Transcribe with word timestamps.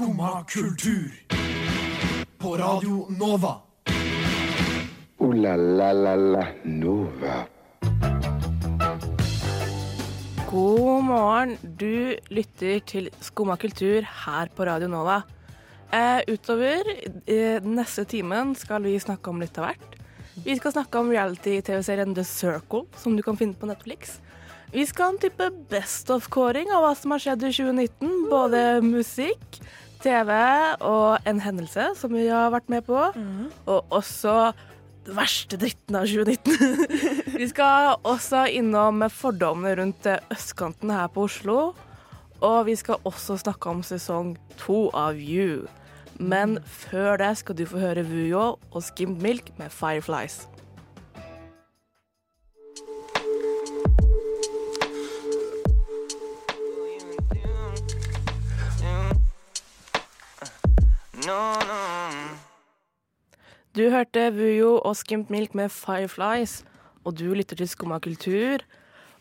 Skumma 0.00 0.44
kultur. 0.48 1.12
På 2.38 2.56
Radio 2.56 3.06
Nova. 3.18 3.54
O-la-la-la-la 5.18 6.46
Nova. 6.64 7.34
God 10.50 11.04
morgen. 11.04 11.58
Du 11.76 12.16
lytter 12.30 12.78
til 12.78 13.10
Skumma 13.20 13.58
kultur 13.60 14.00
her 14.24 14.48
på 14.56 14.64
Radio 14.64 14.88
Nova. 14.88 15.20
Eh, 15.92 16.24
utover 16.32 16.80
eh, 17.26 17.60
den 17.60 17.76
neste 17.76 18.06
timen 18.08 18.54
skal 18.56 18.80
vi 18.88 18.96
snakke 18.96 19.28
om 19.28 19.44
litt 19.44 19.60
av 19.60 19.68
hvert. 19.68 20.00
Vi 20.46 20.56
skal 20.56 20.78
snakke 20.78 21.04
om 21.04 21.12
reality-TV-serien 21.12 22.16
The 22.16 22.24
Circle, 22.24 22.86
som 22.96 23.20
du 23.20 23.22
kan 23.22 23.36
finne 23.36 23.52
på 23.52 23.68
Netflix. 23.68 24.16
Vi 24.72 24.86
skal 24.86 25.04
ha 25.04 25.12
en 25.12 25.18
type 25.18 25.50
best 25.68 26.08
of-kåring 26.14 26.68
av 26.70 26.84
hva 26.86 26.94
som 26.94 27.10
har 27.10 27.20
skjedd 27.20 27.42
i 27.42 27.52
2019. 27.52 28.12
Både 28.30 28.60
musikk, 28.86 29.60
TV 30.04 30.32
og 30.86 31.28
en 31.28 31.40
hendelse 31.44 31.90
som 31.98 32.14
vi 32.16 32.26
har 32.30 32.52
vært 32.54 32.70
med 32.72 32.86
på. 32.88 32.98
Og 33.66 33.96
også 34.00 34.52
den 35.06 35.16
verste 35.16 35.58
dritten 35.60 35.96
av 35.96 36.08
2019. 36.08 36.94
vi 37.40 37.48
skal 37.50 37.94
også 38.04 38.46
innom 38.52 39.04
fordommene 39.12 39.74
rundt 39.80 40.08
eh, 40.08 40.20
østkanten 40.32 40.92
her 40.92 41.08
på 41.12 41.24
Oslo. 41.28 41.58
Og 42.40 42.58
vi 42.68 42.76
skal 42.76 43.00
også 43.08 43.38
snakke 43.40 43.72
om 43.72 43.82
sesong 43.84 44.34
to 44.60 44.88
av 44.96 45.18
You. 45.20 45.66
Men 46.20 46.58
før 46.64 47.16
det 47.20 47.32
skal 47.40 47.56
du 47.56 47.64
få 47.68 47.80
høre 47.80 48.04
Vujo 48.04 48.44
og 48.60 48.82
Skimmed 48.84 49.24
Milk 49.24 49.52
med 49.60 49.72
Fireflies. 49.72 50.42
Du 63.76 63.84
hørte 63.86 64.32
Vujo 64.34 64.80
og 64.82 64.96
Skimp 64.98 65.30
Milk 65.30 65.54
med 65.54 65.68
Fireflies, 65.70 66.64
og 67.04 67.18
du 67.18 67.28
lytter 67.34 67.56
til 67.56 67.68
Skumma 67.70 68.00
kultur. 68.02 68.64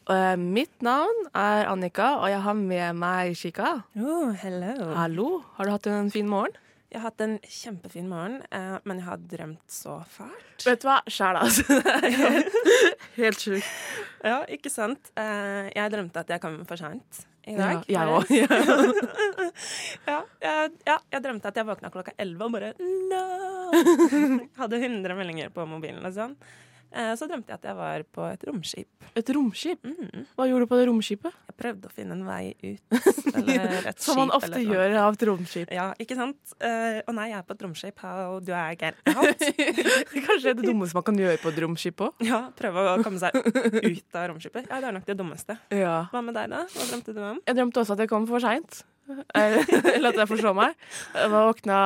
Eh, 0.09 0.36
mitt 0.42 0.81
navn 0.81 1.28
er 1.38 1.69
Annika, 1.69 2.16
og 2.17 2.31
jeg 2.31 2.42
har 2.42 2.58
med 2.58 2.97
meg 2.97 3.38
Chica. 3.38 3.75
Oh, 3.94 4.31
hello. 4.42 4.89
Hallo, 4.97 5.28
har 5.53 5.69
du 5.69 5.72
hatt 5.75 5.88
en 5.92 6.09
fin 6.09 6.30
morgen? 6.30 6.58
Jeg 6.90 7.04
har 7.04 7.12
hatt 7.12 7.22
en 7.22 7.36
kjempefin 7.45 8.08
morgen, 8.09 8.40
eh, 8.50 8.78
men 8.90 8.98
jeg 8.98 9.06
har 9.06 9.20
drømt 9.30 9.66
så 9.70 10.00
fælt. 10.09 10.64
Vet 10.66 10.82
du 10.82 10.88
hva? 10.90 10.96
Sjæl, 11.06 11.38
altså. 11.38 11.64
Helt, 13.20 13.44
sjukt. 13.44 13.68
Ja, 14.26 14.40
ikke 14.50 14.72
sant? 14.73 15.12
Eh, 15.14 15.70
jeg 15.76 15.94
drømte 15.94 16.23
at 16.23 16.34
jeg 16.34 16.42
kom 16.42 16.58
for 16.66 16.81
seint 16.81 17.22
i 17.46 17.54
dag. 17.59 17.86
Ja, 17.86 18.08
jeg 18.08 18.16
òg. 18.16 18.34
ja, 20.09 20.18
jeg, 20.42 20.73
ja, 20.90 20.98
jeg 21.14 21.23
drømte 21.28 21.52
at 21.52 21.62
jeg 21.62 21.70
våkna 21.70 21.94
klokka 21.94 22.16
elleve 22.18 22.50
og 22.50 22.58
bare 22.58 22.73
no! 22.81 23.22
Hadde 24.59 24.81
100 24.81 25.20
meldinger 25.22 25.53
på 25.53 25.70
mobilen 25.70 26.02
og 26.09 26.18
sånn. 26.18 26.36
Eh, 26.92 27.12
så 27.16 27.28
drømte 27.30 27.52
jeg 27.54 27.59
at 27.59 27.66
jeg 27.70 27.78
var 27.78 28.04
på 28.16 28.23
et 28.26 28.44
romskip. 28.50 29.09
Et 29.20 29.30
romskip? 29.36 29.86
Mm. 29.86 30.26
Hva 30.38 30.48
gjorde 30.50 30.66
du 30.66 30.70
på 30.72 30.80
det 30.80 30.88
romskipet? 30.90 31.36
Jeg 31.52 31.58
prøvde 31.59 31.90
å 31.90 31.94
finne 31.94 32.18
en 32.18 32.23
vei 32.26 32.56
ut. 32.64 32.98
Eller 33.38 33.90
et 33.92 34.02
Som 34.02 34.18
man 34.23 34.34
ofte 34.34 34.50
eller 34.50 34.66
gjør 34.66 34.96
av 35.04 35.18
et 35.18 35.26
romskip. 35.30 35.73
Ja, 35.76 35.90
ikke 36.02 36.18
sant? 36.18 36.40
Uh, 36.58 37.00
Å 37.06 37.16
nei, 37.16 37.30
jeg 37.30 37.40
er 37.40 37.46
på 37.46 37.56
et 37.58 37.66
romskip. 37.68 38.02
How 38.02 38.40
do 38.42 38.56
I 38.56 38.78
get 38.80 38.98
out? 39.14 39.46
Kanskje 40.30 40.56
det 40.58 40.66
dummeste 40.66 40.98
man 40.98 41.06
kan 41.08 41.20
gjøre 41.22 41.38
på 41.44 41.54
et 41.54 41.62
romskip 41.64 42.06
òg? 42.08 42.26
Ja, 42.26 42.42
prøve 42.58 42.86
å 42.96 42.98
komme 43.06 43.22
seg 43.22 43.38
ut 43.38 44.18
av 44.18 44.30
romskipet. 44.34 44.70
Ja, 44.70 44.81
det 44.81 44.90
er 44.90 44.98
nok 44.98 45.09
det 45.09 45.18
dummeste. 45.20 45.59
Ja. 45.76 46.00
Hva 46.14 46.24
med 46.26 46.38
deg, 46.40 46.50
da? 46.56 46.66
Hva 46.74 46.90
drømte 46.90 47.16
du 47.16 47.22
om? 47.36 47.44
Jeg 47.46 47.59
drømte 47.59 47.84
også 47.84 47.98
at 47.98 48.06
jeg 48.06 48.12
kom 48.12 48.26
for 48.30 48.44
seint. 48.44 48.81
Eller 49.36 50.10
at 50.12 50.20
jeg 50.22 50.30
forså 50.30 50.54
meg. 50.58 50.76
Jeg 51.16 51.32
våkna, 51.34 51.80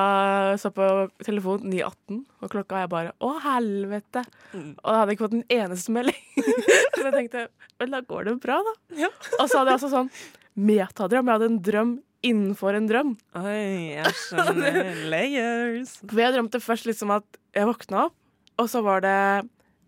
så 0.62 0.72
på 0.76 0.88
telefonen 1.26 1.74
9.18, 1.74 2.22
og 2.44 2.54
klokka 2.54 2.84
er 2.84 2.92
bare 2.92 3.14
Å, 3.24 3.34
helvete! 3.46 4.24
Mm. 4.54 4.72
Og 4.76 4.88
da 4.88 4.96
hadde 5.00 5.14
jeg 5.14 5.18
ikke 5.18 5.28
fått 5.28 5.38
en 5.40 5.46
eneste 5.58 5.96
melding. 5.96 6.24
så 6.96 7.06
jeg 7.08 7.14
tenkte 7.18 7.46
vel, 7.82 7.94
da 7.94 8.02
går 8.08 8.30
det 8.30 8.38
bra, 8.44 8.60
da. 8.66 8.74
Ja. 9.06 9.12
Og 9.40 9.46
så 9.48 9.62
hadde 9.62 9.74
jeg 9.74 9.80
altså 9.80 9.92
sånn 9.94 10.12
metadrøm. 10.54 11.30
Jeg 11.30 11.40
hadde 11.40 11.52
en 11.52 11.62
drøm 11.70 11.94
innenfor 12.24 12.78
en 12.78 12.90
drøm. 12.90 13.14
Oi, 13.40 13.94
jeg 13.98 14.18
skjønner. 14.24 14.82
Layers. 15.12 15.98
For 16.06 16.24
jeg 16.24 16.36
drømte 16.38 16.64
først 16.64 16.88
liksom 16.90 17.14
at 17.16 17.40
jeg 17.56 17.70
våkna 17.70 18.08
opp, 18.08 18.18
og 18.62 18.70
så 18.70 18.84
var 18.86 19.04
det 19.04 19.18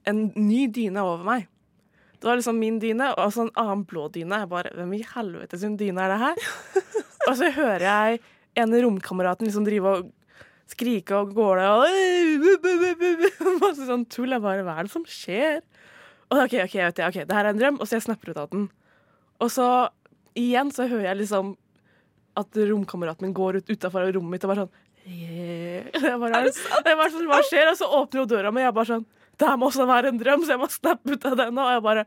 en 0.09 0.27
ny 0.35 0.65
dyne 0.73 1.03
over 1.05 1.25
meg. 1.27 1.49
Det 2.15 2.29
var 2.29 2.39
liksom 2.39 2.57
min 2.57 2.77
dyne 2.81 3.11
og 3.21 3.33
så 3.33 3.45
en 3.45 3.51
annen 3.59 3.83
blå 3.85 4.07
dyne. 4.13 4.39
Jeg 4.41 4.49
bare, 4.49 4.71
Hvem 4.73 4.93
i 4.97 5.03
helvete 5.11 5.59
sin 5.61 5.75
dyne 5.77 6.05
er 6.05 6.13
det 6.13 6.21
her? 6.23 6.39
og 7.25 7.33
så 7.39 7.49
hører 7.55 7.85
jeg 7.85 8.21
en 8.61 8.75
romkameraten 8.85 9.47
liksom 9.47 9.65
drive 9.67 9.91
og 9.91 10.11
skrike 10.71 11.17
og 11.17 11.33
gåle 11.35 11.65
og 11.69 11.83
masse 13.61 13.85
sånn 13.85 14.05
tull. 14.09 14.33
Jeg 14.33 14.43
bare 14.43 14.63
Hva 14.65 14.79
er 14.79 14.87
det 14.87 14.93
som 14.93 15.05
skjer? 15.09 15.61
Og 16.31 16.41
OK, 16.41 16.55
ok, 16.63 16.79
vet 16.81 17.01
jeg, 17.01 17.11
ok, 17.11 17.19
det 17.27 17.37
her 17.37 17.45
er 17.45 17.53
en 17.53 17.59
drøm, 17.59 17.77
og 17.77 17.87
så 17.87 17.99
jeg 17.99 18.07
snapper 18.07 18.33
ut 18.33 18.41
av 18.41 18.49
den. 18.53 18.65
Og 19.43 19.51
så 19.53 19.67
igjen 20.37 20.71
så 20.73 20.87
hører 20.89 21.11
jeg 21.11 21.21
liksom 21.21 21.53
at 22.39 22.57
romkameraten 22.71 23.27
min 23.27 23.35
går 23.35 23.61
ut 23.61 23.69
utafor 23.71 24.09
rommet 24.11 24.35
mitt 24.35 24.43
og 24.43 24.51
bare 24.51 24.65
sånn 24.65 24.73
yeah. 25.07 25.85
jeg 26.09 26.17
bare, 26.19 26.41
jeg 26.49 26.97
bare 26.99 27.11
sånn, 27.13 27.29
Hva 27.29 27.39
skjer? 27.47 27.69
Og 27.71 27.77
så 27.79 27.87
åpner 28.01 28.21
jo 28.23 28.27
døra 28.33 28.51
mi, 28.51 28.63
og 28.63 28.67
jeg 28.67 28.75
bare 28.79 28.91
sånn 28.91 29.05
det 29.39 29.47
her 29.49 29.57
må 29.59 29.67
også 29.69 29.85
være 29.89 30.11
en 30.13 30.19
drøm, 30.21 30.43
så 30.47 30.55
jeg 30.55 30.61
må 30.61 30.67
snappe 30.71 31.11
ut 31.15 31.25
av 31.29 31.35
den. 31.39 31.57
Og 31.59 31.71
jeg 31.73 31.83
bare 31.85 32.05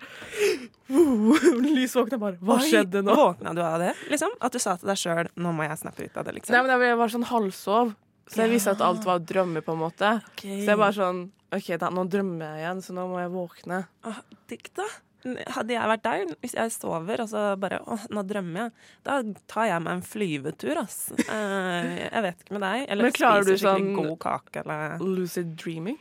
Lysvåkna 1.77 2.19
bare 2.21 2.39
Hva 2.41 2.59
Oi, 2.59 2.69
skjedde 2.71 3.03
nå? 3.05 3.15
Våkna 3.19 3.55
du 3.57 3.63
av 3.65 3.79
det? 3.83 3.95
Liksom? 4.13 4.37
At 4.41 4.55
du 4.55 4.61
sa 4.63 4.77
til 4.81 4.89
deg 4.91 5.01
sjøl 5.01 5.29
'nå 5.37 5.53
må 5.57 5.67
jeg 5.69 5.81
snappe 5.83 6.05
ut 6.07 6.17
av 6.17 6.25
det', 6.29 6.37
liksom? 6.39 6.55
Nei, 6.55 6.63
men 6.67 6.87
Jeg 6.89 7.01
var 7.01 7.09
sånn 7.13 7.27
halvsov, 7.29 7.93
så 8.29 8.45
jeg 8.45 8.51
visste 8.55 8.73
at 8.77 8.81
alt 8.85 9.05
var 9.05 9.19
drømmer, 9.21 9.65
på 9.65 9.73
en 9.73 9.83
måte. 9.83 10.15
Okay. 10.35 10.63
Så 10.65 10.73
jeg 10.73 10.79
bare 10.81 10.97
sånn 10.97 11.21
OK, 11.53 11.69
da, 11.81 11.89
nå 11.89 12.05
drømmer 12.13 12.45
jeg 12.45 12.65
igjen, 12.65 12.81
så 12.85 12.93
nå 12.97 13.07
må 13.09 13.21
jeg 13.23 13.31
våkne. 13.33 13.87
Åh, 14.05 14.19
Dikt, 14.49 14.75
da. 14.77 14.85
Hadde 15.51 15.73
jeg 15.75 15.89
vært 15.91 16.03
deg, 16.05 16.35
hvis 16.45 16.55
jeg 16.55 16.71
sover 16.73 17.21
og 17.25 17.29
så 17.29 17.41
bare 17.59 17.81
åh, 17.91 18.05
nå 18.15 18.23
drømmer 18.29 18.61
jeg, 18.69 18.73
da 19.05 19.17
tar 19.51 19.67
jeg 19.67 19.83
meg 19.83 19.97
en 19.97 20.05
flyvetur, 20.07 20.77
ass. 20.85 20.99
Eh, 21.17 22.05
jeg 22.07 22.23
vet 22.23 22.45
ikke 22.45 22.55
med 22.59 22.63
deg. 22.63 22.85
Eller 22.93 23.11
spiser 23.11 23.43
skikkelig 23.43 23.59
sånn- 23.65 23.97
god 23.97 24.19
kake, 24.23 24.61
eller 24.63 24.99
Lucid 25.03 25.57
dreaming? 25.57 25.99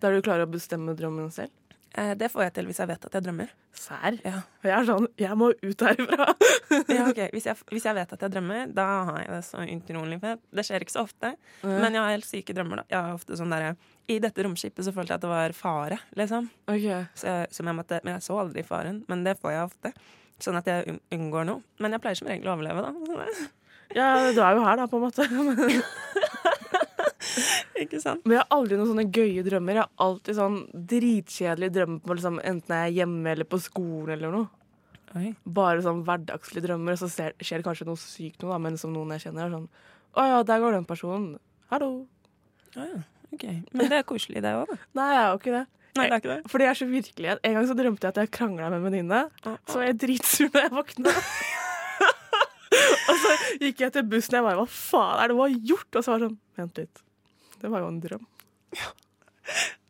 Der 0.00 0.14
du 0.16 0.22
klarer 0.24 0.46
å 0.46 0.50
bestemme 0.50 0.94
drømmen 0.96 1.30
selv? 1.34 1.50
Eh, 1.98 2.12
Det 2.14 2.28
får 2.30 2.44
jeg 2.44 2.52
til 2.54 2.68
hvis 2.70 2.78
jeg 2.78 2.86
vet 2.88 3.04
at 3.08 3.14
jeg 3.18 3.24
drømmer. 3.26 3.48
Sær? 3.74 4.16
Ja. 4.24 4.40
Jeg 4.62 4.72
er 4.76 4.84
sånn 4.86 5.06
Jeg 5.18 5.36
må 5.38 5.48
ut 5.50 5.82
herfra. 5.86 6.26
Ja, 6.96 7.08
ok. 7.10 7.18
hvis, 7.34 7.46
jeg, 7.50 7.56
hvis 7.74 7.84
jeg 7.88 7.96
vet 7.98 8.12
at 8.14 8.22
jeg 8.22 8.30
drømmer, 8.36 8.70
da 8.74 8.84
har 9.08 9.18
jeg 9.24 9.30
det 9.34 9.40
så 9.48 9.64
utrolig 9.66 10.20
fett. 10.22 10.42
Det 10.54 10.64
skjer 10.68 10.84
ikke 10.86 10.94
så 10.94 11.02
ofte, 11.02 11.32
men 11.66 11.96
jeg 11.96 12.02
har 12.04 12.12
helt 12.14 12.28
syke 12.28 12.54
drømmer. 12.54 12.82
da. 12.82 12.84
Jeg 12.94 13.00
har 13.08 13.18
ofte 13.18 13.38
sånn 13.40 13.50
der, 13.54 13.74
I 14.06 14.18
dette 14.22 14.46
romskipet 14.46 14.86
så 14.86 14.94
følte 14.94 15.14
jeg 15.16 15.18
at 15.20 15.26
det 15.26 15.32
var 15.32 15.56
fare, 15.58 15.98
liksom. 16.18 16.46
Okay. 16.70 17.04
Så 17.18 17.26
jeg, 17.26 17.50
som 17.58 17.66
jeg 17.70 17.78
måtte, 17.80 18.00
men 18.06 18.16
jeg 18.16 18.26
så 18.28 18.38
aldri 18.44 18.62
faren, 18.66 19.02
men 19.10 19.24
det 19.26 19.36
får 19.42 19.56
jeg 19.56 19.66
ofte. 19.66 19.92
Sånn 20.40 20.56
at 20.62 20.70
jeg 20.70 20.98
unngår 21.12 21.44
noe. 21.50 21.60
Men 21.82 21.92
jeg 21.98 22.00
pleier 22.06 22.16
som 22.22 22.30
regel 22.30 22.48
å 22.48 22.54
overleve, 22.54 22.86
da. 22.86 23.26
Ja, 23.98 24.06
du 24.30 24.38
er 24.40 24.54
jo 24.56 24.62
her, 24.64 24.78
da, 24.78 24.86
på 24.86 25.00
en 25.00 25.08
måte. 25.08 25.26
Ikke 27.80 28.00
sant? 28.02 28.24
Men 28.26 28.36
jeg 28.36 28.42
har 28.42 28.56
aldri 28.58 28.78
noen 28.78 28.90
sånne 28.90 29.06
gøye 29.08 29.44
drømmer. 29.46 29.78
Jeg 29.78 29.86
har 29.86 30.06
alltid 30.06 30.36
sånn 30.36 30.56
dritkjedelige 30.92 31.74
drømmer 31.78 32.02
på 32.04 32.16
liksom, 32.18 32.40
enten 32.50 32.76
jeg 32.76 32.90
er 32.90 32.96
hjemme 33.00 33.34
eller 33.34 33.48
på 33.48 33.60
skolen 33.62 34.14
eller 34.16 34.34
noe. 34.34 34.50
Oi. 35.18 35.32
Bare 35.58 35.82
sånn 35.82 36.04
hverdagslige 36.06 36.68
drømmer, 36.68 36.94
og 36.94 37.00
så 37.00 37.08
ser, 37.10 37.34
skjer 37.42 37.62
det 37.62 37.66
kanskje 37.66 37.88
noe 37.88 37.98
sykt 37.98 38.44
noe, 38.44 38.52
da, 38.52 38.60
men 38.62 38.76
som 38.78 38.92
noen 38.94 39.16
jeg 39.16 39.24
kjenner, 39.26 39.48
er 39.48 39.56
sånn 39.56 39.66
Å 40.20 40.26
ja, 40.28 40.38
der 40.46 40.62
går 40.62 40.76
den 40.76 40.86
personen. 40.86 41.32
Hallo. 41.72 41.90
Å 42.76 42.86
ja. 42.86 43.02
ok. 43.34 43.44
Men 43.74 43.90
det 43.90 44.00
er 44.00 44.06
koselig, 44.06 44.42
det 44.44 44.54
òg, 44.58 44.70
da. 44.70 44.78
Nei, 45.00 45.08
jeg 45.14 45.22
er 45.22 45.28
jo 45.30 45.40
ikke 45.40 45.56
det. 45.56 45.64
Nei, 45.98 46.06
det 46.06 46.14
er 46.14 46.22
ikke 46.22 46.30
det. 46.30 46.40
Fordi 46.52 46.66
jeg 46.66 46.70
er 46.70 46.78
så 46.78 46.86
virkelig 46.86 47.30
En 47.34 47.54
gang 47.56 47.64
så 47.66 47.74
drømte 47.74 48.06
jeg 48.06 48.14
at 48.14 48.20
jeg 48.22 48.30
krangla 48.36 48.68
med 48.70 48.78
en 48.78 48.86
venninne. 48.86 49.20
Så 49.42 49.80
var 49.80 49.88
jeg 49.88 49.98
dritsur 50.04 50.50
da 50.54 50.62
jeg 50.68 50.74
våkna. 50.76 51.14
og 53.10 53.22
så 53.24 53.36
gikk 53.58 53.82
jeg 53.82 53.94
til 53.96 54.06
bussen 54.12 54.36
og 54.36 54.38
jeg 54.38 54.46
bare 54.46 54.58
Hva 54.60 54.66
faen 54.70 55.22
er 55.24 55.32
det 55.32 55.38
hun 55.38 55.42
har 55.42 55.56
gjort? 55.72 55.90
Og 55.90 56.04
så 56.06 56.12
var 56.12 56.22
det 56.22 56.28
sånn 56.28 56.38
Vent 56.60 56.82
litt. 56.82 57.02
Det 57.60 57.70
var 57.72 57.84
jo 57.84 57.90
en 57.92 58.00
drøm. 58.02 58.26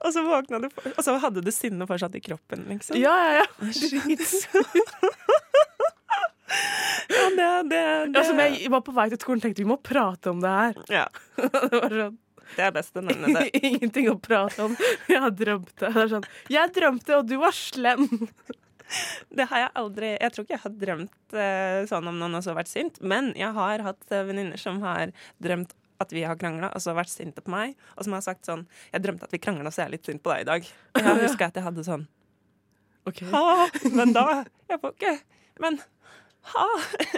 Og 0.00 0.14
så 0.14 0.22
våkna 0.24 0.62
du, 0.62 0.68
og 0.94 1.02
så 1.04 1.16
hadde 1.20 1.42
du 1.44 1.50
sinnet 1.52 1.88
fortsatt 1.90 2.14
i 2.16 2.22
kroppen, 2.24 2.64
liksom. 2.70 2.96
Ja, 3.00 3.16
ja, 3.28 3.44
ja. 3.44 3.46
Ja, 7.10 7.26
det, 7.36 7.68
det, 7.70 7.80
det, 8.12 8.18
Altså, 8.18 8.34
jeg 8.34 8.70
var 8.72 8.82
på 8.86 8.94
vei 8.94 9.06
til 9.10 9.18
skolen 9.20 9.40
og 9.40 9.44
tenkte 9.44 9.62
vi 9.62 9.68
må 9.70 9.76
prate 9.82 10.32
om 10.32 10.40
det 10.42 10.50
her. 10.50 10.80
ja, 10.90 11.06
det 11.38 11.70
var 11.76 11.94
sånn 11.94 12.18
det 12.56 12.64
er 12.66 12.72
best 12.74 12.96
å 12.98 13.02
nevne 13.04 13.30
det. 13.30 13.60
Ingenting 13.68 14.08
å 14.10 14.16
prate 14.18 14.64
om. 14.64 14.72
Jeg 15.06 15.30
drømte. 15.38 15.90
sånn, 16.10 16.24
jeg 16.50 16.72
drømte, 16.74 17.20
og 17.20 17.28
du 17.30 17.36
var 17.38 17.54
slem. 17.54 18.08
Det 19.30 19.46
har 19.52 19.60
jeg 19.60 19.70
aldri 19.78 20.08
Jeg 20.16 20.32
tror 20.34 20.46
ikke 20.46 20.56
jeg 20.56 20.62
har 20.64 20.72
drømt 20.80 21.36
eh, 21.38 21.76
sånn 21.86 22.08
om 22.10 22.16
noen 22.18 22.40
også 22.40 22.50
har 22.50 22.58
vært 22.58 22.72
sint, 22.72 22.98
men 23.06 23.30
jeg 23.38 23.54
har 23.54 23.84
hatt 23.86 24.10
eh, 24.10 24.24
venninner 24.26 24.58
som 24.58 24.80
har 24.82 25.12
drømt 25.38 25.76
at 26.00 26.12
vi 26.14 26.24
har 26.26 26.38
krangla, 26.40 26.70
og 26.74 26.82
så 26.82 26.94
vært 26.96 27.12
sinte 27.12 27.44
på 27.44 27.52
meg, 27.52 27.76
og 27.96 28.06
som 28.06 28.16
har 28.16 28.24
sagt 28.24 28.48
sånn 28.48 28.66
Jeg 28.92 29.04
drømte 29.04 29.28
at 29.28 29.34
vi 29.34 29.42
krangla, 29.42 29.72
så 29.72 29.82
jeg 29.82 29.90
er 29.90 29.94
litt 29.96 30.08
sint 30.08 30.22
på 30.24 30.32
deg 30.32 30.44
i 30.44 30.48
dag. 30.48 30.68
Og 30.96 31.06
jeg 31.06 31.22
husker 31.26 31.50
at 31.50 31.60
jeg 31.60 31.66
hadde 31.66 31.86
sånn 31.86 32.06
Ok. 33.08 33.22
Ha, 33.32 33.68
men 33.96 34.12
da 34.16 34.26
Jeg 34.68 34.80
får 34.82 34.94
ikke 34.96 35.14
Men 35.64 35.80
ha. 36.52 36.68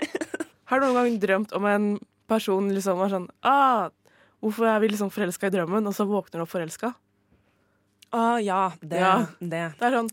Har 0.71 0.81
du 0.81 0.87
noen 0.87 0.99
gang 0.99 1.19
drømt 1.23 1.55
om 1.59 1.67
en 1.69 1.89
person 2.31 2.71
liksom 2.73 3.01
var 3.01 3.13
sånn 3.13 3.29
ah, 3.47 3.91
Hvorfor 4.43 4.71
er 4.71 4.83
vi 4.83 4.91
liksom 4.91 5.13
forelska 5.15 5.51
i 5.51 5.55
drømmen, 5.55 5.87
og 5.87 5.95
så 5.95 6.07
våkner 6.09 6.41
du 6.41 6.47
opp 6.47 6.51
forelska? 6.51 6.95
Å 8.13 8.25
ja, 8.43 8.73
det. 8.81 8.99
Ja. 9.01 9.13
det. 9.39 9.67
Det 9.79 9.89
er 9.89 9.99
sånn 10.01 10.11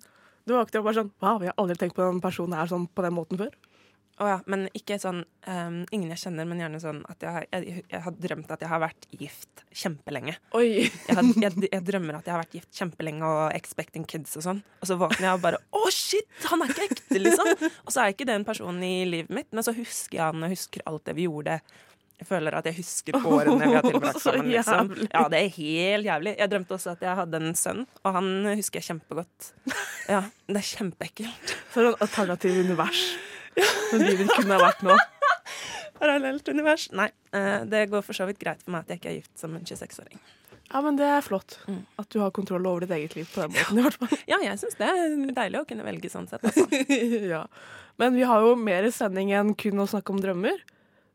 Du 0.48 0.54
våkner 0.56 0.82
opp 0.82 0.84
og 0.84 0.90
bare 0.90 1.00
sånn 1.02 1.14
Wow, 1.24 1.42
jeg 1.46 1.54
har 1.54 1.64
aldri 1.64 1.80
tenkt 1.80 1.98
på 1.98 2.06
den 2.06 2.22
personen 2.24 2.58
her 2.60 2.70
sånn 2.72 2.88
på 2.94 3.06
den 3.06 3.16
måten 3.18 3.42
før. 3.42 3.54
Å 4.20 4.28
ja, 4.28 4.38
men 4.52 4.66
ikke 4.76 4.98
sånn 5.00 5.22
um, 5.48 5.78
Ingen 5.96 6.12
jeg 6.12 6.20
kjenner, 6.26 6.48
men 6.50 6.60
gjerne 6.60 6.82
sånn 6.84 7.00
at 7.08 7.24
jeg, 7.24 7.48
jeg, 7.54 7.84
jeg 7.88 8.02
har 8.04 8.16
drømt 8.20 8.50
at 8.52 8.64
jeg 8.66 8.72
har 8.72 8.82
vært 8.84 9.08
gift 9.16 9.64
kjempelenge. 9.72 10.34
Oi. 10.60 10.66
Jeg, 10.90 11.16
had, 11.16 11.30
jeg, 11.40 11.70
jeg 11.70 11.86
drømmer 11.88 12.18
at 12.20 12.28
jeg 12.28 12.36
har 12.36 12.44
vært 12.44 12.58
gift 12.60 12.82
kjempelenge 12.82 13.30
og 13.30 13.44
expecting 13.56 14.08
kids 14.10 14.36
og 14.40 14.44
sånn. 14.44 14.64
Og 14.84 14.92
så 14.92 14.98
våkner 15.00 15.30
jeg 15.30 15.40
og 15.40 15.46
bare 15.46 15.62
Å, 15.72 15.84
shit! 15.94 16.28
Han 16.52 16.66
er 16.66 16.74
ikke 16.74 16.90
ekte, 16.90 17.22
liksom! 17.22 17.54
Og 17.86 17.94
så 17.96 18.04
er 18.04 18.16
ikke 18.16 18.28
den 18.28 18.44
personen 18.48 18.84
i 18.84 19.06
livet 19.08 19.32
mitt, 19.40 19.50
men 19.56 19.66
så 19.66 19.76
husker 19.78 20.20
jeg 20.20 20.26
han 20.26 20.44
og 20.50 20.52
husker 20.52 20.84
alt 20.90 21.08
det 21.08 21.16
vi 21.16 21.30
gjorde. 21.30 21.62
Jeg 22.20 22.28
føler 22.28 22.56
at 22.60 22.68
jeg 22.68 22.76
husker 22.82 23.16
årene 23.24 23.64
vi 23.64 23.76
har 23.78 23.86
tilbrakt 23.88 24.20
sammen. 24.20 24.50
Liksom. 24.52 24.90
Ja, 25.08 25.24
det 25.32 25.40
er 25.40 25.54
helt 25.56 26.10
jævlig. 26.10 26.34
Jeg 26.42 26.52
drømte 26.52 26.76
også 26.76 26.92
at 26.98 27.06
jeg 27.08 27.16
hadde 27.22 27.40
en 27.40 27.56
sønn, 27.56 27.86
og 28.04 28.18
han 28.18 28.30
husker 28.60 28.82
jeg 28.82 28.90
kjempegodt. 28.92 29.52
Ja, 30.12 30.26
Det 30.50 30.60
er 30.60 30.68
kjempeekkelt. 30.74 31.54
For 31.72 31.86
det 31.86 31.94
et 31.96 32.04
alternativt 32.10 32.66
univers. 32.66 33.04
Men 33.94 34.04
livet 34.06 34.34
kunne 34.36 34.58
ha 34.58 34.64
vært 34.70 34.84
nå. 34.88 34.98
Parallelt 36.00 36.48
univers. 36.48 36.88
Nei, 36.96 37.10
eh, 37.36 37.64
det 37.70 37.88
går 37.92 38.04
for 38.06 38.16
så 38.16 38.28
vidt 38.30 38.40
greit 38.42 38.62
for 38.64 38.74
meg 38.76 38.86
at 38.86 38.94
jeg 38.94 39.02
ikke 39.02 39.10
er 39.12 39.18
gift 39.20 39.42
som 39.42 39.56
en 39.58 39.66
26-åring. 39.68 40.22
Ja, 40.70 40.82
men 40.86 41.00
det 41.00 41.08
er 41.10 41.24
flott. 41.26 41.58
Mm. 41.68 41.82
At 41.98 42.10
du 42.14 42.20
har 42.22 42.32
kontroll 42.36 42.68
over 42.70 42.86
ditt 42.86 42.94
eget 42.94 43.16
liv 43.18 43.30
på 43.34 43.42
den 43.42 43.56
måten. 43.58 43.80
i 43.82 43.86
hvert 43.88 43.98
fall. 44.00 44.20
Ja, 44.32 44.38
jeg 44.46 44.60
syns 44.62 44.78
det 44.78 44.90
er 44.90 45.16
deilig 45.42 45.64
å 45.64 45.68
kunne 45.70 45.88
velge 45.88 46.12
sånn 46.14 46.30
sett. 46.30 46.46
Altså. 46.46 46.68
ja. 47.34 47.42
Men 48.00 48.14
vi 48.16 48.28
har 48.30 48.46
jo 48.46 48.54
mer 48.60 48.86
sending 48.96 49.34
enn 49.36 49.56
kun 49.60 49.82
å 49.82 49.90
snakke 49.90 50.14
om 50.14 50.22
drømmer. 50.24 50.62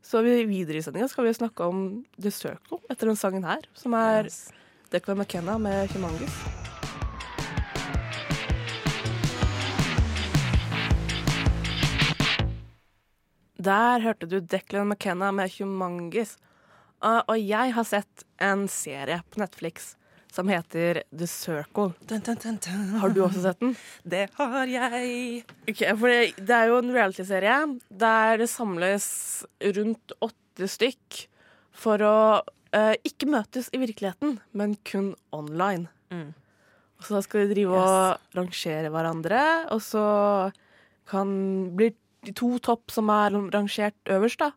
Så 0.04 0.20
vi, 0.26 0.42
videre 0.50 0.82
i 0.82 0.84
sendinga 0.84 1.08
skal 1.08 1.24
vi 1.30 1.36
snakke 1.38 1.70
om 1.70 1.86
The 2.18 2.34
Circle 2.34 2.82
etter 2.92 3.08
den 3.08 3.16
sangen 3.16 3.46
her, 3.48 3.64
som 3.78 3.96
er 3.96 4.28
Yes. 4.28 4.42
Declan 4.92 5.22
McKenna 5.22 5.56
med 5.58 5.88
Humongous. 5.94 6.63
Der 13.64 14.02
hørte 14.02 14.26
du 14.28 14.40
Declan 14.40 14.90
McKenna 14.90 15.30
med 15.32 15.52
Humongous. 15.56 16.36
Uh, 17.04 17.20
og 17.28 17.36
jeg 17.40 17.72
har 17.76 17.86
sett 17.86 18.24
en 18.42 18.66
serie 18.68 19.20
på 19.30 19.40
Netflix 19.40 19.94
som 20.34 20.50
heter 20.50 21.02
The 21.14 21.28
Circle. 21.30 21.92
Dun, 22.08 22.20
dun, 22.26 22.58
dun. 22.64 22.82
Har 23.00 23.14
du 23.14 23.22
også 23.24 23.44
sett 23.44 23.60
den? 23.62 23.76
Det 24.02 24.26
har 24.36 24.66
jeg. 24.68 25.44
Okay, 25.68 25.94
for 25.94 26.10
det, 26.10 26.34
det 26.42 26.56
er 26.56 26.72
jo 26.72 26.80
en 26.82 26.92
reality-serie 26.96 27.58
der 27.88 28.42
det 28.42 28.50
samles 28.50 29.06
rundt 29.78 30.16
åtte 30.24 30.68
stykk 30.70 31.20
for 31.84 32.02
å 32.04 32.16
eh, 32.74 32.94
ikke 33.06 33.30
møtes 33.30 33.70
i 33.72 33.80
virkeligheten, 33.82 34.40
men 34.52 34.74
kun 34.86 35.12
online. 35.34 35.86
Mm. 36.10 36.32
Og 36.98 37.08
så 37.08 37.22
skal 37.24 37.44
de 37.44 37.54
drive 37.54 37.78
og 37.78 38.36
rangere 38.36 38.90
hverandre, 38.92 39.44
og 39.74 39.82
så 39.84 40.06
kan 41.10 41.30
blir 41.78 41.94
de 42.24 42.32
to 42.32 42.58
topp 42.58 42.90
som 42.90 43.08
er 43.10 43.30
rangert 43.54 43.94
øverst, 44.10 44.38
da, 44.38 44.50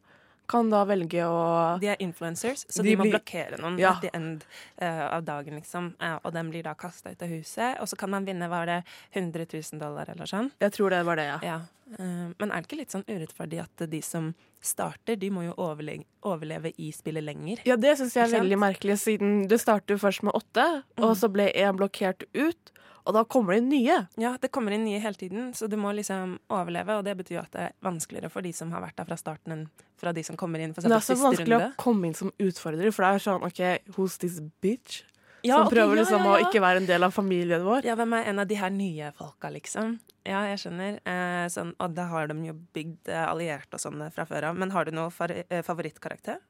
kan 0.48 0.70
da 0.72 0.86
velge 0.88 1.26
å 1.28 1.78
De 1.82 1.88
er 1.92 1.98
influencers, 2.00 2.66
så 2.72 2.82
De 2.82 2.90
de, 2.90 2.96
må 2.96 3.04
blir- 3.04 3.18
blokkere 3.20 3.58
noen 3.60 3.78
Ja. 3.80 3.92
at 3.98 4.02
the 4.02 4.10
end 4.16 4.46
uh, 4.82 5.16
av 5.18 5.24
dagen, 5.28 5.56
liksom. 5.60 5.90
Uh, 6.02 6.20
og 6.24 6.32
den 6.34 6.50
blir 6.50 6.64
da 6.64 6.74
kasta 6.74 7.12
ut 7.12 7.22
av 7.22 7.28
huset. 7.28 7.80
Og 7.82 7.88
så 7.92 7.98
kan 8.00 8.10
man 8.10 8.26
vinne, 8.26 8.48
var 8.50 8.66
det 8.66 8.84
100 9.14 9.46
000 9.52 9.80
dollar 9.82 10.08
eller 10.10 10.26
sånn? 10.26 10.52
Jeg 10.62 10.72
tror 10.72 10.90
det 10.96 11.04
var 11.06 11.16
det, 11.20 11.26
ja. 11.34 11.40
Ja. 11.44 11.60
Eh, 11.96 12.30
men 12.38 12.52
er 12.52 12.62
det 12.62 12.68
ikke 12.68 12.80
litt 12.82 12.94
sånn 12.94 13.06
urettferdig 13.08 13.62
at 13.64 13.86
de 13.90 14.02
som 14.04 14.32
starter, 14.64 15.16
de 15.20 15.30
må 15.32 15.46
jo 15.46 15.54
overleve, 15.62 16.04
overleve 16.28 16.74
i 16.78 16.92
spillet 16.96 17.24
lenger? 17.24 17.62
Ja, 17.68 17.78
det 17.80 17.96
syns 18.00 18.18
jeg 18.18 18.28
er 18.28 18.40
veldig 18.40 18.60
merkelig, 18.60 18.98
siden 19.06 19.46
det 19.48 19.62
starter 19.64 20.00
først 20.02 20.26
med 20.28 20.36
åtte, 20.38 20.66
og 21.00 21.16
så 21.20 21.30
ble 21.32 21.48
én 21.54 21.78
blokkert 21.80 22.28
ut, 22.36 22.74
og 23.08 23.16
da 23.16 23.24
kommer 23.24 23.56
det 23.56 23.64
nye. 23.70 24.02
Ja, 24.20 24.34
det 24.42 24.50
kommer 24.52 24.76
inn 24.76 24.84
nye 24.84 25.00
hele 25.00 25.16
tiden, 25.16 25.54
så 25.56 25.70
du 25.72 25.78
må 25.80 25.94
liksom 25.96 26.34
overleve. 26.52 26.98
Og 27.00 27.06
det 27.08 27.14
betyr 27.16 27.38
jo 27.38 27.44
at 27.46 27.54
det 27.54 27.62
er 27.70 27.76
vanskeligere 27.88 28.28
for 28.34 28.44
de 28.44 28.52
som 28.52 28.74
har 28.76 28.84
vært 28.84 28.98
der 29.00 29.08
fra 29.08 29.16
starten, 29.16 29.54
enn 29.56 29.86
fra 29.98 30.12
de 30.12 30.26
som 30.28 30.36
kommer 30.36 30.60
inn 30.60 30.76
for 30.76 30.84
det 30.84 30.92
er 30.92 31.06
så 31.06 31.16
vanskelig 31.16 31.56
runde. 31.56 31.70
å 31.72 31.80
komme 31.80 32.10
inn 32.10 32.18
som 32.18 32.34
utfordrer, 32.36 32.92
for 32.92 33.08
det 33.08 33.14
er 33.16 33.24
sånn 33.24 33.48
OK, 33.48 33.62
who's 33.96 34.20
this 34.20 34.42
bitch? 34.60 35.06
Ja, 35.48 35.62
som 35.62 35.72
prøver 35.72 35.88
prøver 35.88 35.96
ja, 35.96 36.02
liksom 36.04 36.26
ja, 36.26 36.30
å 36.30 36.38
ja. 36.38 36.48
ikke 36.48 36.62
være 36.64 36.82
en 36.84 36.90
del 36.90 37.08
av 37.08 37.16
familien 37.16 37.66
vår. 37.66 37.88
Ja, 37.88 37.96
hvem 38.00 38.14
er 38.18 38.30
en 38.32 38.44
av 38.44 38.50
de 38.50 38.60
her 38.60 38.74
nye 38.74 39.12
folka, 39.18 39.52
liksom? 39.54 39.98
Ja, 40.28 40.44
jeg 40.52 40.60
skjønner. 40.62 41.00
Eh, 41.08 41.48
sånn, 41.54 41.74
og 41.80 41.96
da 41.96 42.08
har 42.12 42.28
de 42.32 42.38
jo 42.50 42.56
bygd 42.76 43.12
eh, 43.14 43.24
allierte 43.24 43.80
og 43.80 43.84
sånn 43.84 44.04
fra 44.14 44.28
før 44.28 44.50
av. 44.52 44.60
Men 44.60 44.74
har 44.76 44.88
du 44.88 44.92
noe 44.96 45.12
eh, 45.32 45.64
favorittkarakter? 45.64 46.42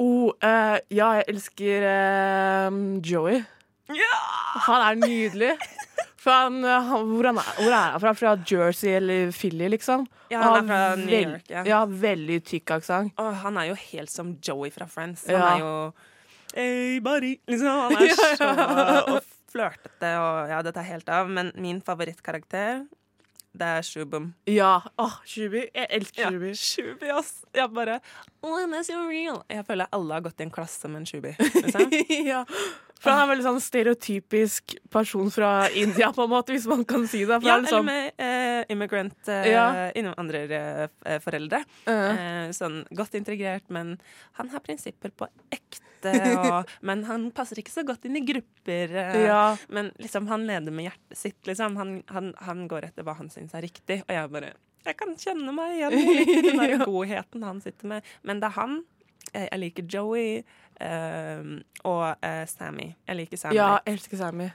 Oh, 0.00 0.32
eh, 0.40 0.78
ja, 0.96 1.10
jeg 1.20 1.28
elsker 1.34 1.84
eh, 1.90 2.80
Joey. 3.04 3.42
Han 4.66 4.86
er 4.86 5.00
nydelig. 5.02 5.52
For 6.22 6.30
han, 6.30 6.62
eh, 6.64 6.88
han, 6.88 7.08
hvor, 7.10 7.28
han 7.28 7.40
er, 7.42 7.50
hvor 7.58 7.72
er 7.74 7.90
han 7.96 8.00
fra? 8.02 8.14
Fra 8.14 8.32
Jersey 8.46 8.94
eller 8.96 9.32
Philly, 9.34 9.68
liksom? 9.74 10.06
Ja, 10.30 10.40
han, 10.44 10.54
han 10.54 10.70
er 10.70 10.70
fra 10.70 11.02
New 11.02 11.18
York, 11.18 11.50
ja. 11.50 11.64
ja. 11.68 11.82
Veldig 12.06 12.38
tykk 12.48 12.76
aksent. 12.78 13.14
Oh, 13.20 13.32
han 13.42 13.58
er 13.60 13.72
jo 13.72 13.76
helt 13.90 14.12
som 14.12 14.36
Joey 14.40 14.70
fra 14.72 14.86
Friends. 14.88 15.26
Han 15.28 15.36
Ja. 15.36 15.50
er 15.50 15.64
jo 15.66 15.74
Hey, 16.52 17.00
buddy! 17.00 17.36
Liksom, 17.48 17.66
han 17.68 17.96
er 17.96 18.16
så 18.36 18.48
og 19.16 19.22
flørtete 19.52 20.10
og 20.20 20.50
Ja, 20.52 20.58
det 20.64 20.74
tar 20.76 20.84
helt 20.88 21.08
av. 21.12 21.30
Men 21.32 21.52
min 21.60 21.80
favorittkarakter, 21.84 22.84
det 23.52 23.68
er 23.78 23.82
Shubum. 23.84 24.30
Ja. 24.48 24.78
Åh, 25.00 25.18
Shubi. 25.28 25.66
Jeg 25.74 25.88
elsker 25.98 26.22
Ja, 26.22 26.30
Shubi. 26.32 26.52
Shubi, 26.56 27.10
ass! 27.12 27.32
Jeg 27.56 27.68
bare 27.76 27.98
oh, 28.42 28.60
that's 28.68 28.88
so 28.88 29.02
real. 29.08 29.42
Jeg 29.52 29.64
føler 29.68 29.88
alle 29.92 30.16
har 30.16 30.24
gått 30.24 30.40
i 30.40 30.46
en 30.46 30.54
klasse 30.54 30.88
med 30.88 31.02
en 31.02 31.08
Shubi. 31.08 31.34
Liksom. 31.62 31.92
ja. 32.28 32.44
For 33.02 33.10
han 33.10 33.24
er 33.24 33.30
veldig 33.32 33.44
sånn 33.48 33.60
stereotypisk 33.60 34.76
person 34.94 35.30
fra 35.34 35.68
India, 35.74 36.12
på 36.14 36.22
en 36.24 36.30
måte, 36.30 36.54
hvis 36.54 36.68
man 36.70 36.84
kan 36.86 37.04
si 37.10 37.24
det. 37.26 37.40
Ja, 37.42 37.56
er 37.58 37.66
eller 37.66 37.82
med 37.82 38.12
eh, 38.22 38.62
immigrant 38.70 39.28
eh, 39.28 39.48
Ja. 39.50 39.64
innvandrerforeldre. 39.98 41.64
eh, 41.86 42.10
Eh, 42.12 42.50
sånn 42.54 42.82
godt 42.94 43.14
integrert, 43.18 43.68
men 43.70 43.96
han 44.38 44.48
har 44.52 44.60
prinsipper 44.60 45.10
på 45.10 45.26
ekte. 45.50 45.82
Og, 46.42 46.70
men 46.82 47.04
han 47.06 47.28
passer 47.34 47.60
ikke 47.62 47.70
så 47.74 47.84
godt 47.86 48.04
inn 48.08 48.16
i 48.18 48.24
grupper. 48.26 48.90
eh, 48.90 49.26
ja. 49.26 49.56
Men 49.68 49.92
liksom, 50.02 50.26
han 50.28 50.46
leder 50.48 50.72
med 50.74 50.88
hjertet 50.90 51.18
sitt. 51.18 51.40
Liksom. 51.46 51.76
Han, 51.78 52.02
han, 52.10 52.32
han 52.42 52.66
går 52.70 52.88
etter 52.90 53.06
hva 53.06 53.14
han 53.18 53.30
syns 53.30 53.54
er 53.54 53.62
riktig. 53.66 54.02
Og 54.08 54.14
jeg 54.14 54.30
bare 54.34 54.52
Jeg 54.84 54.96
kan 54.98 55.12
kjenne 55.14 55.52
meg 55.54 55.76
igjen 55.78 55.94
i 55.94 56.56
den 56.58 56.82
godheten 56.82 57.42
han 57.46 57.60
sitter 57.62 57.86
med. 57.86 58.02
Men 58.26 58.40
det 58.42 58.48
er 58.50 58.56
han. 58.58 58.80
Eh, 59.34 59.48
Jeg 59.52 59.58
liker 59.62 59.86
Joey 59.88 60.42
um, 60.80 61.62
og 61.88 62.04
uh, 62.22 62.44
Sammy. 62.50 62.90
Jeg 63.08 63.16
liker 63.16 63.36
Sammy. 63.40 63.56
ja, 63.56 63.78
jeg 63.86 63.96
elsker 63.96 64.16
Sammy. 64.20 64.50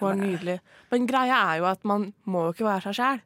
Hun 0.00 0.08
er 0.12 0.22
nydelig. 0.22 0.56
Men 0.90 1.06
greia 1.06 1.36
er 1.52 1.60
jo 1.60 1.66
at 1.70 1.84
man 1.86 2.08
må 2.26 2.46
jo 2.48 2.54
ikke 2.56 2.64
være 2.66 2.82
seg 2.88 2.96
sjæl. 2.98 3.20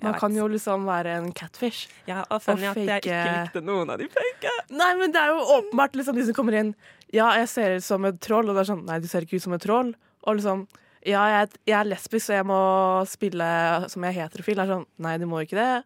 Man 0.00 0.14
kan 0.16 0.32
jo 0.32 0.46
liksom 0.48 0.86
være 0.88 1.12
en 1.18 1.26
catfish. 1.36 1.86
Ja, 2.08 2.22
og 2.32 2.40
funny 2.40 2.64
at 2.70 2.76
jeg 2.80 3.02
ikke 3.02 3.16
likte 3.44 3.60
noen 3.66 3.90
av 3.92 4.00
de 4.00 4.06
fake. 4.08 4.52
Nei, 4.72 4.94
men 4.96 5.12
det 5.12 5.20
er 5.20 5.34
jo 5.34 5.42
åpenbart 5.58 5.98
liksom 6.00 6.16
de 6.16 6.24
som 6.24 6.36
kommer 6.38 6.56
inn 6.56 6.70
Ja, 7.12 7.26
jeg 7.36 7.48
ser 7.52 7.74
ut 7.76 7.84
som 7.84 8.04
et 8.08 8.16
troll, 8.24 8.48
og 8.48 8.56
det 8.56 8.62
er 8.62 8.68
sånn 8.70 8.84
Nei, 8.88 8.96
du 9.04 9.08
ser 9.10 9.26
ikke 9.26 9.36
ut 9.36 9.44
som 9.44 9.52
et 9.58 9.60
troll. 9.66 9.92
Og 10.24 10.38
liksom 10.40 10.62
Ja, 11.04 11.26
jeg, 11.28 11.42
er- 11.48 11.60
jeg 11.68 11.76
er 11.82 11.88
lesbisk, 11.92 12.26
så 12.26 12.38
jeg 12.38 12.46
må 12.48 12.60
spille 13.08 13.50
som 13.92 14.04
jeg 14.08 14.16
er 14.16 14.22
heterofil. 14.24 14.56
Det 14.56 14.64
er 14.64 14.72
sånn 14.74 14.86
Nei, 15.04 15.14
du 15.20 15.26
må 15.28 15.40
ikke 15.44 15.56
det. 15.60 15.84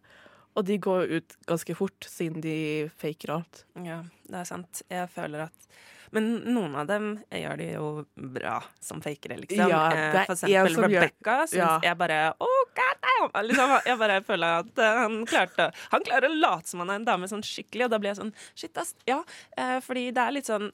Og 0.55 0.65
de 0.69 0.77
går 0.79 1.01
jo 1.09 1.17
ut 1.19 1.35
ganske 1.51 1.75
fort, 1.75 2.07
siden 2.07 2.41
de 2.45 2.89
faker 3.01 3.33
alt. 3.41 3.65
Ja, 3.83 4.03
det 4.31 4.39
er 4.45 4.45
sant. 4.49 4.83
Jeg 4.91 5.09
føler 5.11 5.49
at 5.49 5.69
Men 6.15 6.29
noen 6.55 6.77
av 6.79 6.87
dem 6.87 7.09
gjør 7.35 7.57
det 7.59 7.67
jo 7.73 7.87
bra 8.15 8.61
som 8.79 9.01
fakere, 9.03 9.35
liksom. 9.41 9.67
Ja, 9.67 9.81
Eh, 9.91 10.13
det 10.13 10.21
er 10.21 10.27
For 10.29 10.35
eksempel 10.37 10.75
som 10.77 10.85
gjør- 10.85 11.03
Rebecca 11.03 11.35
syns 11.51 11.59
Ja. 11.59 11.81
jeg 11.83 11.99
bare 11.99 12.35
oh, 12.39 12.65
god 12.77 13.01
damn! 13.03 13.49
Liksom, 13.49 13.73
jeg 13.89 13.99
bare 13.99 14.21
føler 14.23 14.59
at 14.61 14.79
eh, 14.79 15.01
han 15.01 15.27
klarte 15.27 15.73
Han 15.91 16.03
klarer 16.07 16.29
å 16.31 16.39
late 16.39 16.69
som 16.69 16.81
han 16.85 16.91
er 16.91 16.95
en 17.01 17.05
dame 17.05 17.27
sånn 17.27 17.43
skikkelig, 17.43 17.85
og 17.87 17.91
da 17.91 17.99
blir 17.99 18.13
jeg 18.15 18.21
sånn 18.23 18.33
shit, 18.55 18.79
ass. 18.79 18.95
Ja, 19.11 19.25
eh, 19.59 19.81
fordi 19.81 20.13
det 20.15 20.23
er 20.23 20.31
litt 20.31 20.47
sånn 20.47 20.71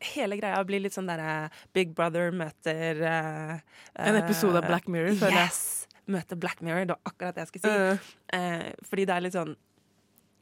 Hele 0.00 0.36
greia 0.40 0.64
blir 0.64 0.80
litt 0.80 0.94
sånn 0.96 1.06
derre 1.06 1.50
Big 1.72 1.94
Brother 1.94 2.32
møter 2.32 3.02
uh, 3.04 3.58
En 3.94 4.16
episode 4.16 4.56
av 4.56 4.66
Black 4.66 4.88
Mirror, 4.88 5.14
føler 5.20 5.44
jeg. 5.44 5.50
Yes! 6.10 6.16
Møter 6.16 6.40
Black 6.42 6.60
Mirror, 6.66 6.86
det 6.90 6.96
var 6.96 7.12
akkurat 7.12 7.38
det 7.38 7.46
jeg 7.46 7.52
skulle 7.52 7.72
si. 7.72 8.04
Uh. 8.04 8.12
Eh, 8.36 8.68
fordi 8.90 9.06
det 9.08 9.16
er 9.16 9.24
litt 9.24 9.36
sånn 9.38 9.54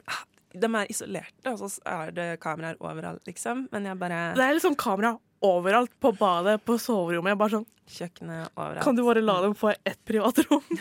ah, 0.08 0.20
De 0.56 0.70
er 0.80 0.92
isolerte, 0.92 1.52
og 1.52 1.60
så 1.60 1.70
er 1.92 2.12
det 2.16 2.28
kameraer 2.42 2.80
overalt, 2.80 3.24
liksom. 3.28 3.66
Men 3.74 3.88
jeg 3.90 4.00
bare 4.00 4.22
det 4.38 4.44
er 4.46 4.56
liksom 4.56 4.78
kamera 4.80 5.14
overalt. 5.44 5.92
På 6.02 6.10
badet, 6.18 6.58
på 6.66 6.78
soverommet. 6.82 7.34
Jeg 7.34 7.42
bare 7.44 7.56
sånn 7.58 7.68
Kjøkkenet 7.88 8.50
overalt. 8.52 8.84
Kan 8.84 8.98
du 8.98 9.04
bare 9.06 9.22
la 9.24 9.38
dem 9.46 9.54
få 9.56 9.72
ett 9.76 10.00
privatrom? 10.08 10.64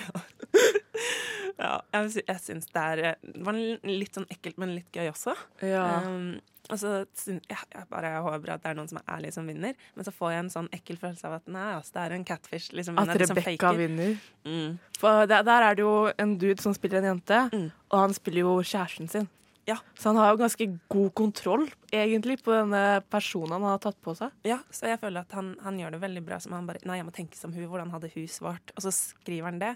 Ja, 1.58 1.80
jeg, 1.94 2.12
sy- 2.14 2.26
syns 2.44 2.68
det 2.70 2.82
er 2.82 3.00
eh, 3.02 3.16
Det 3.34 3.46
var 3.46 3.58
litt 3.58 4.18
sånn 4.18 4.28
ekkelt, 4.30 4.60
men 4.62 4.76
litt 4.76 4.94
gøy 4.94 5.10
også. 5.10 5.34
Ja. 5.66 6.04
Um, 6.06 6.38
og 6.70 6.80
så 6.80 7.06
ja, 7.50 7.58
jeg, 7.74 7.86
bare 7.90 8.10
håper 8.26 8.54
at 8.54 8.64
det 8.64 8.72
er 8.72 8.76
noen 8.76 8.90
som 8.92 8.98
er 9.00 9.06
ærlig, 9.16 9.32
som 9.34 9.48
vinner. 9.48 9.74
Men 9.96 10.04
så 10.08 10.12
får 10.12 10.32
jeg 10.34 10.40
en 10.44 10.50
sånn 10.52 10.68
ekkel 10.76 10.98
følelse 11.00 11.28
av 11.30 11.38
at 11.40 11.48
nei, 11.48 11.68
altså, 11.78 11.94
det 11.96 12.02
er 12.04 12.16
en 12.18 12.26
catfish. 12.28 12.74
Liksom, 12.76 12.98
At 13.00 13.14
Rebekka 13.22 13.72
vinner. 13.78 14.18
Mm. 14.46 14.78
For 15.00 15.26
der, 15.32 15.46
der 15.48 15.68
er 15.70 15.76
det 15.80 15.86
jo 15.86 16.12
en 16.20 16.38
dude 16.38 16.62
som 16.62 16.74
spiller 16.76 17.00
en 17.00 17.12
jente, 17.14 17.40
Mm. 17.54 17.72
og 17.92 18.00
han 18.00 18.14
spiller 18.14 18.42
jo 18.42 18.58
kjæresten 18.62 19.08
sin. 19.10 19.30
Ja. 19.68 19.76
Så 20.00 20.10
han 20.14 20.16
har 20.22 20.32
jo 20.32 20.38
ganske 20.40 20.66
god 20.88 21.10
kontroll, 21.20 21.66
egentlig, 21.92 22.38
på 22.44 22.54
denne 22.56 23.02
personen 23.12 23.58
han 23.58 23.66
har 23.68 23.82
tatt 23.84 23.98
på 24.04 24.14
seg. 24.16 24.32
Ja, 24.48 24.62
så 24.72 24.88
jeg 24.88 25.00
føler 25.02 25.26
at 25.26 25.34
han, 25.36 25.50
han 25.64 25.76
gjør 25.82 25.92
det 25.98 26.00
veldig 26.06 26.22
bra. 26.24 26.38
Som 26.40 26.54
han 26.56 26.68
bare 26.70 26.80
Nei, 26.88 27.02
jeg 27.02 27.08
må 27.08 27.12
tenke 27.16 27.36
som 27.36 27.52
hun. 27.52 27.66
Hvordan 27.68 27.92
hadde 27.92 28.08
hun 28.14 28.28
svart? 28.32 28.72
Og 28.78 28.86
så 28.86 28.94
skriver 28.96 29.50
han 29.50 29.60
det. 29.60 29.74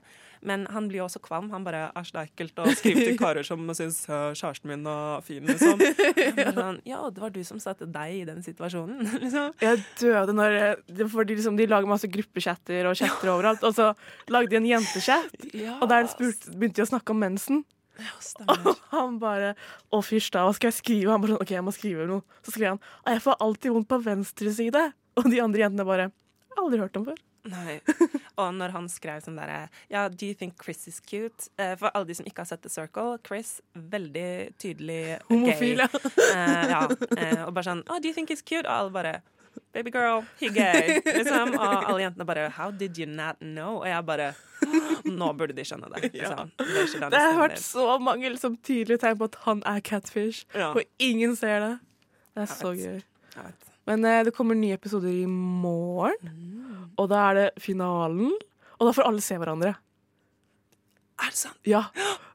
Men 0.48 0.64
han 0.72 0.88
blir 0.88 1.02
jo 1.02 1.08
også 1.10 1.20
kvalm. 1.26 1.50
Han 1.52 1.66
bare 1.68 1.90
Æsj, 2.00 2.14
det 2.16 2.22
er 2.22 2.30
ekkelt 2.32 2.62
å 2.64 2.70
skrive 2.80 3.04
til 3.10 3.18
karer 3.20 3.46
som 3.46 3.68
syns 3.78 4.00
øh, 4.10 4.32
kjæresten 4.40 4.72
min 4.72 4.88
er 4.90 5.26
fin, 5.28 5.44
liksom. 5.52 5.84
Sånn, 6.56 6.80
ja, 6.88 7.02
det 7.12 7.22
var 7.26 7.36
du 7.36 7.42
som 7.46 7.60
satte 7.62 7.86
deg 7.92 8.16
i 8.22 8.24
den 8.32 8.40
situasjonen, 8.48 9.04
liksom. 9.26 9.52
Jeg 9.62 9.84
døde 10.00 10.38
når 10.40 10.58
det- 10.88 11.10
Fordi 11.12 11.36
liksom, 11.36 11.60
de 11.60 11.68
lager 11.68 11.92
masse 11.92 12.08
gruppechatter 12.10 12.88
og 12.90 12.96
chatter 12.98 13.34
overalt. 13.36 13.68
Og 13.68 13.76
så 13.76 13.92
lagde 14.32 14.56
de 14.56 14.62
en 14.64 14.72
jentechat, 14.72 15.36
Ja, 15.54 15.76
og 15.84 15.90
der 15.92 16.08
spurte, 16.12 16.56
begynte 16.56 16.80
de 16.82 16.88
å 16.88 16.92
snakke 16.96 17.12
om 17.14 17.20
mensen. 17.28 17.62
Ja, 18.04 18.16
stemmer. 18.24 18.62
Og 18.72 18.86
han 18.94 19.18
bare 19.22 19.54
Å, 19.94 20.02
fysj, 20.06 20.32
da, 20.36 20.46
hva 20.48 20.54
skal 20.58 20.72
jeg 20.72 20.80
skrive? 20.82 21.12
Han 21.14 21.22
bare 21.24 21.36
sånn, 21.36 21.44
OK, 21.46 21.54
jeg 21.56 21.66
må 21.68 21.74
skrive 21.76 22.08
noe. 22.10 22.24
Så 22.46 22.54
skrev 22.56 22.74
han 22.76 22.82
«Å, 22.82 23.10
jeg 23.16 23.24
får 23.26 23.42
alltid 23.48 23.76
vondt 23.78 23.90
på 23.92 24.02
venstre 24.06 24.54
side. 24.58 24.86
Og 25.20 25.28
de 25.32 25.42
andre 25.44 25.66
jentene 25.66 25.86
bare 25.88 26.08
Jeg 26.12 26.56
har 26.58 26.64
aldri 26.66 26.82
hørt 26.84 26.98
om 27.02 27.06
før. 27.12 27.20
Nei. 27.52 27.80
Og 28.38 28.52
når 28.54 28.70
han 28.76 28.86
skrev 28.92 29.24
sånn 29.26 29.40
derre 29.40 29.64
Ja, 29.90 30.04
do 30.14 30.28
you 30.30 30.36
think 30.38 30.60
Chris 30.62 30.84
is 30.92 31.00
cute? 31.02 31.48
Eh, 31.58 31.74
for 31.80 31.90
alle 31.98 32.06
de 32.12 32.14
som 32.20 32.28
ikke 32.30 32.44
har 32.44 32.50
sett 32.52 32.62
The 32.62 32.70
Circle, 32.70 33.16
Chris 33.26 33.56
veldig 33.74 34.54
tydelig 34.62 35.18
Homofil, 35.26 35.82
gay. 35.82 35.90
ja. 35.90 36.36
Eh, 36.38 36.70
ja. 36.70 36.82
Eh, 37.18 37.42
og 37.48 37.56
bare 37.58 37.66
sånn 37.72 37.82
Oh, 37.90 37.98
do 37.98 38.12
you 38.12 38.14
think 38.14 38.30
he's 38.30 38.46
cute? 38.46 38.68
Og 38.68 38.74
alle 38.76 38.94
bare 38.94 39.16
Baby 39.74 39.92
girl, 39.92 40.22
he 40.40 40.48
gay. 40.54 41.02
Liksom. 41.04 41.58
Og 41.58 41.90
alle 41.90 42.06
jentene 42.06 42.28
bare 42.30 42.46
How 42.56 42.70
did 42.72 42.96
you 43.02 43.10
not 43.10 43.42
know? 43.42 43.80
Og 43.82 43.88
jeg 43.90 44.06
bare 44.08 44.30
Nå 45.22 45.32
burde 45.38 45.56
de 45.58 45.66
skjønne 45.68 45.90
det. 45.94 46.12
Liksom. 46.14 46.52
Det, 46.58 47.22
har 47.22 47.38
vært 47.40 47.60
så 47.62 47.98
mange 48.02 48.30
liksom, 48.34 48.58
tydelige 48.66 49.02
tegn 49.04 49.20
på 49.20 49.28
at 49.32 49.40
han 49.48 49.64
er 49.70 49.82
catfish, 49.86 50.46
Ja. 50.56 50.72
og 50.74 50.84
ingen 51.00 51.36
ser 51.40 51.60
det. 51.66 51.74
Det 52.36 52.46
er 52.46 52.52
så 52.52 52.74
gøy. 52.78 53.02
Men 53.90 54.06
eh, 54.06 54.22
det 54.28 54.34
kommer 54.36 54.56
nye 54.56 54.78
episoder 54.78 55.10
i 55.12 55.26
morgen, 55.28 56.92
og 57.00 57.10
da 57.12 57.24
er 57.32 57.40
det 57.40 57.48
finalen. 57.64 58.32
Og 58.80 58.88
da 58.88 58.94
får 58.98 59.08
alle 59.10 59.22
se 59.22 59.38
hverandre. 59.38 59.76
Er 61.20 61.30
det 61.30 61.38
sant? 61.38 61.58
Ja, 61.68 61.84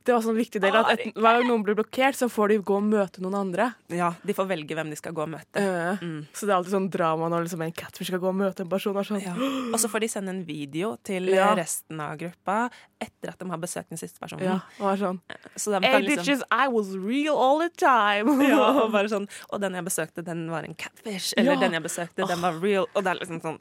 Det 0.06 0.14
var 0.14 0.20
sånn 0.22 0.36
viktig 0.38 0.60
del 0.62 0.70
at 0.78 0.86
et, 0.92 1.00
hver 1.18 1.40
gang 1.40 1.48
noen 1.48 1.62
blir 1.66 1.74
blokkert, 1.74 2.14
så 2.14 2.28
får 2.30 2.48
de 2.52 2.56
gå 2.62 2.76
og 2.78 2.84
møte 2.86 3.18
noen 3.24 3.34
andre. 3.34 3.64
Ja, 3.90 4.12
de 4.22 4.32
får 4.38 4.46
velge 4.46 4.76
hvem 4.78 4.92
de 4.92 4.96
skal 5.00 5.10
gå 5.16 5.24
og 5.24 5.32
møte. 5.32 5.58
Uh, 5.58 5.96
Mm. 5.98 6.20
Så 6.32 6.46
det 6.46 6.52
er 6.52 6.56
alltid 6.60 6.74
sånn 6.76 6.86
drama 6.94 7.26
når 7.32 7.42
liksom 7.48 7.62
en 7.66 7.72
catfish 7.74 8.06
skal 8.12 8.20
gå 8.22 8.28
og 8.30 8.36
møte 8.38 8.62
en 8.62 8.68
person. 8.70 8.94
Og 8.96 9.04
sånn. 9.08 9.18
Ja. 9.24 9.34
Og 9.34 9.74
så 9.82 9.90
får 9.90 10.00
de 10.04 10.08
sende 10.12 10.30
en 10.30 10.44
video 10.46 10.92
til 11.02 11.26
Ja. 11.34 11.48
resten 11.58 11.98
av 12.00 12.14
gruppa 12.20 12.70
etter 13.00 13.30
at 13.32 13.38
de 13.42 13.48
har 13.50 13.58
besøkt 13.58 13.88
den 13.90 13.98
siste 13.98 14.20
personen. 14.22 14.44
Ja, 14.46 14.60
og 14.78 14.92
er 14.92 14.96
sånn 15.02 15.20
Så 15.56 15.74
Hey 15.82 16.02
liksom 16.02 16.22
bitches, 16.22 16.42
I 16.52 16.68
was 16.68 16.94
real 16.94 17.36
all 17.36 17.58
the 17.58 17.70
time. 17.74 18.38
ja, 18.46 18.84
og 18.84 18.92
bare 18.96 19.08
sånn 19.10 19.26
Og 19.50 19.60
den 19.60 19.72
jeg 19.74 19.84
besøkte, 19.84 20.22
den 20.24 20.48
var 20.50 20.62
en 20.62 20.74
catfish. 20.76 21.34
Eller 21.36 21.54
Ja. 21.54 21.60
den 21.60 21.72
jeg 21.72 21.82
besøkte, 21.82 22.26
den 22.28 22.40
var 22.40 22.52
real. 22.62 22.86
Og 22.94 23.02
det 23.02 23.10
er 23.10 23.18
liksom 23.24 23.42
sånn 23.42 23.58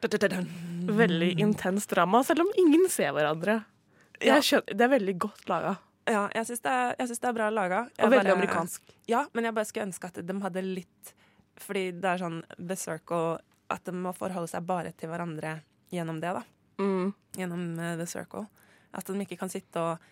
Veldig 0.88 1.38
intens 1.42 1.86
drama, 1.86 2.22
selv 2.24 2.40
om 2.46 2.52
ingen 2.56 2.88
ser 2.88 3.12
hverandre. 3.12 3.64
Ja. 4.20 4.38
Jeg 4.38 4.48
skjønner, 4.48 4.74
det 4.78 4.86
er 4.86 4.92
veldig 4.94 5.14
godt 5.22 5.48
laga. 5.50 5.76
Ja, 6.08 6.24
jeg 6.32 6.48
syns 6.48 6.62
det, 6.64 6.74
jeg 6.98 7.08
det 7.12 7.28
er 7.28 7.36
bra 7.36 7.48
laga. 7.52 7.80
Og 8.00 8.12
veldig 8.12 8.32
amerikansk. 8.32 8.94
Ja, 9.10 9.26
men 9.36 9.48
jeg 9.48 9.56
bare 9.56 9.68
skulle 9.68 9.88
ønske 9.90 10.08
at 10.08 10.20
de 10.24 10.36
hadde 10.42 10.62
litt 10.64 11.14
Fordi 11.60 11.90
det 12.00 12.08
er 12.08 12.22
sånn 12.22 12.38
The 12.56 12.76
Circle 12.78 13.40
At 13.72 13.84
de 13.84 13.92
må 13.92 14.14
forholde 14.16 14.48
seg 14.48 14.64
bare 14.68 14.94
til 14.96 15.10
hverandre 15.12 15.58
gjennom 15.92 16.20
det, 16.20 16.30
da. 16.36 16.42
Mm. 16.80 17.12
Gjennom 17.36 17.62
uh, 17.80 17.94
The 17.96 18.06
Circle. 18.08 18.46
At 18.92 19.08
de 19.08 19.24
ikke 19.24 19.38
kan 19.40 19.52
sitte 19.52 19.80
og 19.80 20.08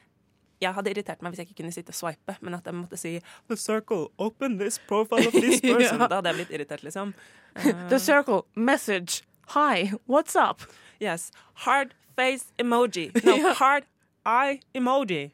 jeg 0.61 0.73
hadde 0.73 0.89
irritert 0.89 1.21
meg 1.21 1.35
hvis 1.35 1.43
jeg 1.43 1.51
ikke 1.51 1.59
kunne 1.59 1.75
sitte 1.75 1.93
og 1.93 1.99
swipe, 1.99 2.37
men 2.41 2.57
at 2.57 2.65
de 2.65 2.73
måtte 2.73 2.97
si 2.97 3.19
The 3.51 3.59
Circle, 3.61 4.07
open 4.17 4.57
this 4.57 4.79
profile 4.89 5.29
of 5.29 5.37
this 5.37 5.61
person. 5.65 6.01
Ja. 6.01 6.09
Da 6.09 6.21
hadde 6.21 6.33
jeg 6.33 6.39
blitt 6.41 6.55
irritert, 6.57 6.85
liksom. 6.87 7.13
Uh, 7.57 7.73
The 7.93 7.99
circle, 8.01 8.47
message, 8.55 9.23
hi, 9.53 9.93
what's 10.09 10.37
up? 10.37 10.65
Yes. 11.01 11.31
Hard 11.67 11.93
face 12.17 12.53
emoji. 12.59 13.11
No, 13.25 13.53
hard 13.61 13.85
eye 14.27 14.61
emoji. 14.75 15.31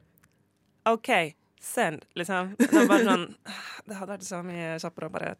OK, 0.84 1.10
send, 1.60 2.04
liksom. 2.18 2.54
Det 2.58 2.72
var 2.72 2.88
bare 2.90 3.06
sånn 3.06 3.26
Det 3.88 3.98
hadde 3.98 4.14
vært 4.16 4.26
så 4.26 4.42
mye 4.46 4.76
kjappere 4.82 5.08
å 5.08 5.14
bare 5.14 5.34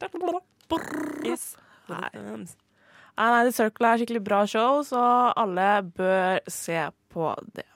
Yes. 1.26 1.52
Nei. 1.90 2.08
Ah, 3.14 3.28
nei, 3.34 3.42
The 3.44 3.52
Circle 3.52 3.90
er 3.90 4.00
skikkelig 4.00 4.22
bra 4.24 4.40
show, 4.48 4.80
så 4.86 5.02
alle 5.36 5.68
bør 5.84 6.40
se 6.50 6.86
på 7.12 7.28
det. 7.52 7.66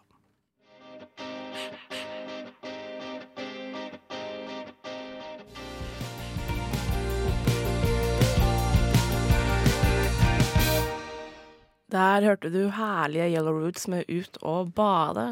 Der 11.92 12.24
hørte 12.26 12.50
du 12.50 12.64
herlige 12.74 13.28
Yellow 13.30 13.54
Roots 13.60 13.86
med 13.88 14.08
Ut 14.10 14.40
og 14.42 14.72
bade. 14.74 15.30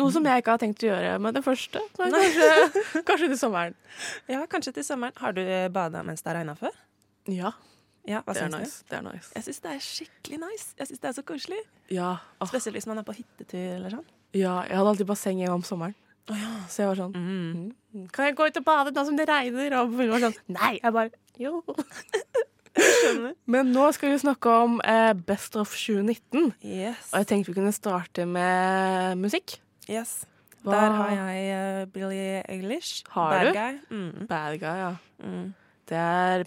Noe 0.00 0.12
som 0.14 0.24
jeg 0.24 0.42
ikke 0.42 0.54
har 0.56 0.60
tenkt 0.62 0.82
å 0.84 0.88
gjøre 0.90 1.14
med 1.20 1.34
det 1.36 1.42
første, 1.44 1.80
men 2.00 2.14
kanskje, 2.16 2.50
kanskje 3.08 3.28
til 3.32 3.38
sommeren. 3.40 3.74
Ja, 4.32 4.42
kanskje 4.50 4.72
til 4.80 4.86
sommeren. 4.86 5.16
Har 5.20 5.32
du 5.36 5.42
bada 5.74 6.02
mens 6.06 6.22
det 6.24 6.32
har 6.32 6.40
regna 6.40 6.56
før? 6.58 6.74
Ja, 7.28 7.52
Ja, 8.08 8.22
det 8.26 8.32
er 8.40 8.48
syns 8.48 8.56
nice. 8.56 8.76
Det 8.88 8.96
er 8.96 9.02
nice. 9.04 9.28
Jeg 9.36 9.44
syns 9.44 9.58
det 9.60 9.70
er 9.74 9.80
skikkelig 9.84 10.38
nice. 10.40 10.70
Jeg 10.80 10.86
synes 10.88 11.00
det 11.02 11.08
er 11.10 11.16
så 11.18 11.22
koselig. 11.28 11.58
Ja, 11.92 12.14
Oh. 12.40 12.48
Spesielt 12.48 12.74
hvis 12.78 12.86
man 12.88 12.98
er 12.98 13.04
på 13.04 13.12
hyttetur 13.12 13.74
eller 13.76 13.90
sånn. 13.92 14.06
ja, 14.32 14.54
jeg 14.64 14.76
hadde 14.78 14.88
alltid 14.94 15.06
basseng 15.10 15.38
hjemme 15.42 15.58
om 15.60 15.62
sommeren. 15.68 15.94
Så 16.70 16.80
jeg 16.80 16.88
var 16.88 16.96
sånn 16.96 17.12
Mm. 17.14 17.74
"Mm, 17.92 18.08
Kan 18.12 18.24
jeg 18.26 18.36
gå 18.36 18.46
ut 18.46 18.56
og 18.56 18.64
bade 18.64 18.92
nå 18.94 19.04
som 19.04 19.16
det 19.16 19.26
regner? 19.28 19.72
Og 19.82 19.88
hun 19.92 20.10
var 20.10 20.20
sånn 20.20 20.36
Nei. 20.48 20.78
Jeg 20.82 20.92
bare 20.92 21.10
Jo. 21.38 21.62
Men 23.50 23.72
nå 23.74 23.88
skal 23.92 24.12
vi 24.14 24.18
snakke 24.22 24.52
om 24.64 24.80
eh, 24.86 25.12
Best 25.26 25.56
of 25.56 25.72
2019. 25.74 26.52
Yes. 26.62 27.10
Og 27.12 27.18
jeg 27.20 27.26
tenkte 27.32 27.50
vi 27.52 27.56
kunne 27.58 27.72
starte 27.74 28.26
med 28.26 29.18
musikk. 29.18 29.58
Yes. 29.90 30.24
Hva- 30.64 30.74
Der 30.76 30.94
har 30.98 31.10
jeg 31.16 31.50
uh, 31.56 31.84
Billie 31.92 32.42
Eilish. 32.48 33.02
Har 33.14 33.30
Bad 33.32 33.46
du? 33.48 33.52
Guy. 33.58 33.78
Mm. 33.90 34.26
Bad 34.28 34.58
guy, 34.60 34.76
ja. 34.84 34.90
Mm. 35.24 35.54
Det 35.88 35.96
er 36.00 36.44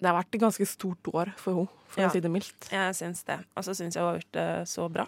Det 0.00 0.08
har 0.08 0.16
vært 0.16 0.34
et 0.36 0.40
ganske 0.40 0.66
stort 0.68 1.08
år 1.12 1.32
for 1.36 1.52
henne, 1.54 1.68
for 1.90 2.00
Ja. 2.00 2.08
å 2.08 2.12
si 2.12 2.20
det 2.24 2.30
mildt. 2.32 2.68
Jeg 2.72 2.94
syns 2.96 3.24
det. 3.26 3.38
Og 3.56 3.64
så 3.66 3.74
syns 3.76 3.94
jeg 3.96 4.00
hun 4.02 4.12
har 4.12 4.20
gjort 4.20 4.32
det 4.32 4.68
så 4.68 4.86
bra. 4.92 5.06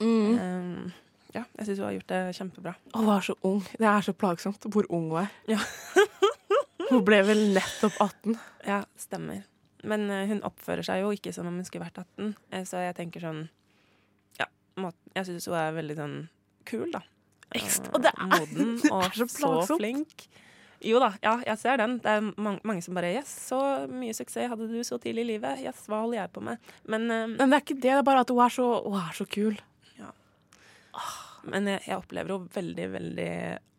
Mm. 0.00 0.38
Um, 0.38 0.92
ja, 1.34 1.44
jeg 1.58 1.66
syns 1.66 1.78
hun 1.78 1.86
har 1.88 1.94
gjort 1.96 2.06
det 2.12 2.20
kjempebra. 2.38 2.74
Og 2.94 3.00
hun 3.04 3.10
er 3.16 3.20
så 3.26 3.34
ung. 3.42 3.62
Det 3.78 3.86
er 3.90 4.00
så 4.06 4.12
plagsomt 4.14 4.66
hvor 4.70 4.86
ung 4.90 5.08
hun 5.10 5.22
er. 5.24 5.30
Ja. 5.48 5.58
hun 6.90 7.04
ble 7.06 7.22
vel 7.26 7.42
nettopp 7.54 7.96
18. 8.00 8.36
Ja, 8.66 8.82
stemmer. 8.98 9.42
Men 9.82 10.08
uh, 10.10 10.26
hun 10.28 10.42
oppfører 10.46 10.82
seg 10.86 11.02
jo 11.02 11.10
ikke 11.14 11.32
som 11.34 11.46
om 11.50 11.54
hun 11.58 11.64
skulle 11.64 11.86
vært 11.86 12.02
18, 12.02 12.34
eh, 12.52 12.64
så 12.68 12.82
jeg 12.84 12.94
tenker 12.98 13.20
sånn 13.24 13.48
Ja, 14.38 14.46
må- 14.76 14.92
jeg 15.16 15.26
syns 15.30 15.46
hun 15.48 15.54
er 15.56 15.72
veldig 15.72 15.96
sånn 15.96 16.16
kul, 16.64 16.90
da. 16.92 17.00
Ekst- 17.54 17.86
Eh, 17.88 17.94
og 17.94 18.02
det 18.02 18.12
er- 18.16 18.26
Moden 18.26 18.80
og 18.92 19.04
er 19.04 19.10
så 19.16 19.26
så, 19.66 19.76
flink. 19.76 20.26
Jo 20.82 20.98
da, 20.98 21.10
ja, 21.22 21.34
jeg 21.44 21.58
ser 21.58 21.76
den. 21.76 21.98
Det 21.98 22.06
er 22.08 22.20
mange, 22.40 22.60
mange 22.64 22.82
som 22.82 22.94
bare 22.94 23.10
Yes, 23.18 23.28
så 23.50 23.86
mye 23.90 24.14
suksess 24.16 24.48
hadde 24.48 24.68
du 24.70 24.78
så 24.86 24.96
tidlig 25.02 25.26
i 25.26 25.32
livet. 25.34 25.58
Yes, 25.60 25.82
hva 25.88 26.00
holder 26.00 26.22
jeg 26.22 26.32
på 26.32 26.40
med? 26.42 26.58
Men, 26.86 27.10
eh, 27.10 27.26
Men 27.26 27.50
det 27.50 27.56
er 27.58 27.60
ikke 27.66 27.74
det, 27.80 27.82
det 27.82 27.98
er 27.98 28.02
bare 28.02 28.20
at 28.20 28.30
hun 28.30 28.38
er 28.40 28.48
så, 28.54 28.68
hun 28.86 28.96
er 29.00 29.12
så 29.12 29.26
kul. 29.28 29.58
men 31.50 31.64
jeg, 31.70 31.80
jeg 31.88 31.96
opplever 31.96 32.34
henne 32.34 32.50
veldig, 32.52 32.86
veldig 32.92 33.28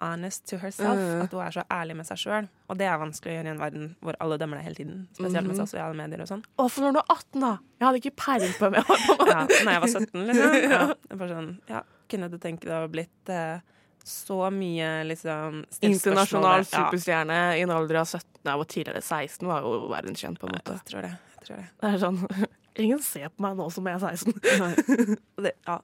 honest 0.02 0.48
to 0.50 0.58
herself. 0.58 0.98
Mm. 0.98 1.20
At 1.28 1.34
hun 1.36 1.42
er 1.46 1.52
så 1.54 1.64
ærlig 1.70 1.96
med 2.00 2.08
seg 2.10 2.18
sjøl. 2.18 2.48
Og 2.74 2.78
det 2.80 2.88
er 2.90 2.98
vanskelig 2.98 3.34
å 3.34 3.36
gjøre 3.38 3.52
i 3.52 3.54
en 3.54 3.60
verden 3.62 3.90
hvor 4.02 4.18
alle 4.24 4.38
dømmer 4.42 4.58
deg 4.58 4.66
hele 4.66 4.80
tiden. 4.80 5.04
Spesielt 5.14 5.46
med 5.46 5.54
Mhm. 5.56 5.60
sosiale 5.62 5.94
medier 5.94 6.24
og 6.24 6.28
sånn. 6.32 6.42
Å, 6.58 6.66
for 6.72 6.82
når 6.88 6.94
du 6.98 7.00
er 7.04 7.14
18, 7.14 7.40
da? 7.46 7.52
Jeg 7.80 7.86
hadde 7.88 8.02
ikke 8.02 8.16
peiling 8.18 8.56
på 8.58 8.72
var. 8.74 8.90
Ja, 9.30 9.46
når 9.46 9.72
jeg 9.76 9.82
var 9.86 9.92
17, 9.94 10.26
liksom. 10.32 10.58
Ja, 10.74 10.82
det 11.12 11.20
var 11.22 11.28
sånn, 11.36 11.52
ja, 11.70 11.84
kunne 12.12 12.30
du 12.32 12.38
tenke 12.42 12.68
deg 12.68 12.76
å 12.76 12.86
ha 12.86 12.92
blitt 12.92 13.32
eh, 13.32 13.62
så 14.04 14.50
mye 14.54 15.04
liksom 15.06 15.62
Internasjonal 15.86 16.66
superstjerne 16.66 17.38
ja. 17.38 17.52
i 17.60 17.66
en 17.66 17.74
alder 17.74 18.02
av 18.02 18.10
17 18.10 18.42
Nei, 18.42 18.56
hvor 18.58 18.66
tidligere 18.66 19.04
16 19.06 19.46
var 19.46 19.62
jo 19.62 19.76
verdenskjent, 19.92 20.40
på 20.42 20.48
en 20.50 20.56
måte. 20.58 20.80
jeg 20.80 20.90
tror 20.90 21.06
det. 21.06 21.12
Jeg 21.36 21.46
tror 21.46 21.60
det. 21.60 21.68
Det 21.78 21.92
er 21.92 22.02
sånn 22.02 22.20
Ingen 22.82 23.02
ser 23.06 23.30
på 23.30 23.46
meg 23.46 23.58
nå 23.60 23.68
som 23.70 23.88
jeg 23.90 24.00
er 24.00 24.16
16. 24.16 25.18
Det 25.44 25.52
ja, 25.68 25.76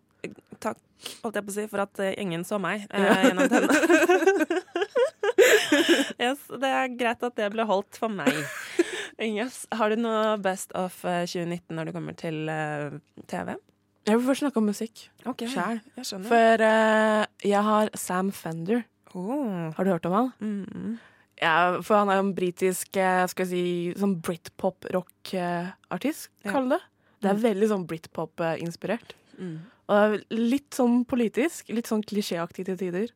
takk, 0.63 0.79
holdt 1.21 1.37
jeg 1.37 1.45
på 1.45 1.51
å 1.51 1.55
si, 1.57 1.65
for 1.69 1.83
at 1.83 2.01
eh, 2.01 2.15
ingen 2.23 2.45
så 2.47 2.57
meg 2.63 2.87
eh, 2.87 3.25
gjennom 3.27 3.49
den. 3.51 3.67
yes, 6.23 6.47
det 6.47 6.71
er 6.71 6.95
greit 6.95 7.27
at 7.27 7.35
det 7.37 7.51
ble 7.53 7.67
holdt 7.67 7.99
for 7.99 8.13
meg. 8.13 8.39
Yes. 9.19 9.65
Har 9.73 9.91
du 9.91 9.99
noe 9.99 10.37
Best 10.41 10.73
of 10.77 11.03
eh, 11.05 11.25
2019 11.25 11.75
når 11.75 11.89
det 11.89 11.95
kommer 11.95 12.17
til 12.17 12.47
eh, 12.53 12.97
TV? 13.29 13.55
Jeg 14.07 14.15
vil 14.17 14.27
først 14.29 14.41
snakke 14.45 14.59
om 14.61 14.67
musikk 14.69 14.95
Ok, 15.27 15.39
sjæl. 15.51 15.77
For 16.29 16.55
uh, 16.63 17.23
jeg 17.43 17.61
har 17.67 17.89
Sam 17.99 18.29
Fender. 18.31 18.85
oh. 19.13 19.67
Har 19.75 19.83
du 19.83 19.89
hørt 19.91 20.05
om 20.07 20.13
han? 20.17 20.29
mm. 20.39 20.93
Ja, 21.37 21.77
for 21.85 21.93
han 21.99 22.09
er 22.09 22.15
jo 22.17 22.23
en 22.25 22.31
britisk 22.33 22.97
eh, 22.97 23.27
skal 23.29 23.45
jeg 23.45 23.51
si, 23.51 23.93
sånn 24.01 24.15
britpop-rock-artist, 24.25 26.29
Ja. 26.43 26.51
kall 26.51 26.69
det. 26.69 26.79
Det 27.21 27.29
er 27.29 27.35
veldig 27.41 27.67
sånn 27.69 27.85
britpop-inspirert. 27.89 29.13
Mm. 29.37 29.57
Og 29.89 30.17
litt 30.33 30.71
sånn 30.73 31.03
politisk, 31.05 31.69
litt 31.69 31.85
sånn 31.89 32.01
klisjéaktig 32.03 32.65
til 32.65 32.77
tider. 32.77 33.07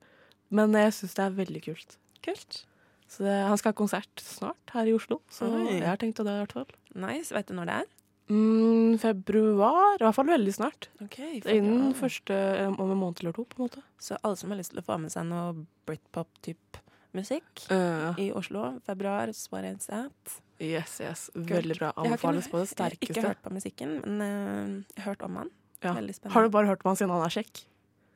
Men 0.51 0.71
jeg 0.74 0.91
syns 0.93 1.13
det 1.17 1.24
er 1.25 1.31
veldig 1.38 1.62
kult. 1.63 1.98
kult. 2.21 2.65
Så 3.07 3.24
det, 3.25 3.33
han 3.48 3.57
skal 3.57 3.71
ha 3.74 3.77
konsert 3.81 4.21
snart 4.24 4.69
her 4.74 4.86
i 4.86 4.93
Oslo, 4.93 5.19
så 5.29 5.45
Oi. 5.50 5.79
jeg 5.79 5.88
har 5.88 5.98
tenkt 5.98 6.19
å 6.19 6.24
dra 6.24 6.31
i 6.38 6.39
hvert 6.45 6.53
fall. 6.53 6.67
Nice. 6.95 7.31
Vet 7.33 7.48
du 7.48 7.53
når 7.57 7.65
det 7.65 7.74
er? 7.81 7.86
Mm, 8.31 8.97
februar, 9.01 9.97
i 10.00 10.05
hvert 10.05 10.15
fall 10.15 10.29
veldig 10.31 10.53
snart. 10.55 10.88
Ok, 11.03 11.17
Det 11.43 11.50
er 11.51 11.57
innen 11.59 11.91
første 11.97 12.35
eh, 12.35 12.69
om 12.71 12.93
en 12.93 13.00
måned 13.00 13.19
eller 13.23 13.35
to, 13.35 13.43
på 13.43 13.59
en 13.59 13.65
måte. 13.65 13.81
Så 14.00 14.15
alle 14.21 14.39
som 14.39 14.53
har 14.53 14.61
lyst 14.61 14.71
til 14.71 14.79
å 14.79 14.85
få 14.88 14.95
med 15.01 15.11
seg 15.11 15.27
noe 15.27 15.65
britpop-type 15.89 16.79
musikk 17.17 17.65
Uh, 17.67 18.15
i 18.15 18.29
Oslo, 18.31 18.77
februar, 18.88 19.27
It's 19.27 19.89
At. 19.91 20.38
yes, 20.63 21.01
yes. 21.03 21.29
Veldig 21.35 21.75
bra. 21.75 21.91
Anbefales 22.00 22.47
på 22.47 22.61
det 22.61 22.69
Jeg 22.71 22.79
har 22.85 22.95
ikke 22.95 23.25
hørt 23.25 23.41
på 23.43 23.51
musikken, 23.51 23.97
men 24.05 24.85
uh, 24.95 25.03
hørt 25.03 25.21
om 25.27 25.35
han. 25.41 25.51
Ja. 25.83 25.91
Veldig 25.97 26.15
spennende. 26.15 26.33
Har 26.38 26.47
du 26.47 26.50
bare 26.53 26.67
hørt 26.71 26.79
på 26.83 26.89
han 26.89 26.95
siden 26.95 27.11
han 27.11 27.25
er 27.25 27.35
kjekk? 27.35 27.65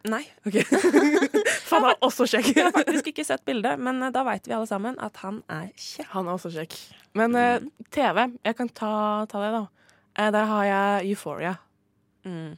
Nei, 0.06 0.22
Ok. 0.46 0.60
For 1.66 1.82
han 1.82 1.90
er 1.90 2.04
også 2.06 2.28
kjekk. 2.30 2.52
jeg 2.56 2.64
har 2.68 2.74
faktisk 2.76 3.08
ikke 3.10 3.26
sett 3.26 3.42
bildet, 3.48 3.80
men 3.82 4.04
eh, 4.06 4.12
da 4.14 4.22
veit 4.28 4.46
vi 4.48 4.54
alle 4.54 4.68
sammen 4.70 5.00
at 5.02 5.18
han 5.24 5.40
er 5.50 5.72
kjekk. 5.74 6.12
Han 6.14 6.28
er 6.30 6.38
også 6.38 6.52
kjekk. 6.54 6.76
Men 7.18 7.36
uh, 7.36 7.58
TV, 7.92 8.22
jeg 8.46 8.58
kan 8.60 8.70
ta, 8.70 8.92
ta 9.32 9.42
det, 9.42 9.50
da. 9.56 9.64
Eh, 10.18 10.32
der 10.32 10.46
har 10.46 10.66
jeg 10.66 11.12
Euphoria, 11.12 11.56
Mm. 12.26 12.58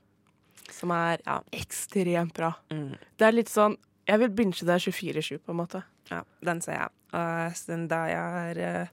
som 0.72 0.92
er 0.92 1.18
ja, 1.26 1.40
ekstremt 1.52 2.34
bra. 2.34 2.54
Mm. 2.72 2.96
Det 3.18 3.28
er 3.28 3.32
litt 3.36 3.50
sånn 3.52 3.78
Jeg 4.08 4.20
vil 4.22 4.30
binche 4.30 4.64
det 4.66 4.78
24-7, 4.80 5.40
på 5.44 5.52
en 5.52 5.58
måte. 5.60 5.84
Ja, 6.10 6.22
den 6.42 6.62
ser 6.62 6.78
jeg. 6.78 6.90
Siden 7.60 7.88
da 7.90 8.06
jeg 8.08 8.18
har 8.38 8.58
eh, 8.58 8.88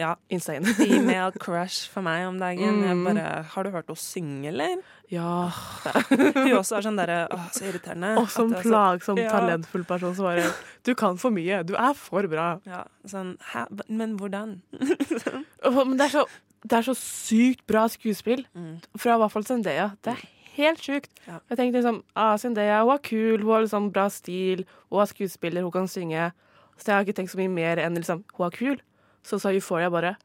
ja, 0.00 0.14
Insane. 0.32 0.64
female 0.78 1.32
crush 1.44 1.90
for 1.92 2.00
meg 2.02 2.24
om 2.26 2.38
dagen. 2.40 2.80
Mm. 2.80 3.04
bare 3.04 3.42
Har 3.52 3.64
du 3.64 3.70
hørt 3.70 3.86
henne 3.92 4.00
synge, 4.00 4.48
eller? 4.48 4.78
ja. 5.12 5.50
Hun 6.08 6.56
også 6.56 6.78
er 6.78 6.86
sånn 6.88 6.96
derre 6.96 7.18
Å, 7.28 7.36
så 7.52 7.68
irriterende. 7.68 8.14
Og 8.22 8.30
som 8.32 8.54
er 8.54 8.62
plagsom, 8.64 9.20
Ja. 9.20 9.28
talentfull 9.30 9.84
person 9.84 10.16
bare 10.16 10.48
Du 10.82 10.94
kan 10.94 11.18
for 11.20 11.30
mye. 11.30 11.60
Du 11.68 11.74
er 11.76 11.92
for 11.94 12.24
bra. 12.32 12.60
Ja, 12.64 12.86
sånn 13.06 13.36
Hæ? 13.52 13.66
Men 13.92 14.16
hvordan? 14.16 14.62
Men 14.72 15.96
det 16.00 16.08
er 16.08 16.16
så, 16.16 16.24
det 16.64 16.78
er 16.78 16.86
så 16.86 16.94
sykt 16.96 17.66
bra 17.68 17.84
skuespill 17.92 18.46
Mm. 18.54 18.80
fra 18.96 19.14
i 19.14 19.18
hvert 19.20 19.32
fall 19.32 19.44
Zendaya. 19.44 19.90
Det 20.02 20.14
er 20.14 20.22
helt 20.56 20.80
sjukt. 20.80 21.10
Ja. 21.26 21.40
Jeg 21.50 21.58
tenkte 21.58 21.80
liksom 21.82 22.02
ah, 22.16 22.36
Zendaya 22.38 22.82
hun 22.84 22.94
er 22.94 23.02
kul, 23.04 23.42
hun 23.42 23.52
har 23.52 23.60
liksom 23.66 23.90
bra 23.92 24.08
stil, 24.08 24.64
hun 24.90 25.00
er 25.02 25.10
skuespiller, 25.10 25.62
hun 25.62 25.72
kan 25.72 25.88
synge. 25.88 26.32
Så 26.78 26.86
jeg 26.88 26.94
har 26.96 27.04
ikke 27.04 27.16
tenkt 27.20 27.30
så 27.34 27.38
mye 27.38 27.52
mer 27.52 27.76
enn 27.84 27.94
liksom 27.98 28.24
hun 28.38 28.46
er 28.46 28.56
kul. 28.56 28.80
Så 29.24 29.38
sa 29.40 29.52
Euphoria 29.52 29.90
bare 29.90 30.16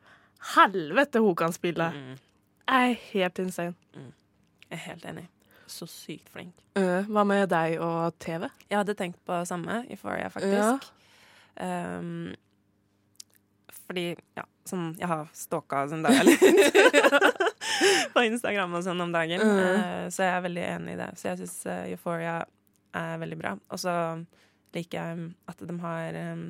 Helvete, 0.55 1.19
hun 1.19 1.35
kan 1.35 1.51
spille! 1.51 1.89
Mm. 1.91 2.15
Jeg 2.69 2.91
er 2.91 2.97
helt 3.11 3.39
insane. 3.39 3.75
Jeg 4.69 4.77
er 4.77 4.83
helt 4.85 5.05
enig. 5.05 5.25
Så 5.67 5.85
sykt 5.89 6.29
flink. 6.31 6.53
Uh, 6.77 7.03
hva 7.09 7.23
med 7.27 7.49
deg 7.51 7.75
og 7.83 8.13
TV? 8.23 8.47
Jeg 8.69 8.77
hadde 8.79 8.95
tenkt 8.95 9.19
på 9.27 9.41
samme 9.45 9.81
Euphoria, 9.89 10.29
faktisk. 10.31 10.87
Um, 11.59 12.31
fordi, 13.89 14.05
ja, 14.37 14.43
sånn 14.69 14.91
Jeg 14.99 15.09
har 15.09 15.27
stalka 15.33 15.83
sånn 15.89 16.03
der 16.05 16.29
på 18.13 18.23
Instagram 18.27 18.75
og 18.77 18.83
sånn 18.85 19.01
om 19.01 19.13
dagen, 19.13 19.41
Mm. 19.41 19.59
Uh, 19.59 20.05
så 20.13 20.25
jeg 20.27 20.33
er 20.35 20.43
veldig 20.45 20.65
enig 20.67 20.93
i 20.95 20.99
det. 20.99 21.09
Så 21.17 21.31
jeg 21.31 21.39
syns 21.41 21.57
Euphoria 21.89 22.35
er 22.95 23.21
veldig 23.21 23.37
bra. 23.39 23.55
Og 23.69 23.81
så 23.81 23.93
liker 24.75 24.99
jeg 24.99 25.17
um, 25.17 25.23
at 25.49 25.61
de 25.65 25.77
har 25.81 26.19
um, 26.33 26.43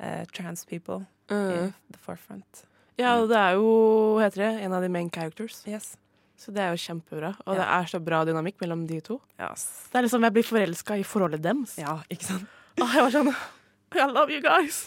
uh, 0.00 0.24
trans 0.36 0.64
people 0.68 1.02
mm. 1.30 1.48
i 1.48 1.62
the 1.94 2.00
forefront. 2.04 2.64
ja, 2.98 3.14
det 3.30 3.38
er 3.38 3.56
jo 3.56 3.70
hva 4.16 4.26
heter 4.26 4.44
det, 4.44 4.52
en 4.66 4.74
av 4.76 4.82
de 4.84 4.90
main 4.92 5.08
characters. 5.10 5.62
Yes. 5.68 5.96
Så 6.38 6.52
det 6.54 6.62
er 6.62 6.74
jo 6.74 6.78
kjempebra. 6.82 7.32
Og 7.46 7.56
Ja. 7.56 7.62
det 7.62 7.68
er 7.78 7.88
så 7.90 7.98
bra 8.04 8.24
dynamikk 8.26 8.60
mellom 8.60 8.86
de 8.86 9.00
to. 9.00 9.20
Yes. 9.40 9.88
Det 9.90 9.98
er 9.98 10.04
liksom 10.06 10.22
Jeg 10.22 10.32
blir 10.36 10.46
forelska 10.46 10.98
i 10.98 11.06
forholdet 11.06 11.42
deres. 11.42 11.78
Ja, 11.78 12.00
ikke 12.10 12.28
sant? 12.28 12.46
Og 12.78 12.86
jeg 12.94 13.02
var 13.02 13.10
sånn 13.16 13.32
I 13.96 14.06
love 14.12 14.30
you 14.30 14.42
guys. 14.44 14.84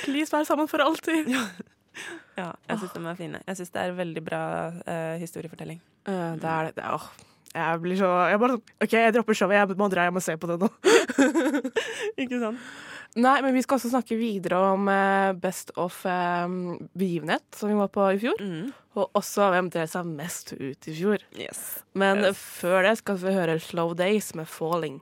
Please 0.00 0.32
vær 0.32 0.46
sammen 0.48 0.68
for 0.70 0.80
alltid. 0.84 1.28
Ja, 2.38 2.46
jeg 2.70 2.78
syns 2.80 2.94
de 2.94 3.02
er 3.04 3.16
fine. 3.18 3.40
Jeg 3.44 3.58
syns 3.58 3.72
det 3.74 3.82
er 3.82 3.92
veldig 3.98 4.22
bra 4.24 4.38
uh, 4.72 5.16
historiefortelling. 5.20 5.82
Uh, 6.08 6.32
det 6.40 6.48
er 6.48 6.70
det. 6.70 6.74
det 6.78 6.84
er, 6.86 6.94
åh, 6.96 7.10
jeg 7.52 7.80
blir 7.82 7.98
så 8.00 8.08
Jeg 8.32 8.40
bare 8.40 8.54
sånn 8.54 8.62
OK, 8.86 8.94
jeg 8.96 9.12
dropper 9.18 9.36
showet. 9.36 9.58
Jeg 9.60 9.76
må 9.82 9.88
dra 9.92 10.06
hjem 10.08 10.16
og 10.22 10.24
se 10.24 10.36
på 10.40 10.48
det 10.48 10.56
nå. 10.62 10.70
Ikke 12.22 12.40
sant? 12.40 12.64
Nei, 13.20 13.34
men 13.44 13.52
vi 13.52 13.60
skal 13.60 13.76
også 13.76 13.90
snakke 13.92 14.16
videre 14.16 14.56
om 14.72 14.86
uh, 14.88 15.34
Best 15.36 15.68
of 15.76 15.98
eh, 16.08 16.48
begivenhet, 16.96 17.44
som 17.52 17.68
vi 17.68 17.76
var 17.76 17.90
på 17.92 18.06
i 18.14 18.20
fjor. 18.22 18.40
Mm. 18.40 18.70
Og 18.96 19.18
også 19.20 19.50
hvem 19.52 19.68
drev 19.74 19.90
seg 19.92 20.08
mest 20.08 20.54
ut 20.56 20.88
i 20.88 20.94
fjor. 20.96 21.20
Yes. 21.36 21.60
Men 21.92 22.24
Yes. 22.24 22.40
før 22.62 22.86
det 22.88 22.94
skal 23.02 23.20
vi 23.20 23.34
høre 23.36 23.58
Slow 23.60 23.92
Days 24.00 24.30
med 24.38 24.48
Falling. 24.48 24.96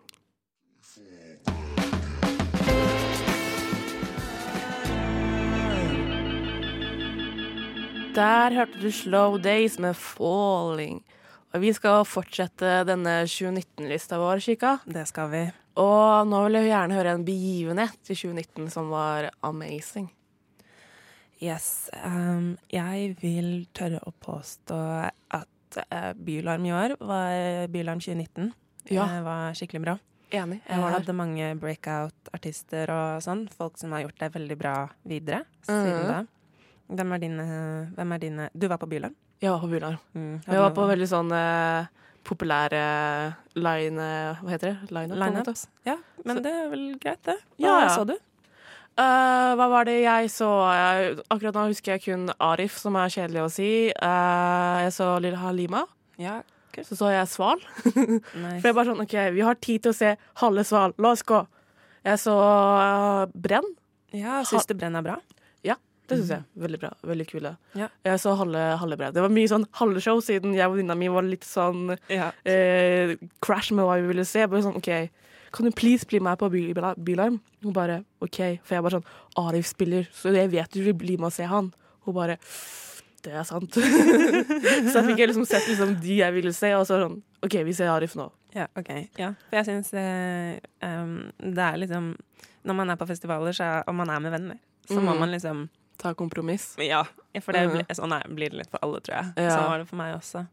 Der 8.21 8.53
hørte 8.53 8.77
du 8.77 8.91
Slow 8.93 9.39
Days 9.41 9.79
med 9.81 9.95
Falling. 9.97 10.99
Og 11.55 11.63
vi 11.63 11.71
skal 11.73 12.03
fortsette 12.05 12.83
denne 12.85 13.23
2019-lista 13.25 14.19
vår, 14.21 14.43
Kika. 14.45 14.75
Det 14.85 15.07
skal 15.09 15.31
vi. 15.33 15.41
Og 15.81 16.29
nå 16.29 16.41
vil 16.45 16.59
jeg 16.59 16.67
gjerne 16.69 16.99
høre 16.99 17.15
en 17.17 17.25
begivenhet 17.25 18.11
i 18.13 18.17
2019 18.19 18.67
som 18.75 18.91
var 18.93 19.31
amazing. 19.47 20.11
Yes. 21.41 21.89
Um, 21.97 22.59
jeg 22.69 23.15
vil 23.23 23.65
tørre 23.73 24.03
å 24.05 24.13
påstå 24.13 24.81
at 25.39 25.79
uh, 25.81 26.11
Bylarm 26.13 26.67
i 26.69 26.75
år 26.77 26.99
var 27.01 27.71
Bylarm 27.73 28.03
2019. 28.05 28.51
Ja. 28.91 29.07
Det 29.15 29.23
var 29.31 29.57
skikkelig 29.57 29.81
bra. 29.87 29.95
Enig. 30.29 30.61
Jeg 30.67 30.75
Jeg 30.75 30.85
var 30.85 30.99
hadde 30.99 31.17
mange 31.17 31.49
breakout-artister 31.63 32.93
og 32.99 33.25
sånn. 33.25 33.47
Folk 33.49 33.81
som 33.81 33.97
har 33.97 34.05
gjort 34.05 34.21
det 34.21 34.31
veldig 34.37 34.61
bra 34.61 34.75
videre 35.09 35.47
siden 35.65 36.05
mm. 36.05 36.13
da. 36.13 36.21
Hvem 36.91 37.13
er 37.15 37.21
dine, 37.23 37.45
hvem 37.97 38.13
er 38.17 38.19
dine 38.23 38.49
Du 38.59 38.67
var 38.71 38.79
på 38.83 38.89
Bylarm? 38.91 39.15
Var 39.43 39.61
på 39.63 39.69
Bylarm. 39.71 39.99
Mm. 40.15 40.41
Jeg 40.47 40.59
var 40.65 40.73
på 40.77 40.87
veldig 40.91 41.07
sånn 41.09 41.31
eh, 41.33 41.87
populære 42.27 42.81
line... 43.57 44.09
Hva 44.43 44.51
heter 44.53 44.73
det? 44.75 44.91
Line-up, 44.93 45.21
lineups. 45.23 45.63
Ja, 45.87 45.95
men 46.25 46.37
Så- 46.41 46.43
det 46.45 46.53
er 46.53 46.69
vel 46.73 46.85
greit, 47.01 47.23
det. 47.25 47.37
Hva 47.57 47.65
Ja, 47.65 47.77
ja. 47.87 47.95
så 47.95 48.05
du? 48.11 48.17
Uh, 49.01 49.55
hva 49.57 49.69
var 49.71 49.87
det 49.89 49.95
jeg 50.03 50.29
så? 50.35 50.49
Jeg, 50.77 51.15
akkurat 51.31 51.55
nå 51.57 51.63
husker 51.71 51.95
jeg 51.95 52.03
kun 52.05 52.27
Arif, 52.43 52.75
som 52.83 52.97
er 53.01 53.09
kjedelig 53.15 53.45
å 53.47 53.51
si. 53.55 53.69
Uh, 53.97 54.83
jeg 54.85 54.93
så 54.99 55.07
Lille 55.23 55.39
Halima. 55.41 55.85
Ja, 56.21 56.43
Så 56.85 56.97
så 56.99 57.09
jeg 57.15 57.29
Sval. 57.31 57.63
nice. 57.87 58.61
For 58.61 58.69
jeg 58.69 58.77
bare 58.77 58.91
sånn, 58.91 59.01
OK, 59.07 59.15
vi 59.39 59.41
har 59.47 59.57
tid 59.63 59.83
til 59.87 59.95
å 59.95 59.97
se 59.97 60.11
halve 60.43 60.65
Sval. 60.69 60.93
La 60.99 61.15
oss 61.15 61.23
gå. 61.25 61.41
Jeg 62.05 62.19
så 62.21 62.35
eh, 62.41 63.25
Brenn. 63.35 63.67
Ja, 64.17 64.39
Syns 64.49 64.67
du 64.69 64.75
Brenn 64.75 64.97
er 64.97 65.03
bra? 65.05 65.17
Det 66.11 66.19
syns 66.19 66.33
jeg. 66.35 66.45
Veldig 66.65 66.81
bra. 66.83 66.91
Veldig 67.07 67.27
kule. 67.31 67.53
Ja. 67.79 67.87
Jeg 68.05 68.21
så 68.21 68.35
halve, 68.37 68.65
halve 68.83 68.97
brev. 69.01 69.13
Det 69.15 69.23
var 69.25 69.33
mye 69.33 69.49
sånn 69.51 69.65
halve 69.79 70.03
show, 70.05 70.19
siden 70.25 70.53
jeg 70.59 70.67
og 70.67 70.75
venninna 70.77 70.97
mi 70.99 71.09
var 71.15 71.23
litt 71.27 71.47
sånn 71.47 71.95
Ja. 72.11 72.33
eh, 72.45 73.15
crash 73.41 73.71
med 73.73 73.85
hva 73.87 73.97
vi 74.01 74.09
ville 74.11 74.25
se. 74.29 74.45
Bare 74.51 74.63
sånn, 74.67 74.77
OK, 74.77 74.91
kan 75.53 75.67
du 75.67 75.71
please 75.73 76.05
bli 76.07 76.21
med 76.21 76.39
på 76.39 76.51
by- 76.51 76.75
Bylarm? 76.99 77.41
Hun 77.63 77.73
bare 77.73 78.05
OK. 78.23 78.59
For 78.63 78.75
jeg 78.77 78.83
bare 78.83 78.99
sånn 79.01 79.07
Arif 79.39 79.67
spiller, 79.71 80.09
så 80.13 80.35
jeg 80.35 80.51
vet 80.51 80.71
du 80.71 80.83
vil 80.83 80.95
bli 80.95 81.17
med 81.17 81.27
og 81.27 81.33
se 81.33 81.45
han. 81.45 81.73
Hun 82.05 82.15
bare 82.15 82.37
Det 83.23 83.33
er 83.37 83.43
sant. 83.45 83.71
så 83.75 83.81
jeg 84.97 85.07
fikk 85.11 85.19
liksom 85.29 85.45
sett 85.47 85.67
liksom 85.69 86.01
de 86.01 86.15
jeg 86.23 86.33
ville 86.33 86.53
se, 86.57 86.71
og 86.75 86.87
så 86.89 86.97
sånn 87.03 87.19
OK, 87.45 87.57
vi 87.67 87.73
ser 87.77 87.91
Arif 87.93 88.15
nå. 88.17 88.31
Ja, 88.57 88.67
ok. 88.77 88.89
Ja, 89.21 89.35
for 89.51 89.57
jeg 89.61 89.67
syns 89.69 89.93
eh, 89.95 90.59
um, 90.83 91.31
det 91.39 91.59
er 91.63 91.77
liksom 91.79 92.17
Når 92.67 92.75
man 92.77 92.91
er 92.91 92.97
på 92.97 93.07
festivaler, 93.09 93.53
så 93.57 93.63
er, 93.65 93.85
og 93.89 93.95
man 93.95 94.11
er 94.11 94.19
med 94.21 94.33
venner, 94.35 94.59
så 94.89 94.99
må 95.01 95.13
Mm. 95.15 95.19
man 95.21 95.31
liksom 95.33 95.69
Ta 96.01 96.15
kompromiss. 96.17 96.73
Ja, 96.81 97.03
for 97.45 97.53
det 97.57 97.67
blir, 97.75 97.85
sånn 97.95 98.15
blir 98.35 98.51
det 98.55 98.63
litt 98.63 98.71
for 98.73 98.81
alle, 98.83 99.01
tror 99.05 99.19
jeg. 99.19 99.33
Ja. 99.45 99.51
Sånn 99.59 99.69
var 99.69 99.79
det 99.83 99.89
for 99.91 100.01
meg 100.01 100.15
også. 100.17 100.47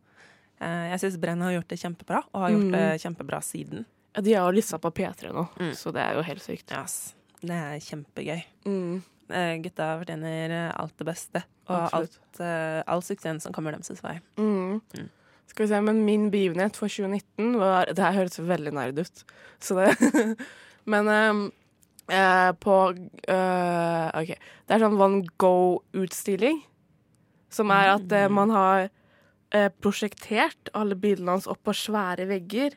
Eh, 0.60 0.86
jeg 0.91 0.99
syns 1.03 1.19
Brenn 1.21 1.41
har 1.45 1.53
gjort 1.55 1.67
det 1.71 1.77
kjempebra, 1.79 2.23
og 2.33 2.41
har 2.41 2.49
gjort 2.51 2.67
Mm. 2.67 2.71
det 2.75 3.01
kjempebra 3.03 3.39
siden. 3.45 3.86
Ja, 4.15 4.21
de 4.25 4.33
har 4.33 4.47
jo 4.51 4.55
lista 4.57 4.77
på 4.81 4.91
P3 4.91 5.31
nå, 5.31 5.47
Mm. 5.60 5.71
så 5.77 5.93
det 5.93 6.01
er 6.01 6.15
jo 6.15 6.21
helt 6.23 6.41
sykt. 6.43 6.71
Yes. 6.71 7.13
Det 7.41 7.51
er 7.51 7.77
kjempegøy. 7.79 8.43
Mm, 8.65 9.03
Eh, 9.29 9.57
gutta 9.60 9.99
fortjener 9.99 10.49
eh, 10.49 10.71
alt 10.79 10.95
det 10.97 11.05
beste, 11.05 11.43
og 11.67 11.89
alt, 11.93 12.17
all 12.88 13.01
suksessen 13.01 13.41
som 13.41 13.51
kommer 13.51 13.73
deres 13.75 14.01
vei. 14.01 14.19
mm. 14.38 14.81
Mm. 14.95 15.10
Skal 15.47 15.65
vi 15.65 15.73
se, 15.73 15.81
men 15.81 16.05
min 16.05 16.29
begivenhet 16.31 16.75
for 16.75 16.88
2019 16.88 17.57
var 17.60 17.86
Det 17.88 17.97
her 17.99 18.13
høres 18.13 18.38
veldig 18.39 18.71
nerd 18.73 18.99
ut, 18.99 19.23
så 19.60 19.75
det 19.75 20.38
Men 20.86 21.05
ehm, 21.07 21.51
eh, 22.09 22.51
på 22.59 22.75
eh, 23.27 24.21
OK. 24.21 24.31
Det 24.67 24.75
er 24.75 24.83
sånn 24.83 24.97
Van 24.99 25.21
Go-utstilling. 25.39 26.63
som 27.49 27.71
er 27.71 27.93
at 27.95 28.11
eh, 28.11 28.27
man 28.29 28.51
har 28.51 28.89
eh, 29.55 29.69
prosjektert 29.81 30.69
alle 30.75 30.95
bildene 30.99 31.37
hans 31.37 31.47
opp 31.47 31.61
på 31.63 31.73
svære 31.73 32.27
vegger. 32.27 32.75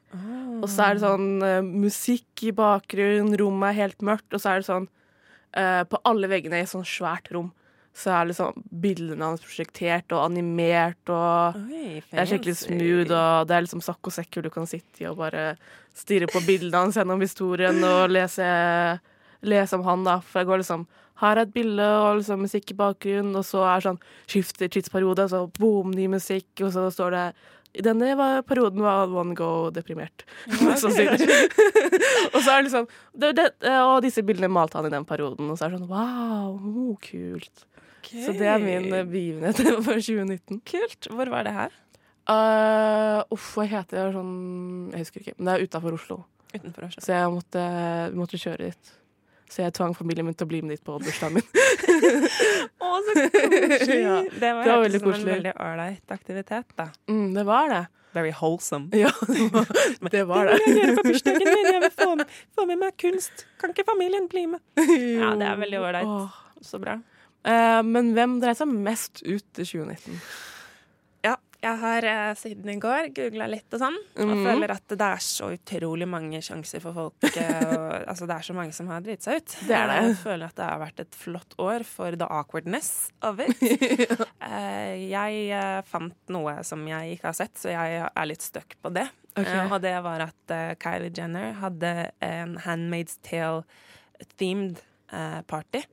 Og 0.63 0.69
så 0.71 0.85
er 0.87 0.95
det 0.95 1.03
sånn 1.03 1.43
eh, 1.43 1.61
musikk 1.67 2.45
i 2.47 2.53
bakgrunnen, 2.55 3.35
rommet 3.41 3.73
er 3.73 3.81
helt 3.83 4.03
mørkt, 4.07 4.31
og 4.33 4.41
så 4.41 4.55
er 4.55 4.63
det 4.63 4.71
sånn 4.71 4.89
På 5.51 5.99
alle 6.07 6.29
veggene 6.31 6.61
i 6.61 6.63
et 6.63 6.71
sånn 6.71 6.87
svært 6.87 7.27
rom 7.35 7.49
så 7.91 8.13
er 8.15 8.29
liksom 8.31 8.63
bildene 8.71 9.27
hans 9.27 9.43
prosjektert 9.43 10.13
og 10.15 10.23
animert, 10.29 11.11
og 11.11 11.57
Oi, 11.59 11.99
det 12.07 12.21
er 12.23 12.29
skikkelig 12.31 12.55
smooth, 12.61 13.11
og 13.11 13.49
det 13.51 13.57
er 13.57 13.65
liksom 13.65 13.83
sakk 13.83 14.07
og 14.07 14.15
sekk 14.15 14.37
hvor 14.39 14.47
du 14.47 14.51
kan 14.55 14.69
sitte 14.71 15.03
i 15.03 15.09
og 15.11 15.19
bare 15.19 15.57
stirre 15.99 16.29
på 16.31 16.39
bildene 16.47 16.85
hans 16.85 16.95
gjennom 17.01 17.19
historien 17.21 17.83
og 17.83 18.13
lese 18.15 18.47
lese 19.47 19.79
om 19.79 19.87
han, 19.87 20.05
da. 20.07 20.19
For 20.25 20.43
jeg 20.43 20.51
går 20.51 20.65
liksom 20.65 20.89
Her 21.21 21.37
er 21.37 21.45
et 21.45 21.53
bilde 21.53 21.85
og 21.85 22.23
liksom 22.23 22.41
musikk 22.41 22.71
i 22.73 22.75
bakgrunnen, 22.79 23.35
og 23.37 23.45
så 23.45 23.67
er 23.69 23.83
sånn 23.85 23.99
skifter 24.25 24.71
tidsperiode, 24.73 25.27
så 25.29 25.43
boom, 25.59 25.91
ny 25.93 26.07
musikk, 26.09 26.49
og 26.65 26.71
så 26.73 26.87
står 26.95 27.11
det 27.13 27.25
i 27.77 27.85
denne 27.87 28.15
var, 28.19 28.41
perioden 28.43 28.83
var 28.83 29.13
One 29.15 29.37
Go 29.39 29.69
deprimert. 29.71 30.25
Ja, 30.49 30.73
okay. 30.89 31.13
og 32.35 32.41
så 32.41 32.55
er 32.55 32.57
det 32.57 32.65
liksom 32.67 32.89
det, 33.15 33.31
det, 33.39 33.51
Og 33.85 34.01
disse 34.03 34.25
bildene 34.27 34.51
malte 34.51 34.81
han 34.81 34.89
i 34.89 34.95
den 34.95 35.07
perioden, 35.07 35.53
og 35.53 35.59
så 35.59 35.69
er 35.69 35.75
det 35.75 35.83
sånn 35.83 35.93
wow, 35.93 36.57
oh, 36.57 36.97
kult. 37.05 37.67
Så 38.11 38.35
det 38.35 38.49
er 38.49 38.59
min 38.63 38.89
eh, 38.91 39.07
begivenhet 39.07 39.61
for 39.87 40.01
2019. 40.01 40.63
Kult. 40.67 41.11
Hvor 41.13 41.31
var 41.31 41.47
det 41.47 41.55
her? 41.55 41.77
Uh, 42.31 43.23
uff, 43.35 43.55
hva 43.57 43.65
heter 43.67 43.97
det 43.97 44.15
sånn 44.15 44.35
Jeg 44.93 45.05
husker 45.05 45.25
ikke. 45.25 45.37
Men 45.39 45.49
det 45.49 45.55
er 45.55 45.69
utafor 45.69 45.97
Oslo. 45.97 46.23
Oslo. 46.57 46.89
Så 46.97 47.15
jeg 47.15 47.31
måtte, 47.35 47.63
måtte 48.19 48.41
kjøre 48.41 48.71
dit. 48.71 48.97
Så 49.51 49.65
jeg 49.65 49.75
tvang 49.75 49.95
familien 49.99 50.29
min 50.29 50.37
til 50.39 50.47
å 50.47 50.51
bli 50.51 50.61
med 50.63 50.77
dit 50.77 50.83
på 50.87 50.95
bursdagen 51.03 51.41
min. 51.41 51.47
Å, 52.87 52.91
så 53.03 53.15
koselig! 53.17 53.97
Ja, 53.99 54.19
det 54.31 54.51
var, 54.55 54.61
det 54.63 54.71
var 54.71 54.85
veldig 54.85 55.01
som 55.03 55.15
en 55.17 55.25
veldig 55.27 55.55
ålreit 55.67 56.15
aktivitet, 56.15 56.69
da. 56.79 56.87
Mm, 57.11 57.33
det 57.35 57.45
var 57.49 57.73
det. 57.73 57.81
Very 58.15 58.31
wholesome. 58.41 58.89
Ja, 58.95 59.11
det 60.11 60.25
var 60.25 60.47
Det 60.47 60.59
Det 60.59 60.67
vil 60.67 60.79
jeg 60.79 60.85
gjøre 60.85 60.97
på 60.97 61.07
bursdagen 61.09 61.51
min. 61.51 61.73
Jeg 61.73 61.83
vil 61.83 61.95
få 61.99 62.09
med, 62.19 62.37
få 62.59 62.67
med 62.71 62.81
meg 62.85 62.95
kunst. 62.99 63.45
Kan 63.61 63.75
ikke 63.75 63.87
familien 63.91 64.31
bli 64.31 64.47
med? 64.55 64.63
Ja, 64.79 65.35
det 65.39 65.51
er 65.51 65.59
veldig 65.65 65.83
ålreit. 65.83 66.39
Så 66.63 66.79
bra. 66.83 67.01
Uh, 67.47 67.81
men 67.87 68.13
hvem 68.15 68.39
dreier 68.43 68.59
seg 68.59 68.71
mest 68.71 69.23
ut 69.25 69.63
i 69.63 69.65
2019? 69.65 70.19
Jeg 71.61 71.77
har 71.77 72.05
eh, 72.09 72.31
siden 72.41 72.71
i 72.73 72.77
går 72.81 73.11
googla 73.13 73.47
litt 73.53 73.75
og 73.77 73.81
sånn, 73.83 73.97
og 74.17 74.31
Mhm. 74.31 74.45
føler 74.47 74.71
at 74.73 74.87
det 74.89 75.01
er 75.05 75.21
så 75.21 75.51
utrolig 75.53 76.07
mange 76.09 76.41
sjanser 76.41 76.81
for 76.81 76.93
folk 76.97 77.37
eh, 77.37 77.77
og, 77.77 78.07
Altså, 78.11 78.27
det 78.27 78.37
er 78.39 78.47
så 78.49 78.55
mange 78.57 78.73
som 78.73 78.89
har 78.89 79.01
driti 79.05 79.23
seg 79.29 79.37
ut. 79.43 79.57
Det 79.69 79.77
er 79.77 79.87
det. 79.93 79.99
Jeg 80.09 80.17
føler 80.23 80.47
at 80.49 80.57
det 80.57 80.65
har 80.71 80.81
vært 80.81 81.01
et 81.05 81.19
flott 81.21 81.55
år 81.61 81.85
for 81.85 82.17
the 82.17 82.25
awkwardness 82.31 83.11
of 83.23 83.41
it. 83.45 83.57
Eh, 84.51 85.11
jeg 85.13 85.51
eh, 85.55 85.83
fant 85.87 86.17
noe 86.33 86.57
som 86.67 86.81
jeg 86.89 87.19
ikke 87.19 87.29
har 87.29 87.37
sett, 87.37 87.55
så 87.61 87.69
jeg 87.71 88.01
er 88.09 88.27
litt 88.27 88.43
stuck 88.43 88.75
på 88.83 88.91
det. 88.97 89.05
Okay. 89.37 89.53
Eh, 89.61 89.71
og 89.73 89.81
det 89.85 89.93
var 90.03 90.25
at 90.25 90.51
eh, 90.57 90.73
Kylie 90.81 91.13
Jenner 91.15 91.53
hadde 91.61 91.93
en 92.25 92.57
Handmaid's 92.65 93.19
Tale-themed 93.23 94.81
party. 95.47 95.85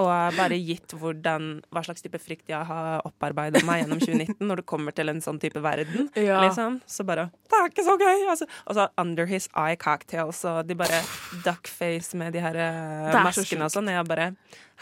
Og 0.00 0.36
bare 0.38 0.56
gitt 0.56 0.94
hvordan, 0.96 1.48
hva 1.72 1.82
slags 1.84 2.04
type 2.04 2.16
frykt 2.22 2.48
jeg 2.52 2.64
har 2.68 3.02
opparbeida 3.08 3.60
meg 3.68 3.82
gjennom 3.82 4.00
2019 4.00 4.46
når 4.48 4.62
det 4.62 4.66
kommer 4.72 4.94
til 4.96 5.12
en 5.12 5.20
sånn 5.24 5.40
type 5.42 5.60
verden. 5.64 6.08
Ja. 6.22 6.38
Liksom. 6.44 6.78
Så 6.86 7.04
bare 7.04 7.26
Det 7.50 7.58
er 7.58 7.70
ikke 7.72 7.84
så 7.84 7.96
gøy! 7.98 8.24
Altså. 8.30 8.46
Og 8.70 8.76
så 8.78 8.86
Under 9.00 9.26
His 9.28 9.48
Eye 9.58 9.76
Cocktails, 9.80 10.44
og 10.48 10.68
de 10.68 10.76
bare 10.78 11.02
duckface 11.44 12.16
med 12.16 12.36
de 12.36 12.42
her 12.44 12.56
eh, 12.62 13.18
maskene 13.26 13.66
og 13.66 13.74
sånn. 13.74 13.90
Og 13.90 13.98
jeg 13.98 14.08
bare 14.08 14.28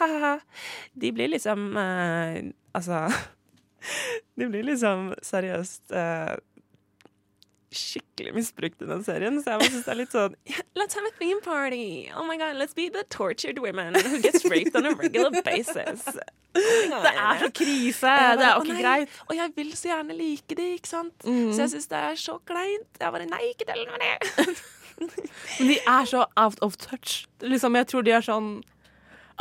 ha-ha-ha. 0.01 0.35
De 1.01 1.13
blir 1.17 1.33
liksom 1.33 1.71
eh, 1.81 2.51
Altså 2.77 3.07
De 4.39 4.47
blir 4.49 4.65
liksom 4.69 5.11
seriøst 5.25 5.93
eh, 5.97 6.37
skikkelig 7.71 8.33
misbrukt 8.35 8.83
i 8.83 8.87
den 8.89 9.03
serien. 9.07 9.37
Så 9.43 9.53
jeg 9.53 9.61
bare 9.63 9.71
synes 9.71 9.85
det 9.87 9.93
er 9.95 9.99
litt 10.01 10.15
sånn 10.15 10.35
Let's 10.81 10.97
have 10.99 11.07
a 11.07 11.13
theme 11.21 11.41
party! 11.45 12.11
Oh 12.17 12.25
my 12.27 12.37
god, 12.41 12.57
let's 12.59 12.75
be 12.75 12.89
the 12.91 13.05
tortured 13.15 13.61
women 13.63 13.95
who 13.95 14.19
gets 14.25 14.45
raped 14.45 14.75
on 14.77 14.87
a 14.91 14.95
regular 14.95 15.31
basis. 15.47 16.03
Oh 16.11 17.03
Det 17.05 17.13
er 17.15 17.45
så 17.45 17.51
krise! 17.55 18.01
Bare, 18.03 18.37
Det 18.41 18.47
er 18.49 18.55
jo 18.57 18.65
ikke 18.65 18.75
nei, 18.75 18.83
greit. 18.83 19.21
Og 19.29 19.37
jeg 19.39 19.53
vil 19.57 19.71
så 19.79 19.93
gjerne 19.93 20.17
like 20.19 20.59
det, 20.59 20.69
ikke 20.81 20.91
sant? 20.91 21.15
Mm. 21.25 21.53
Så 21.55 21.63
jeg 21.67 21.75
syns 21.77 21.87
det 21.93 22.03
er 22.11 22.19
så 22.19 22.37
kleint. 22.51 22.91
Jeg 23.01 23.15
bare 23.17 23.31
Nei, 23.31 23.43
ikke 23.55 23.69
tell 23.71 23.87
meg 23.87 24.03
det! 24.05 24.59
Men 25.01 25.71
de 25.71 25.79
er 25.87 26.05
så 26.11 26.27
out 26.37 26.59
of 26.61 26.77
touch. 26.77 27.23
Liksom, 27.41 27.79
jeg 27.79 27.87
tror 27.93 28.03
de 28.05 28.13
er 28.19 28.27
sånn 28.27 28.51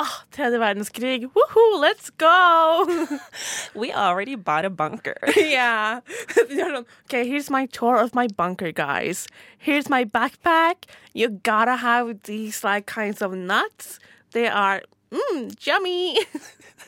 Ah, 0.02 0.24
tredje 0.32 0.60
verdenskrig. 0.60 1.28
Woohoo, 1.36 1.80
let's 1.80 2.10
go! 2.10 2.88
We 3.76 3.92
already 3.92 4.36
bought 4.36 4.64
a 4.64 4.70
bunker. 4.70 5.18
yeah. 5.36 6.00
De 6.36 6.56
er 6.56 6.72
sånn 6.72 6.86
OK, 6.88 7.26
here's 7.28 7.50
my 7.52 7.66
tour 7.76 8.00
of 8.00 8.16
my 8.16 8.28
bunker, 8.40 8.72
guys. 8.72 9.28
Here's 9.58 9.90
my 9.92 10.06
backpack. 10.06 10.88
You 11.12 11.28
gotta 11.44 11.76
have 11.84 12.24
these 12.24 12.64
like 12.64 12.86
kinds 12.86 13.22
of 13.22 13.36
nuts. 13.36 14.00
They 14.32 14.48
are 14.48 14.84
mm, 15.12 15.68
yummy. 15.68 16.24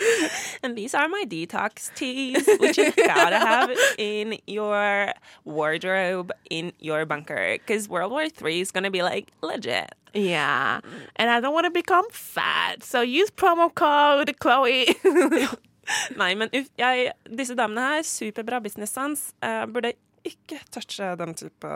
And 0.62 0.76
these 0.76 0.94
are 0.94 1.08
my 1.08 1.24
detox 1.26 1.92
teas, 1.94 2.46
which 2.58 2.78
you 2.78 2.92
gotta 2.92 3.38
have 3.38 3.70
in 3.98 4.38
your 4.46 5.12
wardrobe 5.44 6.32
in 6.50 6.72
your 6.78 7.06
bunker. 7.06 7.58
Because 7.58 7.88
World 7.88 8.12
War 8.12 8.28
Three 8.28 8.60
is 8.60 8.70
gonna 8.70 8.90
be 8.90 9.02
like 9.02 9.32
legit. 9.42 9.94
Yeah. 10.12 10.80
And 11.16 11.30
I 11.30 11.40
don't 11.40 11.54
want 11.54 11.66
to 11.66 11.70
become 11.70 12.04
fat, 12.10 12.82
so 12.82 13.00
use 13.00 13.30
promo 13.30 13.72
code 13.72 14.38
Chloe. 14.38 14.96
Nei, 16.16 16.34
men 16.34 16.50
uff, 16.54 16.68
jeg, 16.78 17.12
disse 17.34 17.56
damene 17.58 17.82
her, 17.82 18.04
superbra 18.06 18.60
business 18.62 18.92
sans, 18.94 19.32
eh, 19.42 19.64
burde 19.66 19.94
ikke 20.26 20.58
touche 20.74 21.14
den 21.20 21.32
type 21.38 21.70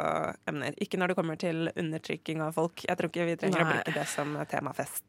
emner. 0.50 0.76
Ikke 0.82 0.98
når 1.00 1.12
det 1.12 1.16
kommer 1.18 1.38
til 1.40 1.70
undertrykking 1.72 2.42
av 2.44 2.52
folk. 2.56 2.84
Jeg 2.84 2.98
tror 2.98 3.10
ikke 3.10 3.26
vi 3.30 3.38
trenger 3.40 3.64
å 3.64 3.70
bruke 3.70 3.94
det 3.96 4.04
som 4.10 4.36
temafest. 4.50 5.04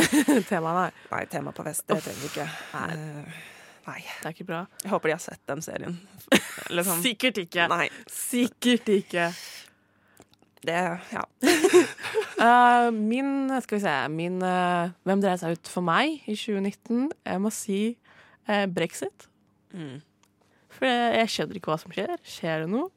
tema, 0.50 0.72
nei. 0.82 0.88
Nei, 1.12 1.22
tema 1.32 1.52
på 1.56 1.66
fest, 1.68 1.84
det 1.90 2.00
trenger 2.06 2.24
vi 2.24 2.32
ikke. 2.32 2.48
Nei. 2.74 2.88
Eh, 2.96 3.38
Nei. 3.88 4.02
Det 4.04 4.26
er 4.28 4.34
ikke 4.34 4.48
bra. 4.48 4.64
Jeg 4.82 4.92
håper 4.92 5.08
de 5.08 5.14
har 5.16 5.22
sett 5.24 5.40
den 5.48 5.62
serien. 5.64 5.94
Liksom. 6.76 7.00
Sikkert 7.04 7.40
ikke. 7.40 7.68
Nei. 7.72 7.86
Sikkert 8.12 8.90
ikke. 8.92 9.30
Det 10.68 10.74
Ja. 11.14 11.22
uh, 12.42 12.90
min 13.12 13.48
Skal 13.62 13.78
vi 13.78 13.82
se 13.84 13.92
min, 14.10 14.40
uh, 14.42 14.90
Hvem 15.06 15.20
dreier 15.22 15.38
seg 15.38 15.54
ut 15.54 15.70
for 15.70 15.86
meg 15.86 16.18
i 16.26 16.34
2019? 16.34 17.12
Jeg 17.14 17.40
må 17.44 17.52
si 17.54 17.80
uh, 18.50 18.66
brexit. 18.66 19.28
Mm. 19.72 20.00
For 20.78 20.88
jeg, 20.88 21.30
skjønner 21.34 21.58
ikke 21.58 21.72
hva 21.72 21.78
som 21.82 21.94
skjer. 21.94 22.14
Skjer 22.26 22.64
det 22.64 22.70
noe? 22.72 22.90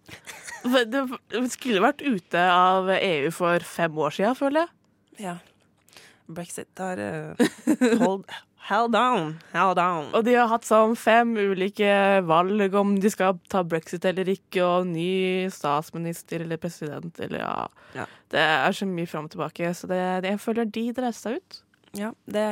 Det 0.62 1.46
skulle 1.50 1.82
vært 1.82 2.04
ute 2.06 2.44
av 2.54 2.92
EU 2.94 3.32
for 3.34 3.66
fem 3.66 3.98
år 3.98 4.14
siden, 4.20 4.38
føler 4.38 4.66
jeg. 4.66 4.76
ja. 5.30 5.40
Brexit 6.32 6.80
har 6.80 7.02
uh, 7.02 7.42
hold 8.00 8.24
Hell 8.62 8.88
down. 8.94 9.40
Hell 9.52 9.74
down. 9.76 10.12
Og 10.14 10.22
de 10.24 10.36
har 10.38 10.46
hatt 10.52 10.68
sånn 10.68 10.94
fem 11.00 11.34
ulike 11.34 11.90
valg 12.30 12.76
om 12.78 12.94
de 13.02 13.10
skal 13.12 13.40
ta 13.50 13.64
brexit 13.66 14.06
eller 14.06 14.30
ikke, 14.30 14.62
og 14.62 14.86
ny 14.92 15.50
statsminister 15.52 16.46
eller 16.46 16.62
president 16.62 17.18
eller 17.26 17.42
ja. 17.42 17.56
Ja. 17.98 18.06
Det 18.32 18.44
er 18.46 18.78
så 18.78 18.86
mye 18.88 19.10
fram 19.10 19.26
og 19.28 19.34
tilbake, 19.34 19.74
så 19.76 19.90
det, 19.90 20.00
det, 20.24 20.36
jeg 20.36 20.44
føler 20.46 20.70
de 20.78 20.86
dreier 20.94 21.18
seg 21.18 21.42
ut. 21.42 21.60
Ja, 21.98 22.14
det, 22.24 22.44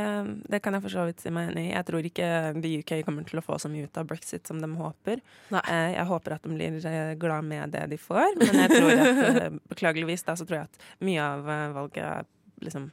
det 0.52 0.60
kan 0.60 0.75
jeg 0.75 0.84
for 0.84 0.91
så 0.91 1.06
vidt 1.08 1.21
si 1.23 1.32
meg 1.32 1.54
enig 1.54 1.69
i. 1.69 1.71
Jeg 1.71 1.86
tror 1.88 2.04
ikke 2.10 2.30
the 2.60 2.71
UK 2.82 2.91
kommer 3.08 3.23
til 3.28 3.39
å 3.39 3.43
få 3.45 3.56
så 3.63 3.69
mye 3.71 3.86
ut 3.88 3.99
av 4.02 4.08
brexit 4.10 4.47
som 4.49 4.60
de 4.60 4.67
håper. 4.75 5.21
Eh, 5.62 5.91
jeg 5.95 6.06
håper 6.10 6.36
at 6.36 6.43
de 6.43 6.52
blir 6.58 6.75
eh, 6.89 7.13
glad 7.21 7.47
med 7.47 7.71
det 7.71 7.86
de 7.93 7.99
får, 8.04 8.36
men 8.41 8.60
jeg 8.65 8.73
tror 8.73 8.91
at 8.91 9.39
eh, 9.45 9.49
beklageligvis 9.71 10.25
da, 10.28 10.36
så 10.36 10.43
tror 10.49 10.60
jeg 10.63 10.67
at 10.71 10.84
mye 11.08 11.23
av 11.23 11.47
eh, 11.56 11.67
valget 11.78 12.04
er 12.04 12.28
liksom 12.67 12.89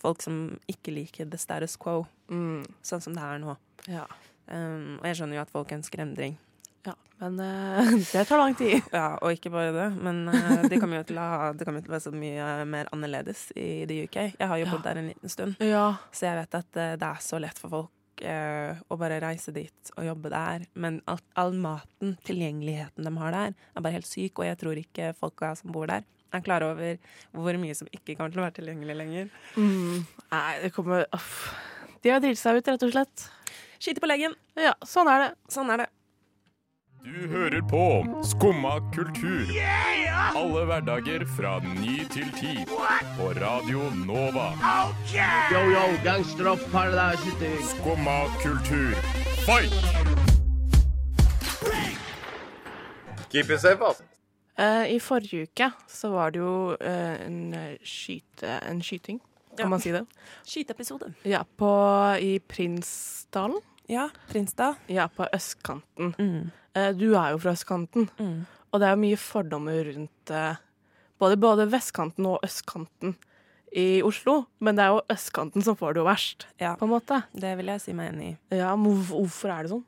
folk 0.00 0.24
som 0.24 0.40
ikke 0.70 0.94
liker 0.96 1.28
the 1.32 1.40
status 1.40 1.76
quo, 1.80 2.04
Mm, 2.26 2.64
sånn 2.82 3.02
som 3.04 3.14
det 3.14 3.22
er 3.22 3.38
nå. 3.38 3.52
ja. 3.86 4.06
Um, 4.46 4.96
og 5.00 5.04
jeg 5.08 5.16
skjønner 5.18 5.36
jo 5.36 5.42
at 5.42 5.50
folk 5.50 5.72
ønsker 5.74 6.00
endring. 6.04 6.36
Ja. 6.86 6.94
Men 7.18 7.38
uh, 7.40 7.90
det 8.12 8.24
tar 8.28 8.38
lang 8.38 8.54
tid. 8.58 8.82
Ja, 8.92 9.16
og 9.24 9.32
ikke 9.32 9.50
bare 9.54 9.72
det, 9.72 9.86
men 10.04 10.26
uh, 10.28 10.66
det 10.68 10.78
kommer 10.82 11.00
jo 11.00 11.06
til 11.08 11.16
å 11.20 11.26
ha 11.32 11.50
Det 11.56 11.64
kommer 11.64 11.80
til 11.80 11.88
å 11.92 11.94
være 11.96 12.04
så 12.04 12.12
mye 12.12 12.48
mer 12.68 12.90
annerledes 12.92 13.46
i 13.56 13.86
the 13.88 14.02
UK. 14.04 14.18
Jeg 14.36 14.48
har 14.50 14.60
jo 14.60 14.66
Ja. 14.68 14.80
der 14.84 15.00
en 15.00 15.08
liten 15.12 15.32
stund. 15.32 15.56
Ja. 15.64 15.86
Så 16.12 16.26
jeg 16.28 16.36
vet 16.42 16.58
at 16.60 16.68
uh, 16.76 16.96
det 17.00 17.08
er 17.12 17.22
så 17.24 17.40
lett 17.40 17.58
for 17.62 17.72
folk 17.72 17.92
eh, 18.24 18.76
å 18.88 18.96
bare 18.96 19.18
reise 19.20 19.52
dit 19.52 19.90
og 19.96 20.04
jobbe 20.06 20.30
der. 20.32 20.66
Men 20.74 21.00
all, 21.08 21.20
all 21.36 21.52
maten, 21.52 22.14
tilgjengeligheten 22.24 23.04
de 23.04 23.12
har 23.20 23.34
der, 23.36 23.56
er 23.76 23.84
bare 23.84 23.96
helt 23.98 24.08
syk, 24.08 24.38
og 24.40 24.46
jeg 24.48 24.56
tror 24.60 24.78
ikke 24.80 25.10
folka 25.18 25.50
som 25.58 25.72
bor 25.74 25.88
der, 25.90 26.04
er 26.32 26.44
klar 26.44 26.64
over 26.64 26.96
hvor 27.36 27.56
mye 27.60 27.76
som 27.76 27.88
ikke 27.92 28.16
kommer 28.16 28.32
til 28.32 28.40
å 28.40 28.46
være 28.46 28.56
tilgjengelig 28.60 28.96
lenger. 28.96 29.28
Mm. 29.56 30.04
Nei, 30.32 30.52
det 30.64 30.72
kommer 30.76 31.04
uff. 31.16 31.34
De 32.04 32.12
har 32.12 32.20
driti 32.24 32.40
seg 32.40 32.56
ut, 32.60 32.72
rett 32.72 32.86
og 32.88 32.92
slett. 32.96 33.26
Skite 33.76 34.00
på 34.00 34.08
leggen. 34.08 34.32
Ja, 34.56 34.72
sånn 34.88 35.08
er 35.12 35.22
det. 35.26 35.30
Sånn 35.52 35.70
er 35.72 35.84
det. 35.84 35.88
Du 37.06 37.28
hører 37.30 37.60
på 37.70 37.80
Skumma 38.26 38.72
kultur. 38.94 39.46
Alle 40.36 40.62
hverdager 40.66 41.22
fra 41.36 41.52
ny 41.62 42.00
til 42.10 42.32
ti. 42.34 42.54
På 43.18 43.28
Radio 43.38 43.84
Nova. 44.06 44.48
Yo, 45.52 45.60
yo, 45.70 45.84
gangsteropp, 46.04 46.64
paradise. 46.72 47.52
Skumma 47.70 48.16
kultur, 48.42 48.96
fight! 49.46 49.76
Keep 53.30 53.50
it 53.54 53.60
safe, 53.60 53.82
ass. 53.86 54.02
Eh, 54.58 54.94
I 54.96 54.98
forrige 54.98 55.46
uke 55.46 55.70
så 55.92 56.10
var 56.10 56.30
det 56.34 56.40
jo 56.42 56.74
eh, 56.80 57.22
en, 57.26 57.40
skyte, 57.84 58.58
en 58.70 58.82
skyting, 58.82 59.20
kan 59.56 59.66
Ja. 59.66 59.68
man 59.68 59.80
si 59.80 59.92
det? 59.92 60.02
Skyteepisode. 60.44 61.12
Ja, 61.22 61.44
på, 61.56 61.70
i 62.20 62.38
Prinsdalen. 62.48 63.60
Ja, 63.88 64.08
Prinsdal. 64.30 64.74
Ja, 64.90 65.06
på 65.08 65.26
østkanten. 65.32 66.14
Mm. 66.18 66.50
Eh, 66.74 66.92
du 66.98 67.12
er 67.14 67.30
jo 67.34 67.38
fra 67.38 67.52
østkanten, 67.54 68.08
Mm. 68.18 68.46
og 68.72 68.80
det 68.80 68.88
er 68.88 68.96
mye 68.96 69.16
fordommer 69.16 69.84
rundt 69.94 70.30
eh, 70.30 70.56
både, 71.20 71.36
både 71.38 71.68
vestkanten 71.70 72.26
og 72.26 72.40
østkanten 72.44 73.14
i 73.76 74.02
Oslo, 74.02 74.46
men 74.60 74.76
det 74.76 74.84
er 74.84 74.88
jo 74.94 75.00
østkanten 75.12 75.62
som 75.64 75.76
får 75.76 75.94
det 75.94 76.00
jo 76.02 76.04
verst, 76.08 76.46
Ja, 76.60 76.74
på 76.76 76.84
en 76.86 76.90
måte. 76.90 77.22
det 77.34 77.56
vil 77.58 77.66
jeg 77.66 77.80
si 77.80 77.92
meg 77.92 78.12
enig 78.14 78.32
i. 78.32 78.56
Ja, 78.56 78.74
hvorfor 78.76 79.50
er 79.52 79.62
det 79.62 79.70
sånn? 79.72 79.84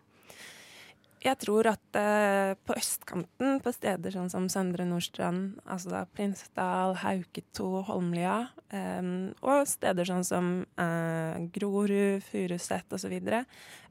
Jeg 1.24 1.38
tror 1.42 1.66
at 1.66 1.96
eh, 1.98 2.52
på 2.62 2.76
østkanten, 2.78 3.57
på 3.64 3.72
steder 3.74 4.14
sånn 4.14 4.28
som 4.31 4.44
Søndre 4.52 4.85
Nordstrand, 4.87 5.57
altså 5.66 5.90
da 5.90 6.04
Prinsdal, 6.14 6.94
Hauketo, 7.02 7.83
Holmlia, 7.88 8.37
eh, 8.70 9.02
og 9.42 9.64
steder 9.66 10.07
sånn 10.07 10.24
som 10.26 10.50
eh, 10.78 11.40
Grorud, 11.54 12.22
Furuset 12.28 12.94
osv., 12.94 13.16
eh, 13.18 13.42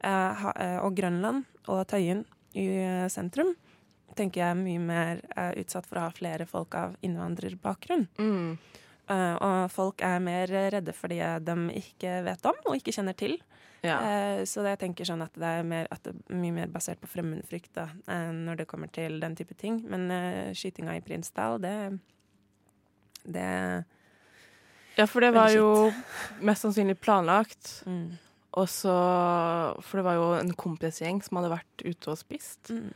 ha- 0.08 0.56
eh, 0.56 0.80
og 0.86 0.96
Grønland 0.96 1.44
og 1.68 1.84
Tøyen 1.92 2.24
i 2.56 2.68
eh, 2.80 3.08
sentrum, 3.12 3.52
tenker 4.18 4.42
jeg 4.46 4.50
er 4.56 4.62
mye 4.64 4.80
mer 4.82 5.20
eh, 5.36 5.52
utsatt 5.62 5.86
for 5.86 6.00
å 6.00 6.08
ha 6.08 6.16
flere 6.16 6.48
folk 6.50 6.74
av 6.80 6.96
innvandrerbakgrunn. 7.06 8.08
Mm. 8.18 8.58
Og 9.08 9.70
folk 9.72 10.02
er 10.04 10.18
mer 10.20 10.50
redde 10.52 10.92
for 10.92 11.08
det 11.08 11.24
de 11.48 11.54
ikke 11.80 12.18
vet 12.26 12.44
om 12.50 12.58
og 12.68 12.74
ikke 12.76 12.92
kjenner 12.92 13.16
til. 13.16 13.38
Ja. 13.86 13.98
Eh, 14.02 14.42
så 14.50 14.64
jeg 14.66 14.80
tenker 14.82 15.06
sånn 15.06 15.22
at 15.22 15.34
det 15.38 15.50
er 15.60 15.64
mer, 15.68 15.88
at 15.94 16.02
det 16.04 16.16
er 16.16 16.40
mye 16.42 16.56
mer 16.56 16.72
basert 16.74 17.00
på 17.02 17.10
fremmedfrykt 17.12 17.74
da, 17.78 17.90
eh, 18.10 18.32
når 18.34 18.58
det 18.64 18.68
kommer 18.68 18.90
til 18.92 19.20
den 19.22 19.36
type 19.38 19.54
ting. 19.58 19.84
Men 19.90 20.10
eh, 20.12 20.54
skytinga 20.58 20.96
i 20.98 21.04
Prinsdal, 21.06 21.60
det 21.62 22.00
Det 23.28 23.86
ja, 24.98 25.06
for 25.06 25.22
det 25.22 25.30
var 25.36 25.52
jo 25.54 25.92
mest 26.42 26.64
sannsynlig 26.66 26.96
planlagt. 27.00 27.84
mm, 27.86 28.18
Og 28.58 28.66
så 28.68 28.96
For 29.84 30.00
det 30.00 30.06
var 30.08 30.16
jo 30.18 30.32
en 30.40 30.54
kompisgjeng 30.58 31.22
som 31.24 31.38
hadde 31.38 31.54
vært 31.54 31.84
ute 31.86 32.10
og 32.10 32.18
spist. 32.18 32.72
mm, 32.72 32.94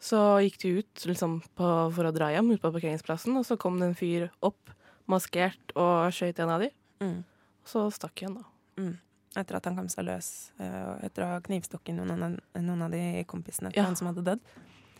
Så 0.00 0.18
gikk 0.42 0.58
de 0.58 0.72
ut 0.80 1.04
liksom, 1.06 1.38
på, 1.54 1.68
for 1.94 2.04
å 2.04 2.12
dra 2.12 2.32
hjem 2.34 2.50
ut 2.50 2.60
på 2.60 2.72
parkeringsplassen, 2.74 3.36
og 3.38 3.46
så 3.46 3.56
kom 3.56 3.78
det 3.78 3.86
en 3.86 3.94
fyr 3.94 4.26
opp, 4.42 4.70
maskert, 5.06 5.62
og 5.76 6.10
skøyt 6.12 6.40
en 6.42 6.50
av 6.50 6.60
de. 6.60 6.70
mm, 7.00 7.22
Så 7.64 7.86
stakk 7.94 8.20
han, 8.26 8.34
da. 8.34 8.44
mm. 8.82 8.98
Etter 9.36 9.56
at 9.56 9.64
han 9.64 9.74
kom 9.76 9.88
seg 9.88 10.04
løs, 10.06 10.28
eh, 10.60 10.82
og 10.92 11.00
etter 11.02 11.24
å 11.24 11.26
ha 11.32 11.40
knivstukket 11.40 11.94
noen, 11.96 12.22
av- 12.22 12.62
noen 12.62 12.82
av 12.82 12.90
de 12.92 13.24
kompisene 13.26 13.72
til 13.72 13.80
Ja. 13.82 13.84
han 13.88 13.96
som 13.96 14.06
hadde 14.06 14.22
dødd. 14.24 14.40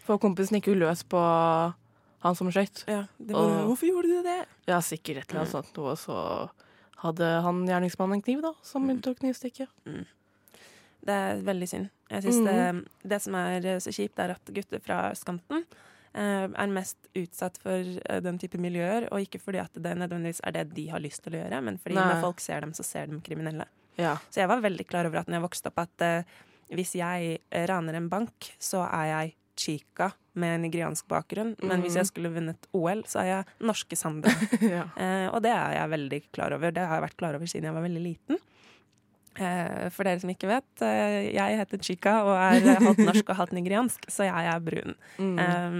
For 0.05 0.19
kompisen 0.19 0.59
gikk 0.61 0.67
jo 0.73 0.75
løs 0.75 1.05
på 1.05 1.21
han 2.25 2.35
som 2.35 2.51
skøyt. 2.51 2.85
Ja, 2.89 3.07
det 3.21 3.33
var- 3.35 3.49
var, 3.49 3.65
Hvorfor 3.67 3.87
gjorde 3.87 4.09
du 4.09 4.23
det? 4.23 4.47
Ja, 4.67 4.79
sikkert 4.81 5.17
et 5.19 5.31
eller 5.31 5.41
annet 5.43 5.53
sånt 5.53 5.77
noe, 5.77 5.95
så 5.97 6.51
hadde 6.99 7.43
han 7.43 7.67
gjerningsmannen 7.67 8.15
en 8.15 8.23
kniv, 8.23 8.43
da, 8.43 8.53
som 8.63 8.87
begynte 8.89 9.15
å 9.15 9.19
knivstikke. 9.19 9.69
Det 11.05 11.13
er 11.13 11.43
veldig 11.43 11.69
synd. 11.69 11.91
Jeg 12.11 12.23
synes 12.23 12.41
Mhm. 12.41 12.45
det, 12.45 12.89
det 13.11 13.23
som 13.23 13.35
er 13.35 13.61
så 13.79 13.91
kjipt, 13.93 14.19
er 14.19 14.31
at 14.31 14.45
gutter 14.47 14.81
fra 14.81 15.11
østkanten 15.13 15.65
eh, 16.17 16.45
er 16.47 16.67
mest 16.69 16.97
utsatt 17.15 17.59
for 17.59 17.75
eh, 18.07 18.21
den 18.21 18.39
type 18.39 18.57
miljøer, 18.57 19.09
og 19.13 19.19
ikke 19.21 19.41
fordi 19.41 19.59
at 19.61 19.73
det 19.75 19.97
nødvendigvis 19.99 20.41
er 20.45 20.53
det 20.53 20.73
de 20.75 20.87
har 20.89 21.01
lyst 21.01 21.23
til 21.23 21.33
å 21.35 21.43
gjøre, 21.45 21.63
men 21.63 21.77
fordi 21.79 21.95
Nei. 21.97 22.05
når 22.15 22.21
folk 22.23 22.41
ser 22.41 22.61
dem, 22.61 22.71
så 22.73 22.85
ser 22.85 23.07
de 23.07 23.21
kriminelle. 23.21 23.67
Ja. 24.01 24.17
Så 24.31 24.41
jeg 24.43 24.49
var 24.51 24.61
veldig 24.65 24.87
klar 24.91 25.07
over 25.07 25.21
at 25.23 25.29
når 25.31 25.39
jeg 25.41 25.45
vokste 25.49 25.71
opp, 25.71 25.79
at 25.85 26.05
eh, 26.07 26.23
hvis 26.75 26.95
jeg 26.99 27.39
eh, 27.51 27.67
raner 27.71 27.95
en 27.99 28.09
bank, 28.11 28.53
så 28.59 28.83
er 28.89 29.07
jeg 29.13 29.35
chica 29.57 30.09
med 30.35 30.65
nigeriansk 30.65 31.07
bakgrunn, 31.07 31.53
men 31.63 31.81
hvis 31.85 31.93
Mhm. 31.95 32.01
jeg 32.01 32.07
skulle 32.07 32.33
vunnet 32.35 32.67
OL, 32.75 33.05
så 33.07 33.21
er 33.23 33.27
jeg 33.31 33.45
norske 33.61 33.95
Sander. 33.97 34.35
ja. 34.61 34.89
Eh, 34.99 35.29
og 35.31 35.43
det 35.45 35.53
er 35.55 35.77
jeg 35.79 35.91
veldig 35.95 36.23
klar 36.35 36.53
over. 36.57 36.73
Det 36.75 36.83
har 36.83 36.99
jeg 36.99 37.05
vært 37.09 37.17
klar 37.23 37.35
over 37.39 37.47
siden 37.47 37.69
jeg 37.71 37.77
var 37.77 37.87
veldig 37.87 38.03
liten. 38.03 38.41
Eh, 39.37 39.89
for 39.91 40.07
dere 40.07 40.21
som 40.23 40.31
ikke 40.31 40.47
vet, 40.51 40.83
eh, 40.87 41.33
jeg 41.35 41.59
heter 41.59 41.81
Chica 41.83 42.17
og 42.23 42.35
er 42.39 42.79
halvt 42.83 43.01
norsk 43.03 43.31
og 43.31 43.39
halvt 43.41 43.57
nigeriansk, 43.59 44.05
så 44.11 44.27
jeg 44.29 44.47
er 44.47 44.61
brun. 44.63 44.95
Mm. 45.19 45.39
Eh, 45.39 45.79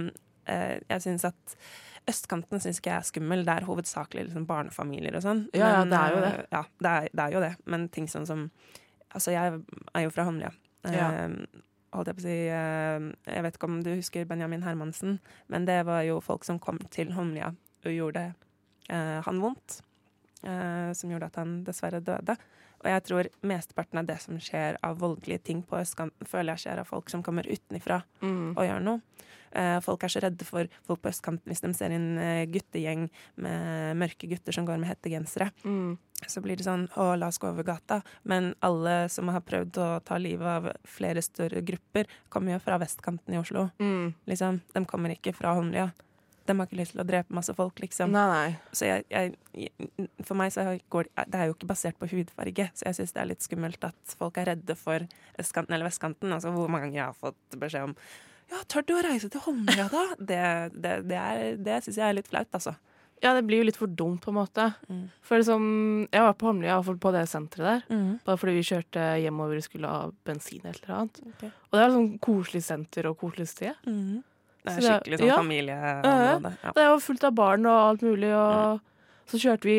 eh, 0.51 0.79
jeg 0.91 1.01
syns 1.05 1.23
at 1.29 1.55
østkanten 2.07 2.59
syns 2.61 2.79
ikke 2.79 2.91
jeg 2.91 3.01
er 3.01 3.07
skummel. 3.09 3.45
Det 3.45 3.53
er 3.55 3.65
hovedsakelig 3.65 4.27
liksom 4.27 4.45
barnefamilier 4.49 5.15
og 5.17 5.23
sånn. 5.25 5.45
Ja, 5.57 5.69
ja, 5.79 5.83
det 5.89 5.99
er 5.99 6.11
jo 6.15 6.21
det. 6.21 6.33
eh, 6.39 6.45
Ja, 6.51 6.63
det 6.85 6.91
er, 6.91 7.09
det 7.13 7.23
er 7.25 7.31
jo 7.33 7.39
det. 7.45 7.53
Men 7.65 7.87
ting 7.89 8.07
sånn 8.07 8.27
som 8.27 8.49
Altså, 9.15 9.31
jeg 9.31 9.61
er 9.95 10.01
jo 10.03 10.09
fra. 10.11 10.25
Eh, 10.83 10.91
Ja. 10.93 11.29
holdt 11.95 12.07
jeg 12.07 12.15
på 12.17 12.19
å 12.19 12.25
si 12.25 12.39
eh, 12.51 13.33
Jeg 13.33 13.43
vet 13.45 13.55
ikke 13.55 13.69
om 13.69 13.77
du 13.83 13.95
husker 13.95 14.25
Benjamin 14.25 14.61
Hermansen, 14.63 15.19
men 15.47 15.65
det 15.65 15.85
var 15.85 16.01
jo 16.03 16.19
folk 16.19 16.43
som 16.43 16.59
kom 16.59 16.77
til 16.91 17.13
Holmlia 17.13 17.53
og 17.85 17.91
gjorde 17.93 18.33
eh, 18.89 19.21
han 19.21 19.39
vondt. 19.41 19.81
eh, 20.43 20.91
som 20.93 21.09
gjorde 21.09 21.25
at 21.31 21.35
han 21.37 21.63
dessverre 21.63 22.03
døde. 22.03 22.35
Og 22.85 22.91
jeg 22.93 23.03
tror 23.07 23.29
mesteparten 23.49 23.97
av 24.03 24.05
det 24.05 24.19
som 24.21 24.37
skjer 24.37 24.77
av 24.85 24.99
voldelige 25.01 25.41
ting 25.49 25.63
på 25.65 25.79
østkanten, 25.81 26.27
føler 26.29 26.53
jeg 26.53 26.67
skjer 26.67 26.83
av 26.83 26.89
folk 26.91 27.09
som 27.09 27.23
kommer 27.25 27.47
utenfra 27.49 28.03
Mm. 28.21 28.53
og 28.55 28.61
gjør 28.63 28.83
noe. 28.85 29.01
Eh, 29.55 29.79
folk 29.79 30.03
er 30.03 30.11
så 30.11 30.19
redde 30.21 30.43
for 30.43 30.67
folk 30.85 31.01
på 31.01 31.09
østkanten 31.09 31.47
hvis 31.47 31.61
de 31.63 31.69
ser 31.73 31.93
en 31.95 32.17
eh, 32.19 32.45
guttegjeng 32.45 33.09
med 33.37 33.95
mørke 33.97 34.27
gutter 34.27 34.51
som 34.51 34.65
går 34.67 34.77
med 34.81 34.89
hettegensere. 34.89 35.47
Mm. 35.63 35.97
Så 36.27 36.41
blir 36.43 36.57
det 36.59 36.65
sånn 36.67 36.89
å, 36.99 37.15
la 37.17 37.27
oss 37.31 37.39
gå 37.39 37.47
over 37.49 37.63
gata. 37.63 38.01
Men 38.23 38.53
alle 38.61 39.07
som 39.09 39.31
har 39.31 39.41
prøvd 39.47 39.79
å 39.79 39.87
ta 40.03 40.17
livet 40.19 40.45
av 40.47 40.69
flere 40.83 41.23
større 41.23 41.61
grupper, 41.65 42.05
kommer 42.29 42.53
jo 42.53 42.59
fra 42.59 42.77
vestkanten 42.77 43.33
i 43.33 43.39
Oslo. 43.39 43.69
Mm. 43.79 44.13
Liksom. 44.27 44.61
De 44.75 44.85
kommer 44.85 45.15
ikke 45.15 45.33
fra 45.33 45.55
Holmlia. 45.55 45.89
De 46.45 46.53
har 46.59 46.67
ikke 46.67 46.77
lyst 46.77 46.93
til 46.93 47.01
å 47.01 47.07
drepe 47.09 47.33
masse 47.33 47.53
folk, 47.57 47.79
liksom. 47.81 48.11
Nei, 48.13 48.25
nei. 48.29 48.55
Så 48.75 48.85
jeg, 48.85 49.05
jeg, 49.09 49.71
for 50.27 50.37
meg 50.37 50.51
så 50.53 50.67
går 50.93 51.07
det 51.25 51.39
er 51.41 51.49
jo 51.49 51.55
ikke 51.55 51.69
basert 51.71 51.97
på 51.97 52.09
hudfarge, 52.11 52.67
så 52.77 52.85
jeg 52.89 52.99
syns 52.99 53.15
det 53.15 53.21
er 53.23 53.29
litt 53.31 53.41
skummelt 53.45 53.87
at 53.87 54.15
folk 54.19 54.37
er 54.41 54.51
redde 54.53 54.75
for 54.77 55.07
østkanten 55.41 55.73
eller 55.73 55.89
vestkanten. 55.89 56.33
Altså 56.35 56.53
hvor 56.53 56.69
mange 56.69 56.85
ganger 56.91 56.99
jeg 57.01 57.07
har 57.09 57.17
fått 57.17 57.57
beskjed 57.61 57.89
om 57.91 57.95
Ja, 58.53 58.59
tør 58.69 58.83
du 58.85 58.91
å 58.93 59.01
reise 59.01 59.25
til 59.33 59.41
Holmlia, 59.41 59.87
da? 59.89 60.03
Det, 60.31 60.41
det, 60.77 60.91
det, 61.09 61.17
er- 61.17 61.55
det 61.65 61.79
syns 61.87 61.97
jeg 61.97 62.05
er 62.11 62.19
litt 62.19 62.29
flaut, 62.29 62.51
altså. 62.53 62.75
Ja, 63.23 63.31
det 63.33 63.45
blir 63.47 63.63
jo 63.63 63.65
litt 63.65 63.77
for 63.79 63.87
dumt, 63.89 64.19
på 64.21 64.29
en 64.29 64.35
måte. 64.37 64.67
Mm. 64.91 65.05
For 65.25 65.39
liksom, 65.39 65.63
jeg 66.13 66.21
var 66.27 66.33
på 66.37 66.49
Holmlia, 66.51 66.75
iallfall 66.75 66.97
på 67.01 67.13
det 67.15 67.23
senteret 67.31 67.87
der. 67.89 67.99
Bare 68.27 68.37
fordi 68.37 68.57
vi 68.59 68.65
kjørte 68.67 69.05
hjemover 69.23 69.57
og 69.61 69.65
skulle 69.65 69.89
ha 69.89 70.09
bensin 70.27 70.59
eller 70.61 70.75
et 70.77 70.83
eller 70.83 70.97
annet. 70.99 71.21
Okay. 71.31 71.49
Og 71.71 71.77
det 71.79 71.85
er 71.87 71.93
sånn 71.95 72.09
koselig 72.27 72.61
senter 72.67 73.07
og 73.09 73.17
koselig 73.23 73.47
sted. 73.49 73.79
Mm. 73.87 74.19
Det 74.65 74.73
Så 74.73 74.81
er 74.81 74.87
skikkelig 74.89 75.21
sånn 75.21 75.29
ja. 75.29 75.37
familieområde. 75.39 76.51
Ja. 76.63 76.73
Det 76.75 76.89
var 76.89 77.05
fullt 77.05 77.25
av 77.29 77.33
barn 77.37 77.69
og 77.69 77.79
alt 77.85 78.05
mulig, 78.05 78.31
og 78.33 78.83
så 79.25 79.39
kjørte 79.41 79.65
vi 79.65 79.77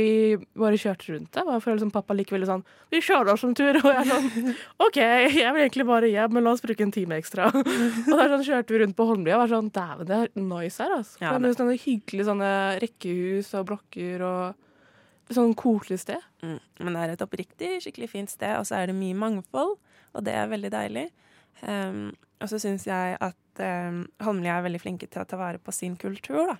bare 0.59 0.79
kjørte 0.81 1.12
rundt 1.12 1.31
det. 1.35 1.44
Bare 1.46 1.62
for 1.62 1.77
liksom, 1.77 1.92
pappa 1.94 2.16
likevel 2.18 2.46
sånn 2.49 2.64
Vi 2.90 2.99
kjører 3.05 3.33
oss 3.35 3.44
en 3.46 3.55
tur, 3.59 3.79
og 3.83 3.88
jeg 3.92 4.01
er 4.01 4.11
sånn 4.11 4.53
OK, 4.83 4.99
jeg 4.99 5.55
vil 5.55 5.62
egentlig 5.62 5.87
bare 5.87 6.11
hjem, 6.11 6.35
men 6.35 6.46
la 6.46 6.55
oss 6.57 6.64
bruke 6.64 6.83
en 6.87 6.94
time 6.94 7.18
ekstra. 7.20 7.49
og 7.55 8.12
der 8.12 8.33
sånn 8.35 8.46
kjørte 8.49 8.75
vi 8.75 8.83
rundt 8.83 8.99
på 8.99 9.09
Holmlia 9.11 9.38
og 9.38 9.44
var 9.44 9.55
sånn 9.55 9.72
Dæven, 9.75 10.11
det 10.11 10.20
er 10.20 10.33
nice 10.40 10.83
her, 10.83 10.96
altså. 10.99 11.18
Ja, 11.22 11.35
det 11.42 11.55
sånne 11.59 11.79
hyggelige 11.79 12.31
sånne 12.31 12.53
rekkehus 12.83 13.53
og 13.59 13.68
blokker 13.72 14.25
og 14.27 14.62
Sånn 15.35 15.57
koselig 15.59 16.05
sted. 16.05 16.22
Mm. 16.38 16.59
Men 16.87 16.94
det 16.94 17.01
er 17.03 17.12
et 17.16 17.22
oppriktig 17.25 17.70
skikkelig 17.83 18.12
fint 18.12 18.31
sted, 18.31 18.53
og 18.61 18.66
så 18.68 18.77
er 18.79 18.90
det 18.90 18.94
mye 18.94 19.16
mangfold, 19.18 19.72
og 20.14 20.22
det 20.22 20.37
er 20.38 20.53
veldig 20.53 20.70
deilig. 20.70 21.09
Um, 21.62 22.11
og 22.42 22.51
så 22.53 22.59
syns 22.61 22.85
jeg 22.88 23.16
at 23.23 23.62
um, 23.64 24.03
Holmlia 24.23 24.59
er 24.59 24.66
veldig 24.66 24.83
flinke 24.83 25.09
til 25.09 25.23
å 25.23 25.29
ta 25.29 25.38
vare 25.40 25.61
på 25.62 25.73
sin 25.73 25.97
kultur, 26.01 26.53
da. 26.53 26.59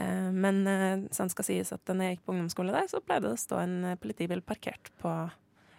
Eh, 0.00 0.28
men 0.32 0.62
uh, 0.64 1.04
sånn 1.12 1.30
skal 1.32 1.46
sies 1.46 1.72
at 1.74 1.90
når 1.90 2.06
jeg 2.06 2.16
gikk 2.16 2.26
på 2.26 2.34
ungdomsskole 2.34 2.74
der, 2.74 2.88
så 2.88 3.02
pleide 3.04 3.28
det 3.28 3.36
å 3.36 3.40
stå 3.40 3.60
en 3.60 3.74
eh, 3.90 3.98
politibil 4.00 4.40
parkert 4.44 4.88
på, 5.02 5.12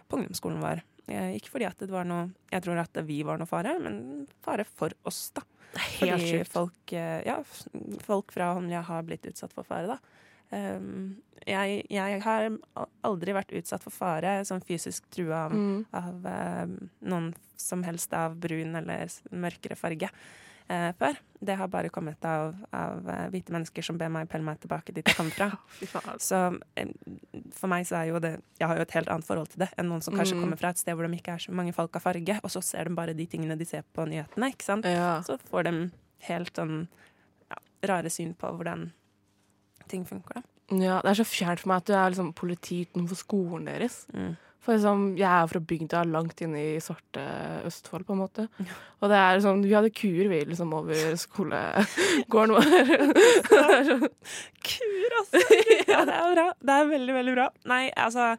på 0.06 0.20
ungdomsskolen 0.20 0.62
vår. 0.62 0.84
Uh, 1.08 1.34
ikke 1.36 1.52
fordi 1.52 1.66
at 1.68 1.82
det 1.82 1.92
var 1.92 2.06
noe 2.08 2.30
Jeg 2.48 2.64
tror 2.64 2.78
at 2.80 3.02
vi 3.04 3.18
var 3.26 3.40
noe 3.40 3.50
fare, 3.50 3.74
men 3.82 4.24
fare 4.44 4.66
for 4.68 4.94
oss, 5.08 5.26
da. 5.36 5.44
Helt 5.74 6.22
Fordi 6.22 6.44
folk, 6.46 6.92
ja, 6.94 7.40
folk 8.04 8.30
fra 8.30 8.52
Holmlia 8.54 8.84
har 8.86 9.02
blitt 9.02 9.26
utsatt 9.26 9.50
for 9.56 9.66
fare, 9.66 9.96
da. 9.96 10.20
Um, 10.54 11.16
jeg, 11.44 11.82
jeg 11.92 12.20
har 12.24 12.46
aldri 13.04 13.34
vært 13.36 13.52
utsatt 13.58 13.82
for 13.84 13.92
fare, 13.92 14.38
sånn 14.48 14.62
fysisk 14.64 15.04
trua 15.12 15.42
av, 15.48 15.52
Mm. 15.52 15.84
av 15.92 16.26
eh, 16.30 16.66
noen 17.10 17.32
som 17.60 17.82
helst 17.84 18.12
av 18.16 18.36
brun 18.40 18.74
eller 18.80 19.10
mørkere 19.32 19.76
farge 19.76 20.08
Uh, 20.64 20.94
før. 20.96 21.18
Det 21.44 21.58
har 21.60 21.68
bare 21.68 21.90
kommet 21.92 22.24
av, 22.24 22.54
av 22.72 23.02
uh, 23.04 23.26
hvite 23.28 23.52
mennesker 23.52 23.84
som 23.84 23.98
ber 24.00 24.08
meg 24.08 24.30
pelle 24.32 24.46
meg 24.46 24.56
tilbake 24.62 24.94
dit 24.96 25.04
jeg 25.04 25.14
kommer 25.18 25.34
fra. 25.36 25.48
Så 26.24 26.38
um, 26.56 26.62
for 27.52 27.68
meg 27.68 27.84
så 27.84 27.98
er 27.98 28.06
jo 28.08 28.20
det 28.24 28.30
Jeg 28.56 28.70
har 28.70 28.78
jo 28.80 28.86
et 28.86 28.94
helt 28.96 29.10
annet 29.12 29.26
forhold 29.28 29.50
til 29.52 29.60
det 29.60 29.68
enn 29.76 29.90
noen 29.92 30.00
som 30.00 30.16
kanskje 30.16 30.38
Mm. 30.38 30.40
kommer 30.46 30.56
fra 30.56 30.70
et 30.72 30.80
sted 30.80 30.96
hvor 30.96 31.04
de 31.04 31.18
ikke 31.20 31.34
er 31.36 31.44
så 31.44 31.52
mange 31.52 31.74
folk 31.76 31.92
av 32.00 32.06
farge, 32.06 32.38
og 32.40 32.48
så 32.48 32.62
ser 32.64 32.88
de 32.88 32.96
bare 32.96 33.12
de 33.12 33.26
tingene 33.28 33.58
de 33.60 33.66
ser 33.68 33.84
på 33.92 34.06
nyhetene, 34.08 34.48
ikke 34.56 34.64
sant. 34.64 34.88
Ja. 34.88 35.20
Så 35.28 35.36
får 35.52 35.68
de 35.68 35.74
helt 36.30 36.56
sånn 36.56 36.88
ja, 37.50 37.60
rare 37.92 38.08
syn 38.08 38.32
på 38.32 38.48
hvordan 38.56 38.86
ting 39.90 40.06
funker, 40.08 40.40
da. 40.40 40.42
ja. 40.80 41.00
Det 41.04 41.10
er 41.12 41.20
så 41.20 41.26
fjernt 41.28 41.60
for 41.62 41.68
meg 41.72 41.82
at 41.82 41.90
du 41.90 41.94
er 41.98 42.10
liksom 42.14 42.32
politi 42.36 42.82
utenfor 42.88 43.20
skolen 43.20 43.66
deres. 43.70 44.04
Mm. 44.14 44.34
For 44.64 44.72
liksom, 44.78 45.00
jeg 45.20 45.28
er 45.28 45.48
fra 45.50 45.60
bygda 45.60 46.02
langt 46.08 46.38
inne 46.40 46.56
i 46.56 46.80
svarte 46.80 47.20
Østfold, 47.68 48.06
på 48.08 48.14
en 48.14 48.22
måte. 48.22 48.46
Og 49.04 49.10
det 49.12 49.18
er 49.20 49.42
sånn, 49.44 49.60
vi 49.60 49.74
hadde 49.76 49.90
kuer 49.92 50.30
vi 50.30 50.38
liksom 50.48 50.72
over 50.72 51.18
skolegården 51.20 52.54
vår. 52.56 52.64
Kur, 54.64 55.16
altså! 55.20 55.42
Ja, 55.94 56.00
det 56.08 56.14
er 56.16 56.32
bra. 56.34 56.46
Det 56.64 56.74
er 56.78 56.88
veldig, 56.90 57.14
veldig 57.18 57.34
bra. 57.36 57.46
Nei, 57.70 57.82
altså 57.92 58.30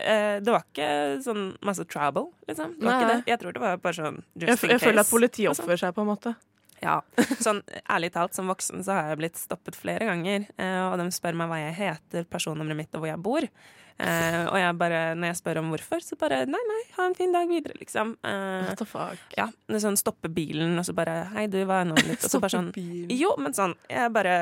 eh, 0.00 0.38
Det 0.40 0.48
var 0.48 0.64
ikke 0.64 0.88
sånn 1.28 1.44
masse 1.66 1.84
trouble, 1.92 2.30
liksom. 2.48 2.72
Det 2.80 2.88
var 2.88 2.94
Nei. 2.96 3.02
ikke 3.04 3.12
det. 3.12 3.20
Jeg 3.34 3.42
tror 3.42 3.56
det 3.58 3.62
var 3.66 3.76
bare 3.84 3.98
sånn 4.00 4.18
just 4.32 4.48
jeg, 4.48 4.56
in 4.56 4.56
case. 4.56 4.72
jeg 4.72 4.84
føler 4.88 5.04
at 5.04 5.12
politiet 5.12 5.50
Altså, 5.52 5.66
oppfører 5.66 5.82
seg 5.84 5.96
på 5.98 6.06
en 6.06 6.10
måte. 6.14 6.34
Ja, 6.82 7.00
sånn 7.44 7.62
ærlig 7.88 8.12
talt, 8.14 8.36
som 8.36 8.50
voksen 8.50 8.84
så 8.84 8.98
har 8.98 9.10
jeg 9.12 9.20
blitt 9.22 9.40
stoppet 9.40 9.78
flere 9.78 10.08
ganger, 10.08 10.46
eh, 10.60 10.82
og 10.84 10.98
de 11.00 11.08
spør 11.14 11.38
meg 11.38 11.50
hva 11.50 11.60
jeg 11.62 11.76
heter, 11.78 12.26
personnummeret 12.30 12.82
mitt 12.82 12.96
og 12.96 13.04
hvor 13.04 13.12
jeg 13.12 13.22
bor. 13.24 13.48
Eh, 13.96 14.42
og 14.50 14.56
jeg 14.60 14.76
bare, 14.76 14.98
når 15.16 15.30
jeg 15.30 15.38
spør 15.38 15.60
om 15.62 15.70
hvorfor, 15.72 16.02
så 16.04 16.18
bare 16.20 16.42
nei, 16.50 16.60
nei, 16.68 16.80
ha 16.98 17.06
en 17.08 17.14
fin 17.16 17.32
dag 17.32 17.48
videre, 17.48 17.78
liksom. 17.80 18.10
Eh, 18.28 18.66
What 18.68 18.82
the 18.82 18.86
fuck? 18.88 19.22
ja, 19.38 19.46
sånn 19.80 19.96
stoppe 19.96 20.28
bilen, 20.32 20.74
og 20.76 20.84
så 20.84 20.92
bare 20.96 21.14
hei, 21.32 21.46
du, 21.48 21.56
hva 21.64 21.80
er 21.80 21.88
navnet 21.88 22.10
ditt? 22.12 22.26
Og 22.28 22.34
så 22.34 22.40
bare 22.42 22.52
sånn. 22.58 22.68
Jo, 23.16 23.32
men 23.40 23.56
sånn, 23.56 23.72
jeg 23.88 24.12
bare 24.12 24.36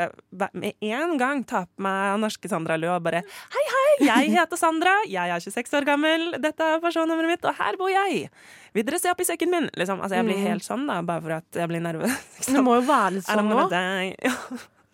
med 0.59 0.75
en 0.83 1.15
gang 1.21 1.45
tar 1.47 1.69
på 1.71 1.87
meg 1.87 2.19
norske 2.25 2.51
Sandra-lua 2.51 2.99
og 2.99 3.07
bare 3.07 3.23
hei, 3.23 3.65
hei, 3.77 3.95
jeg 4.09 4.35
heter 4.35 4.59
Sandra, 4.59 4.97
jeg 5.07 5.31
er 5.37 5.47
26 5.47 5.79
år 5.79 5.87
gammel, 5.87 6.29
dette 6.43 6.67
er 6.75 6.83
personnummeret 6.83 7.37
mitt, 7.37 7.47
og 7.47 7.55
her 7.63 7.79
bor 7.79 7.93
jeg. 7.95 8.27
Vil 8.75 8.83
dere 8.89 8.99
se 8.99 9.11
opp 9.13 9.23
i 9.23 9.27
sekken 9.29 9.53
min? 9.55 9.71
Liksom, 9.79 10.01
altså, 10.03 10.19
jeg 10.19 10.27
blir 10.27 10.41
helt 10.49 10.67
sånn, 10.67 10.89
da, 10.91 10.99
bare 11.07 11.23
for 11.23 11.39
at 11.39 11.63
jeg 11.63 11.71
blir 11.71 11.83
nervøs. 11.85 12.11
Liksom. 12.41 12.59
det 12.59 12.63
må 12.67 12.81
jo 12.81 12.87
være 12.91 13.21
litt 13.21 13.29
sånn 13.31 13.47
nå. 13.55 13.69
Ja. 14.27 14.35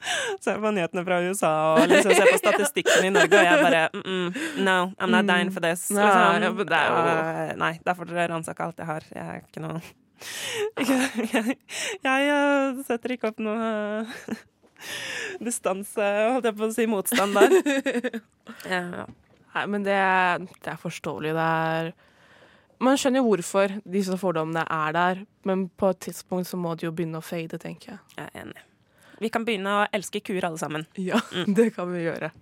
Ser 0.44 0.60
på 0.62 0.70
nyhetene 0.72 1.04
fra 1.04 1.20
USA 1.26 1.52
og 1.74 1.88
liksom 1.90 2.14
ser 2.16 2.30
på 2.32 2.38
statistikken 2.40 3.04
i 3.04 3.12
Norge, 3.12 3.36
og 3.36 3.44
jeg 3.44 3.64
bare 3.64 3.88
mm 3.94 4.02
-mm, 4.02 4.60
No, 4.64 4.76
I'm 4.98 5.10
not 5.10 5.26
dying 5.28 5.52
for 5.52 5.60
this. 5.60 5.90
Nei, 5.90 6.02
Liksom. 6.04 6.20
ja, 6.20 6.50
det 6.64 6.76
er 6.76 7.50
jo- 7.50 7.56
Nei, 7.56 7.78
der 7.84 7.94
får 7.94 8.04
dere 8.06 8.28
ransake 8.32 8.60
alt 8.64 8.78
jeg 8.78 8.86
har. 8.86 9.02
Jeg 9.14 9.26
er 9.26 9.40
ikke 9.40 9.60
noe 9.60 9.80
Jeg, 11.32 11.56
jeg 12.04 12.28
eh, 12.28 12.84
setter 12.84 13.10
ikke 13.10 13.28
opp 13.28 13.38
noe 13.38 14.06
distanse, 15.46 16.00
holdt 16.32 16.44
jeg 16.44 16.56
på 16.56 16.64
å 16.68 16.72
si, 16.74 16.86
motstand 16.86 17.34
der. 17.34 18.20
Ja. 18.68 19.06
Nei, 19.54 19.66
men 19.66 19.82
det, 19.82 19.98
det 20.62 20.72
er 20.72 20.76
forståelig. 20.80 21.34
Det 21.34 21.48
er 21.48 21.92
Man 22.80 22.96
skjønner 22.96 23.20
jo 23.20 23.28
hvorfor 23.28 23.74
disse 23.84 24.16
fordommene 24.16 24.62
er 24.64 24.92
der, 24.96 25.18
men 25.44 25.68
på 25.76 25.90
et 25.92 26.00
tidspunkt 26.00 26.48
så 26.48 26.56
må 26.56 26.74
de 26.74 26.86
jo 26.86 26.92
begynne 26.92 27.20
å 27.20 27.24
fade, 27.24 27.58
tenker 27.60 27.90
jeg. 27.92 27.98
Jeg 28.16 28.28
er 28.32 28.40
enig. 28.40 28.62
Vi 29.20 29.28
kan 29.28 29.44
begynne 29.44 29.72
å 29.76 29.88
elske 29.92 30.22
kuer 30.24 30.46
alle 30.48 30.56
sammen. 30.56 30.86
Ja, 30.96 31.20
det 31.58 31.74
kan 31.76 31.90
vi 31.92 32.06
gjøre. 32.06 32.32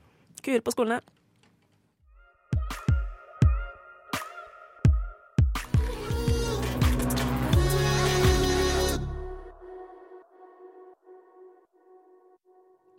Kuer 0.45 0.63
på 0.63 0.71
skolene. 0.71 1.03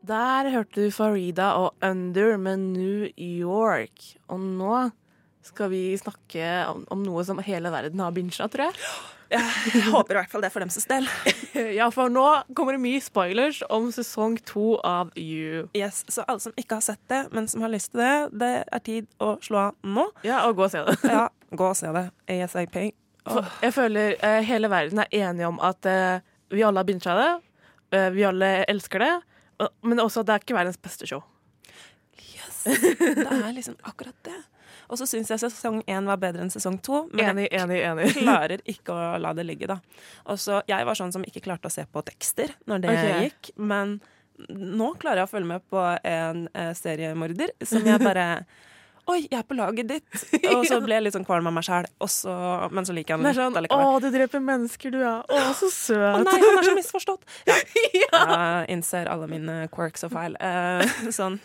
Der 0.09 0.49
hørte 0.51 0.89
du 0.89 0.91
Farida 0.91 1.53
og 1.61 1.85
Under 1.85 2.35
med 2.41 2.59
New 2.73 3.07
York. 3.15 4.09
Og 4.27 4.41
nå 4.41 4.89
skal 5.49 5.71
vi 5.73 5.83
snakke 5.99 6.49
om, 6.69 6.83
om 6.93 7.01
noe 7.05 7.23
som 7.27 7.39
hele 7.43 7.71
verden 7.73 8.01
har 8.03 8.13
bincha, 8.15 8.47
tror 8.51 8.69
jeg. 8.69 8.77
Jeg 9.29 9.83
håper 9.91 10.15
i 10.15 10.17
hvert 10.17 10.31
fall 10.31 10.41
det 10.41 10.49
for 10.53 10.63
dems 10.63 10.87
del. 10.89 11.05
Ja, 11.79 11.89
for 11.93 12.09
nå 12.13 12.23
kommer 12.57 12.73
det 12.75 12.81
mye 12.81 13.01
spoilers 13.03 13.59
om 13.73 13.89
sesong 13.93 14.37
to 14.47 14.77
av 14.85 15.11
You. 15.19 15.67
Yes, 15.77 16.01
så 16.09 16.23
alle 16.29 16.41
som 16.41 16.55
ikke 16.57 16.79
har 16.79 16.85
sett 16.85 17.01
det, 17.11 17.19
men 17.35 17.49
som 17.51 17.61
har 17.65 17.71
lyst 17.73 17.91
til 17.93 18.01
det, 18.01 18.13
det 18.41 18.51
er 18.63 18.83
tid 18.85 19.09
å 19.21 19.35
slå 19.43 19.67
av 19.67 19.77
nå. 19.85 20.07
Ja, 20.25 20.41
og 20.47 20.57
gå 20.57 20.65
og 20.65 20.73
se 20.73 20.81
det. 20.87 20.95
Ja, 21.09 21.27
gå 21.51 21.67
og 21.69 21.77
se 21.77 21.91
det. 21.93 22.05
ASAP. 22.31 22.79
Oh. 23.29 23.45
jeg 23.61 23.75
føler 23.75 24.15
eh, 24.25 24.39
hele 24.47 24.69
verden 24.71 25.03
er 25.03 25.11
enige 25.27 25.49
om 25.51 25.59
at 25.61 25.85
eh, 25.85 26.23
vi 26.49 26.63
alle 26.65 26.81
har 26.81 26.87
bincha 26.87 27.13
det. 27.19 27.31
eh, 27.93 28.07
vi 28.15 28.23
alle 28.25 28.53
elsker 28.71 29.03
det. 29.05 29.11
Men 29.85 29.99
også 30.01 30.23
at 30.23 30.29
det 30.29 30.37
er 30.37 30.45
ikke 30.47 30.55
verdens 30.57 30.79
beste 30.81 31.05
show. 31.09 31.21
Yes! 32.17 32.63
Det 32.63 33.27
er 33.27 33.51
liksom 33.53 33.75
akkurat 33.83 34.15
det. 34.25 34.37
Og 34.89 34.97
så 34.97 35.05
syns 35.09 35.29
jeg 35.29 35.41
sesong 35.43 35.81
én 35.85 36.07
var 36.09 36.19
bedre 36.21 36.43
enn 36.43 36.53
sesong 36.53 36.79
to. 36.85 37.03
Men 37.13 37.37
Enig, 37.37 37.49
enig, 37.53 37.81
enig. 37.85 38.07
klarer 38.23 38.63
ikke 38.69 38.95
å 38.95 39.17
la 39.21 39.33
det 39.37 39.45
ligge, 39.45 39.69
da. 39.69 39.79
Og 40.29 40.39
så, 40.41 40.63
jeg 40.69 40.87
var 40.87 40.97
sånn 40.97 41.13
som 41.15 41.25
ikke 41.25 41.43
klarte 41.45 41.69
å 41.69 41.73
se 41.73 41.85
på 41.85 42.03
tekster 42.07 42.55
når 42.69 42.85
det 42.85 42.95
okay. 42.95 43.27
gikk. 43.27 43.51
Men 43.61 43.99
nå 44.49 44.93
klarer 45.01 45.23
jeg 45.23 45.29
å 45.29 45.33
følge 45.33 45.51
med 45.51 45.67
på 45.69 45.83
en 45.83 46.47
eh, 46.55 46.73
seriemorder 46.77 47.53
som 47.67 47.85
jeg 47.85 48.01
bare 48.01 48.27
Oi, 49.09 49.23
jeg 49.25 49.39
er 49.39 49.45
på 49.47 49.55
laget 49.57 49.87
ditt! 49.89 50.05
Og 50.53 50.65
så 50.69 50.77
ble 50.83 50.97
jeg 50.99 51.05
litt 51.07 51.15
sånn 51.15 51.25
kvalm 51.25 51.47
av 51.49 51.55
meg 51.55 51.65
sjæl, 51.65 51.87
men 52.75 52.85
så 52.87 52.93
liker 52.93 53.15
jeg 53.17 53.31
er 53.31 53.37
sånn 53.39 53.57
litt 53.65 53.73
Å, 53.73 53.97
du 54.03 54.09
dreper 54.13 54.43
mennesker, 54.43 54.93
du, 54.93 54.99
ja. 55.01 55.15
Å, 55.25 55.39
så 55.57 55.69
søt. 55.73 56.19
Å 56.19 56.21
nei, 56.25 56.37
han 56.43 56.61
er 56.61 56.69
så 56.69 56.77
misforstått! 56.77 57.25
Ja. 57.99 58.19
Jeg 58.29 58.73
innser 58.73 59.09
alle 59.11 59.27
mine 59.29 59.55
quirks 59.73 60.05
og 60.07 60.11
feil. 60.13 60.35
Eh, 60.41 60.81
sånn 61.15 61.35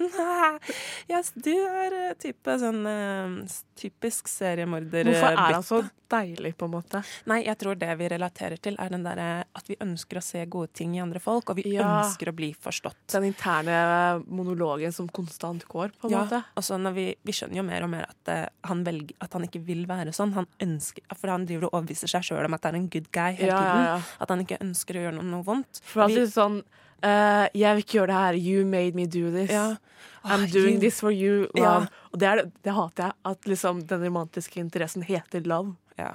yes, 1.10 1.32
Du 1.36 1.52
er 1.52 1.96
eh, 1.98 2.14
type 2.20 2.54
sånn 2.60 2.80
eh, 2.88 3.34
typisk 3.80 4.28
seriemorder. 4.30 5.08
Hvorfor 5.10 5.34
er 5.34 5.56
han 5.58 5.66
så 5.66 5.80
deilig, 6.14 6.54
på 6.60 6.68
en 6.68 6.74
måte? 6.76 7.00
Nei, 7.30 7.40
jeg 7.46 7.58
tror 7.60 7.78
det 7.80 7.90
vi 8.00 8.08
relaterer 8.12 8.60
til, 8.62 8.76
er 8.80 8.92
den 8.94 9.04
derre 9.06 9.28
at 9.56 9.68
vi 9.70 9.76
ønsker 9.82 10.20
å 10.20 10.24
se 10.24 10.44
gode 10.50 10.70
ting 10.76 10.94
i 10.96 11.02
andre 11.02 11.20
folk, 11.22 11.50
og 11.52 11.58
vi 11.58 11.74
Ja. 11.74 11.84
ønsker 12.04 12.30
å 12.30 12.36
bli 12.36 12.52
forstått. 12.54 13.00
Den 13.12 13.28
interne 13.32 14.22
monologen 14.28 14.94
som 14.94 15.08
konstant 15.08 15.66
går, 15.68 15.92
på 15.98 16.08
en 16.08 16.14
Ja, 16.16 16.24
måte. 16.24 16.42
Altså, 16.54 16.74
så 16.74 16.80
når 16.80 16.94
vi, 16.96 17.06
vi 17.26 17.34
skjønner 17.36 17.53
jo 17.58 17.64
mer 17.66 17.82
og 17.86 17.90
mer 17.90 18.06
at, 18.08 18.30
uh, 18.30 18.68
han 18.68 18.84
velger, 18.86 19.14
at 19.20 19.32
han 19.36 19.44
ikke 19.46 19.60
vil 19.66 19.84
være 19.90 20.12
sånn. 20.16 20.32
Han 20.36 20.46
ønsker, 20.60 21.02
for 21.16 21.28
han 21.32 21.46
driver 21.46 21.66
og 21.68 21.74
overbeviser 21.80 22.10
seg 22.10 22.22
sjøl 22.28 22.44
om 22.48 22.54
at 22.56 22.62
det 22.62 22.70
er 22.72 22.78
en 22.80 22.88
good 22.92 23.10
guy 23.12 23.32
hele 23.38 23.48
Ja, 23.50 23.58
ja, 23.58 23.72
tiden. 23.72 23.84
ja. 23.84 23.98
At 24.24 24.28
han 24.34 24.40
ikke 24.44 24.58
ønsker 24.64 24.94
å 24.98 25.04
gjøre 25.06 25.16
noe, 25.18 25.28
noe 25.32 25.44
vondt. 25.46 25.80
For 25.84 26.04
han 26.06 26.10
sier 26.14 26.26
sånn 26.32 26.60
uh, 27.04 27.46
Jeg 27.54 27.74
vil 27.78 27.84
ikke 27.84 27.98
gjøre 28.00 28.12
det 28.12 28.20
her. 28.22 28.34
You 28.40 28.64
made 28.66 28.94
me 28.94 29.06
do 29.06 29.30
this. 29.30 29.50
Ja. 29.50 29.76
I'm 30.24 30.46
doing 30.50 30.76
you- 30.76 30.80
this 30.80 31.00
for 31.00 31.12
you. 31.12 31.48
Ja. 31.54 31.74
Love. 31.80 31.88
Og 32.12 32.18
det, 32.20 32.28
er, 32.28 32.36
det- 32.42 32.62
det 32.64 32.72
hater 32.74 33.04
jeg. 33.10 33.12
At 33.24 33.44
liksom 33.50 33.84
den 33.86 34.02
romantiske 34.08 34.56
interessen 34.60 35.02
heter 35.04 35.44
love. 35.46 35.76
Ja. 35.98 36.14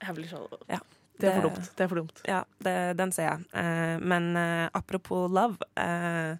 Jeg 0.00 0.14
blir 0.16 0.28
sånn 0.30 0.46
Ja. 0.70 0.78
Det 1.20 1.28
er 1.28 1.34
for 1.42 1.50
dumt. 1.50 1.66
Det 1.76 1.84
er 1.84 1.88
for 1.90 1.98
dumt. 2.00 2.20
Ja, 2.24 2.38
det, 2.64 2.74
den 2.96 3.10
ser 3.12 3.26
jeg. 3.26 3.42
Eh, 3.52 3.98
men 4.00 4.30
eh, 4.40 4.70
apropos 4.72 5.26
love 5.28 5.58
eh, 5.76 6.38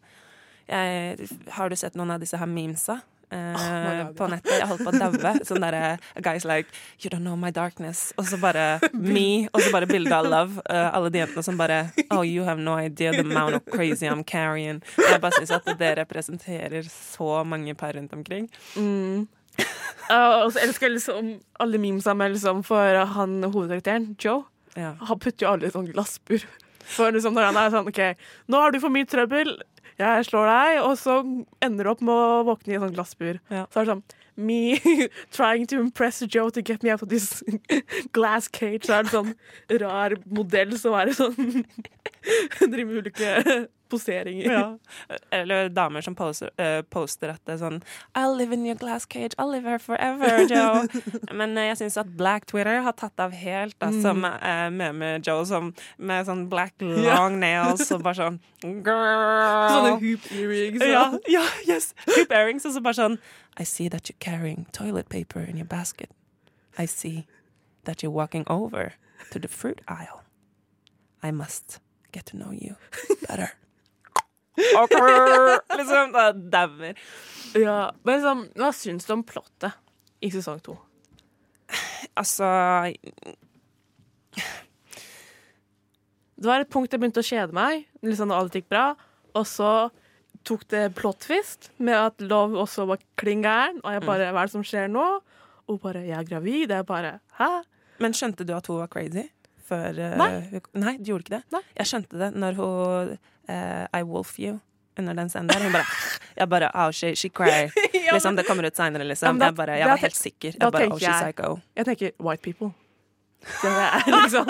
jeg, 0.71 1.29
Har 1.53 1.69
du 1.69 1.77
sett 1.77 1.99
noen 1.99 2.15
av 2.15 2.23
disse 2.23 2.39
her 2.41 2.49
memesa? 2.49 3.01
Eh, 3.31 3.55
oh 3.55 4.13
på 4.19 4.27
nettet. 4.31 4.53
Jeg 4.59 4.67
holdt 4.67 4.83
på 4.83 4.91
å 4.91 4.99
daue. 4.99 5.33
Sånn 5.49 5.63
derre 5.63 5.99
guy's 6.25 6.47
like 6.49 6.71
You 6.99 7.11
don't 7.13 7.25
know 7.27 7.37
my 7.39 7.53
darkness. 7.55 8.11
Og 8.19 8.27
så 8.31 8.39
bare 8.43 8.81
me. 8.93 9.49
Og 9.55 9.63
så 9.63 9.73
bare 9.75 9.89
bilde 9.91 10.15
av 10.15 10.29
love. 10.29 10.63
Uh, 10.67 10.89
alle 10.91 11.13
de 11.15 11.23
jentene 11.23 11.45
som 11.47 11.59
bare 11.61 11.83
Oh, 12.11 12.23
you 12.27 12.47
have 12.49 12.61
no 12.61 12.77
idea 12.79 13.13
the 13.15 13.25
amount 13.25 13.61
of 13.61 13.67
crazy 13.71 14.09
I'm 14.11 14.25
carrying. 14.27 14.83
Jeg 14.99 15.21
bare 15.23 15.39
syns 15.39 15.55
at 15.55 15.69
det 15.79 15.93
representerer 16.01 16.89
så 16.91 17.45
mange 17.45 17.75
par 17.79 17.95
rundt 17.99 18.13
omkring. 18.17 18.51
Mm. 18.77 19.29
Og 20.45 20.51
så 20.55 20.65
elsker 20.65 20.89
jeg 20.89 20.97
liksom 20.97 21.35
alle 21.63 21.79
memesa 21.79 22.15
med 22.19 22.35
liksom 22.35 22.65
for 22.67 23.05
han 23.15 23.45
hovedkarakteren, 23.45 24.17
Joe. 24.19 24.43
Ja. 24.75 24.95
Han 25.07 25.19
putter 25.23 25.47
jo 25.47 25.53
alle 25.53 25.69
i 25.69 25.75
sånn 25.75 25.91
glassbur. 25.91 26.43
For 26.91 27.15
liksom 27.15 27.37
når 27.37 27.51
han 27.51 27.59
er 27.61 27.75
sånn 27.75 27.91
OK, 27.91 28.01
nå 28.51 28.63
har 28.63 28.75
du 28.75 28.81
for 28.83 28.93
mye 28.95 29.07
trøbbel, 29.09 29.53
jeg 30.01 30.27
slår 30.29 30.49
deg, 30.51 30.81
og 30.87 30.97
så 31.01 31.21
ender 31.65 31.87
du 31.87 31.93
opp 31.93 32.03
med 32.05 32.15
å 32.15 32.43
våkne 32.49 32.73
i 32.73 32.79
en 32.79 32.87
sånt 32.87 32.97
glassbur. 32.97 33.41
Ja. 33.53 33.67
Så 33.71 33.81
er 33.81 33.87
det 33.87 33.95
sånn 33.95 34.05
Me 34.37 34.79
trying 35.31 35.67
to 35.67 35.81
impress 35.81 36.21
Joe 36.21 36.51
to 36.51 36.63
get 36.63 36.83
me 36.83 36.91
out 36.91 37.03
of 37.03 37.09
this 37.09 37.43
glass 38.13 38.49
cage. 38.49 38.87
Så 38.87 39.01
er 39.01 39.09
det 39.09 39.15
sånn 39.15 39.35
rar 39.83 40.17
modell 40.27 40.77
som 40.79 40.97
er 41.01 41.13
sånn 41.17 41.37
Driver 42.61 42.85
med 42.85 42.99
ulike 43.01 43.69
poseringer. 43.91 44.53
Ja. 44.53 44.79
Eller 45.31 45.69
damer 45.69 46.01
som 46.01 46.15
poster, 46.15 46.51
uh, 46.61 46.83
poster 46.83 47.33
at 47.35 47.43
det 47.47 47.57
er 47.57 47.61
sånn 47.63 47.81
I'll 48.15 48.37
live 48.39 48.55
in 48.55 48.65
your 48.67 48.79
glass 48.79 49.07
cage, 49.09 49.35
I'll 49.39 49.51
live 49.51 49.67
here 49.67 49.83
forever, 49.83 50.45
Joe. 50.47 50.87
Men 51.35 51.57
uh, 51.59 51.65
jeg 51.71 51.81
syns 51.83 51.99
at 52.01 52.13
Black 52.19 52.47
Twitter 52.51 52.81
har 52.85 52.97
tatt 52.99 53.21
av 53.21 53.35
helt, 53.37 53.77
altså, 53.83 54.15
mm. 54.15 54.23
med, 54.79 54.87
uh, 54.87 54.93
med 55.03 55.27
Joe 55.27 55.45
som, 55.49 55.73
med 55.99 56.29
sånn 56.29 56.47
black 56.53 56.77
long 56.81 57.41
nails 57.43 57.91
og 57.91 58.07
bare 58.07 58.19
sånn 58.23 58.41
Sånne 58.61 59.95
hoop 60.03 60.27
earrings. 60.37 60.83
Ja, 60.85 61.07
ja, 61.33 61.45
yes. 61.65 61.95
Hoop 62.05 62.35
earrings, 62.37 62.67
og 62.69 62.75
så 62.75 62.83
bare 62.85 62.99
sånn 62.99 63.17
I 63.61 63.65
see 63.65 63.89
that 63.89 64.09
you're 64.09 64.17
carrying 64.19 64.67
toilet 64.73 65.11
paper 65.11 65.41
in 65.41 65.59
your 65.59 65.67
basket. 65.67 66.09
I 66.79 66.87
see 66.87 67.27
that 67.85 68.03
you're 68.03 68.11
walking 68.11 68.45
over 68.47 68.95
to 69.33 69.39
the 69.39 69.49
fruit 69.49 69.83
aisle. 69.87 70.23
I 71.23 71.31
must 71.31 71.79
get 72.11 72.25
to 72.27 72.39
know 72.39 72.53
you 72.53 72.77
better. 73.29 73.53
Awkward! 74.77 75.61
liksom, 75.77 76.13
Det 76.13 76.51
dauer. 76.51 76.95
Ja, 77.55 77.93
men 78.03 78.15
liksom, 78.15 78.47
hva 78.57 78.73
syns 78.73 79.05
du 79.05 79.13
om 79.13 79.25
plottet 79.29 79.77
i 80.25 80.31
sesong 80.33 80.61
to? 80.65 80.79
Altså 82.17 82.45
Det 86.41 86.49
var 86.49 86.65
et 86.65 86.73
punkt 86.73 86.93
jeg 86.93 87.01
begynte 87.01 87.21
å 87.21 87.29
kjede 87.29 87.53
meg, 87.53 87.85
liksom 88.01 88.33
når 88.33 88.41
alt 88.41 88.57
gikk 88.57 88.71
bra. 88.73 88.95
Og 89.37 89.45
så 89.45 89.91
tok 90.45 90.63
det 90.73 90.95
plot 90.97 91.19
twist 91.27 91.71
med 91.79 91.95
at 91.95 92.21
Love 92.21 92.57
også 92.63 92.87
var 92.89 92.99
klin 93.21 93.43
gæren. 93.45 93.81
Og 93.85 93.93
jeg 93.93 94.03
bare 94.07 94.31
Hva 94.33 94.41
er 94.43 94.49
det 94.49 94.55
som 94.55 94.63
skjer 94.65 94.89
nå? 94.89 95.05
Og 95.67 95.75
hun 95.77 95.79
bare 95.85 96.03
Jeg 96.07 96.19
er 96.19 96.25
gravid. 96.31 96.71
Jeg 96.71 96.87
bare 96.87 97.19
Hæ? 97.39 97.51
Men 98.01 98.13
skjønte 98.17 98.47
du 98.49 98.55
at 98.57 98.67
hun 98.67 98.79
var 98.81 98.89
crazy? 98.89 99.27
Før, 99.69 99.91
eh, 99.99 100.17
Nei. 100.19 100.31
hun- 100.51 100.83
Nei, 100.83 100.97
du 100.99 101.05
gjorde 101.13 101.23
ikke 101.27 101.37
det? 101.37 101.43
Nei. 101.53 101.61
Jeg 101.79 101.87
skjønte 101.87 102.19
det 102.19 102.31
når 102.35 102.55
hun 102.59 103.13
uh, 103.49 103.87
I 103.95 104.03
wolf 104.03 104.39
you 104.39 104.59
under 104.99 105.15
den 105.15 105.29
scenen 105.31 105.49
der. 105.49 105.63
Hun 105.63 105.73
bare 105.73 105.85
Jeg 106.41 106.49
bare 106.49 106.71
Oh, 106.75 106.91
she, 106.91 107.15
she 107.15 107.29
cry. 107.29 107.69
Liksom, 108.13 108.37
det 108.37 108.47
kommer 108.47 108.67
ut 108.67 108.77
seinere, 108.77 109.05
liksom. 109.07 109.39
da- 109.39 109.47
Jeg, 109.47 109.55
bare, 109.55 109.77
jeg 109.79 109.89
var 109.89 109.97
helt 109.97 110.17
sikker. 110.17 110.53
Jeg 110.61 110.73
bare, 110.73 110.89
oh, 110.91 110.99
she's 110.99 111.23
psycho. 111.23 111.59
Jeg 111.77 111.87
tenker 111.87 112.11
white 112.21 112.43
people. 112.43 112.73
Det 113.63 113.71
er 113.71 114.11
liksom 114.23 114.47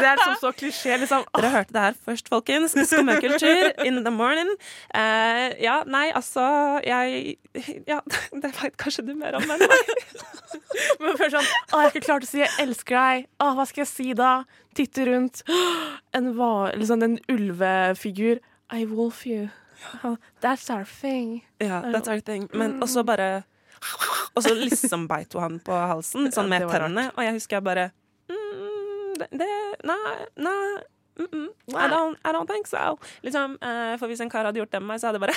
Det 0.00 0.08
er 0.08 0.18
liksom 0.18 0.36
så 0.40 0.52
klisjé, 0.56 0.98
liksom. 1.02 1.24
Dere 1.36 1.52
hørte 1.54 1.76
det 1.76 1.84
her 1.84 1.96
først, 2.06 2.28
folkens. 2.32 2.76
Skummakultur 2.90 3.72
in 3.86 4.02
the 4.04 4.12
morning. 4.14 4.50
Uh, 4.94 5.54
ja, 5.62 5.80
nei, 5.86 6.08
altså 6.14 6.44
Jeg 6.84 7.36
Ja, 7.88 8.00
det 8.42 8.52
veit 8.60 8.76
kanskje 8.80 9.06
du 9.06 9.14
mer 9.18 9.38
om 9.38 9.46
enn 9.46 9.64
meg. 9.64 9.92
Men 11.02 11.18
først 11.18 11.36
sånn 11.36 11.46
Å, 11.46 11.78
jeg 11.78 11.80
har 11.80 11.90
ikke 11.92 12.06
klart 12.06 12.26
å 12.26 12.30
si 12.30 12.42
'jeg 12.42 12.50
elsker 12.62 12.98
deg'. 12.98 13.28
Å, 13.42 13.50
hva 13.58 13.66
skal 13.70 13.84
jeg 13.84 13.90
si 13.92 14.08
da? 14.18 14.32
Titte 14.74 15.06
rundt. 15.10 15.44
En, 16.14 16.30
liksom, 16.78 17.02
en 17.02 17.18
ulvefigur. 17.26 18.38
I 18.70 18.84
wolf 18.86 19.24
you. 19.26 19.48
That's 20.40 20.70
our 20.70 20.84
thing. 20.84 21.42
Ja, 21.58 21.82
that's 21.82 22.08
our 22.08 22.20
thing. 22.20 22.48
Men 22.54 22.82
også 22.82 23.02
bare 23.02 23.42
Og 24.34 24.42
så 24.42 24.54
liksom 24.54 25.08
beit 25.08 25.34
hun 25.34 25.42
han 25.42 25.58
på 25.60 25.74
halsen, 25.74 26.30
sånn 26.32 26.48
med 26.48 26.64
tennene. 26.70 27.10
Og 27.14 27.26
jeg 27.26 27.36
husker 27.36 27.58
jeg 27.58 27.66
bare 27.66 27.90
mm, 28.30 28.63
det, 29.20 29.28
det 29.32 29.48
Nei, 29.84 30.26
nei. 30.36 30.82
Mm 31.16 31.28
-mm, 31.32 31.48
I, 31.68 31.88
don't, 31.88 32.16
I 32.24 32.32
don't 32.32 32.46
think 32.46 32.66
so. 32.66 32.98
Liksom, 33.22 33.58
uh, 33.62 33.98
for 33.98 34.06
hvis 34.06 34.20
en 34.20 34.30
kar 34.30 34.44
hadde 34.44 34.58
gjort 34.58 34.72
det 34.72 34.80
med 34.80 34.86
meg, 34.86 35.00
så 35.00 35.06
hadde 35.06 35.20
jeg 35.20 35.20
bare 35.20 35.34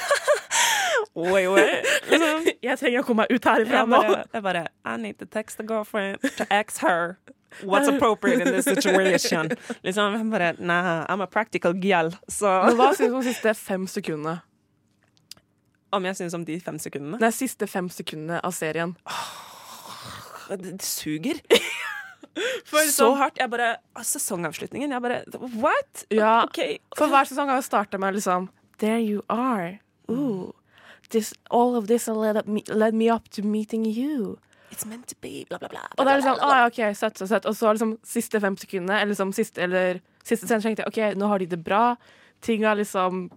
Oi, 1.33 1.47
oi. 1.47 1.61
Liksom, 2.09 2.47
Jeg 2.61 2.79
trenger 2.79 2.99
å 2.99 3.03
komme 3.03 3.21
meg 3.21 3.35
ut 3.35 3.45
herifra 3.45 3.77
jeg, 3.77 3.87
nå. 3.87 4.23
jeg 4.33 4.43
bare 4.43 4.67
I 4.85 4.97
need 4.97 5.13
to 5.19 5.25
text 5.25 5.57
the 5.57 5.67
girlfriend 5.67 6.17
to 6.37 6.45
ask 6.49 6.81
her 6.81 7.15
what's 7.63 7.87
appropriate 7.87 8.41
in 8.41 8.53
this 8.53 8.65
situation. 8.65 9.49
Liksom, 9.85 10.13
jeg 10.13 10.31
bare 10.31 10.55
Nah, 10.59 11.05
I'm 11.09 11.21
a 11.21 11.27
practical 11.27 11.73
girl. 11.73 12.09
Så 12.27 12.63
Men 12.65 12.75
hva 12.75 12.93
syns 12.93 13.09
du 13.09 13.15
om 13.15 13.21
de 13.21 13.33
siste 13.33 13.53
fem 13.53 13.87
sekundene? 13.87 14.39
om 15.91 16.05
jeg 16.05 16.15
syns 16.19 16.33
om 16.33 16.45
de 16.45 16.59
fem 16.59 16.79
sekundene 16.79 17.19
Nei, 17.21 17.31
siste 17.35 17.67
fem 17.67 17.89
sekundene 17.89 18.41
av 18.43 18.55
serien. 18.55 18.95
Det, 20.49 20.59
det 20.63 20.85
suger. 20.85 21.39
For 22.67 22.91
så 22.91 23.13
hardt. 23.15 23.39
Jeg 23.39 23.49
bare 23.51 23.75
ah, 23.95 24.03
Sesongavslutningen. 24.03 24.91
Jeg 24.91 25.01
bare 25.01 25.21
What? 25.55 26.05
Ja. 26.11 26.43
okay. 26.43 26.77
For 26.97 27.11
hver 27.11 27.29
sesong 27.29 27.51
har 27.51 27.61
jo 27.61 27.67
starta 27.67 27.99
med 28.01 28.17
liksom 28.17 28.49
There 28.81 28.99
you 29.01 29.23
are. 29.29 29.79
Ooh. 30.11 30.53
This, 31.09 31.33
all 31.49 31.75
of 31.75 31.87
this 31.87 32.07
led, 32.07 32.37
up 32.37 32.47
me, 32.47 32.61
led 32.67 32.93
me 32.93 33.09
up 33.09 33.29
to 33.29 33.41
meeting 33.41 33.85
you. 33.85 34.37
It's 34.71 34.85
meant 34.85 35.07
to 35.07 35.15
be, 35.21 35.45
bla, 35.49 35.57
bla, 35.57 35.69
bla. 35.69 35.85
Og 35.97 36.05
det 36.05 36.11
er 36.11 36.19
liksom, 36.19 36.39
ah, 36.43 36.57
ja, 36.59 36.65
ok, 36.67 36.95
søtt, 36.95 37.17
søtt, 37.17 37.29
søtt. 37.29 37.45
Og 37.47 37.55
så 37.55 37.71
liksom 37.71 37.93
siste 38.05 38.41
fem 38.43 38.57
sekundene, 38.59 38.99
eller 38.99 39.13
liksom 39.13 39.31
siste, 39.33 39.63
eller 39.63 40.01
siste 40.27 40.45
scenen, 40.45 40.65
tenkte 40.65 40.83
jeg 40.83 40.91
ok, 40.91 41.19
nå 41.19 41.31
har 41.31 41.39
de 41.39 41.47
det 41.55 41.61
bra. 41.63 41.95
Ting 42.43 42.67
er 42.67 42.75
liksom 42.77 43.29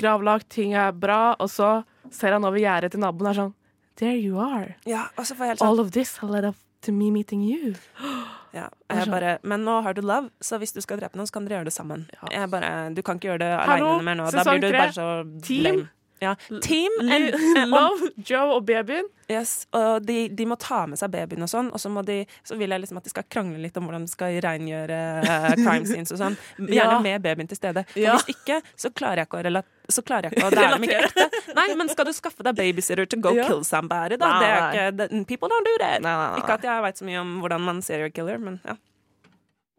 gravlagt, 0.00 0.48
ting 0.48 0.72
er 0.72 0.96
bra. 0.96 1.36
Og 1.38 1.52
så 1.52 1.82
ser 2.10 2.32
han 2.32 2.48
over 2.48 2.58
gjerdet 2.58 2.94
til 2.96 3.04
naboen 3.04 3.28
og 3.28 3.34
er 3.34 3.40
sånn 3.42 3.54
There 3.98 4.16
you 4.16 4.38
are. 4.40 4.76
Ja, 4.86 5.08
så 5.18 5.34
sånn 5.34 5.60
All 5.66 5.82
of 5.82 5.92
this 5.92 6.16
led 6.22 6.46
up 6.48 6.56
to 6.86 6.94
me 6.94 7.10
meeting 7.10 7.44
you. 7.44 7.74
ja, 8.54 8.68
bare, 9.10 9.38
Men 9.42 9.64
nå 9.64 9.80
har 9.82 9.94
du 9.94 10.00
love, 10.00 10.30
så 10.40 10.58
hvis 10.58 10.72
du 10.72 10.80
skal 10.80 10.98
drepe 11.00 11.18
noen, 11.18 11.26
så 11.28 11.36
kan 11.36 11.44
dere 11.46 11.58
gjøre 11.60 11.68
det 11.70 11.74
sammen. 11.76 12.06
Bare, 12.50 12.94
Du 12.94 13.02
kan 13.02 13.18
ikke 13.20 13.32
gjøre 13.32 13.42
det 13.44 13.52
aleine 13.60 14.02
mer 14.02 14.14
nå. 14.20 14.30
Da 14.32 14.42
sesong 14.42 14.58
blir 14.60 14.72
du 14.72 14.78
bare 14.78 14.92
så 14.96 15.08
Team. 15.44 15.64
lame. 15.68 15.88
Ja. 16.20 16.34
Team 16.62 16.90
and, 17.10 17.34
Love, 17.70 18.10
Joe 18.26 18.56
og 18.58 18.66
babyen. 18.66 19.06
Yes, 19.28 19.66
og 19.76 20.06
de, 20.08 20.28
de 20.32 20.44
må 20.48 20.56
ta 20.56 20.86
med 20.88 20.96
seg 20.96 21.10
babyen 21.12 21.44
og 21.44 21.50
sånn, 21.52 21.66
og 21.76 21.80
så, 21.82 21.90
må 21.92 22.00
de, 22.06 22.22
så 22.48 22.56
vil 22.56 22.72
jeg 22.72 22.80
liksom 22.80 22.96
at 22.96 23.04
de 23.04 23.10
skal 23.12 23.26
krangle 23.28 23.58
litt 23.60 23.76
om 23.76 23.84
hvordan 23.84 24.06
de 24.06 24.12
skal 24.12 24.38
rengjøre 24.40 25.00
uh, 25.20 25.48
crime 25.64 25.84
scenes 25.84 26.14
og 26.16 26.20
sånn. 26.22 26.38
Gjerne 26.64 26.94
Ja. 26.96 27.00
med 27.04 27.22
babyen 27.26 27.50
til 27.50 27.60
stede. 27.60 27.84
For 27.92 28.00
Ja. 28.00 28.16
hvis 28.16 28.32
ikke, 28.32 28.62
så 28.80 28.88
klarer 28.90 29.20
jeg 29.22 29.28
ikke 29.28 29.42
å 29.42 29.44
relatere 29.50 29.74
så 29.88 30.02
klarer 30.04 30.28
jeg 30.28 30.36
ikke 30.36 30.48
å 30.48 30.50
Det 30.52 30.60
er 30.64 30.72
dem 30.74 30.82
ikke 30.84 30.96
ekte. 31.06 31.54
Nei, 31.56 31.66
men 31.80 31.88
skal 31.88 32.04
du 32.04 32.12
skaffe 32.12 32.44
deg 32.44 32.56
babysitter 32.58 33.06
to 33.08 33.16
go 33.24 33.30
Ja. 33.32 33.46
kill 33.48 33.62
somebody, 33.64 34.18
da? 34.20 34.26
Nei, 34.34 34.40
Det 34.40 34.50
er 34.50 34.92
ikke, 35.08 35.24
people 35.30 35.48
don't 35.48 35.64
do 35.64 35.76
that. 35.80 36.02
Nei, 36.04 36.12
nei, 36.12 36.26
nei. 36.34 36.42
Ikke 36.42 36.56
at 36.58 36.66
jeg 36.68 36.82
veit 36.84 37.00
så 37.00 37.06
mye 37.08 37.20
om 37.22 37.30
hvordan 37.40 37.64
man 37.64 37.80
serial 37.84 38.10
killer, 38.12 38.36
men 38.38 38.60
ja. 38.68 38.74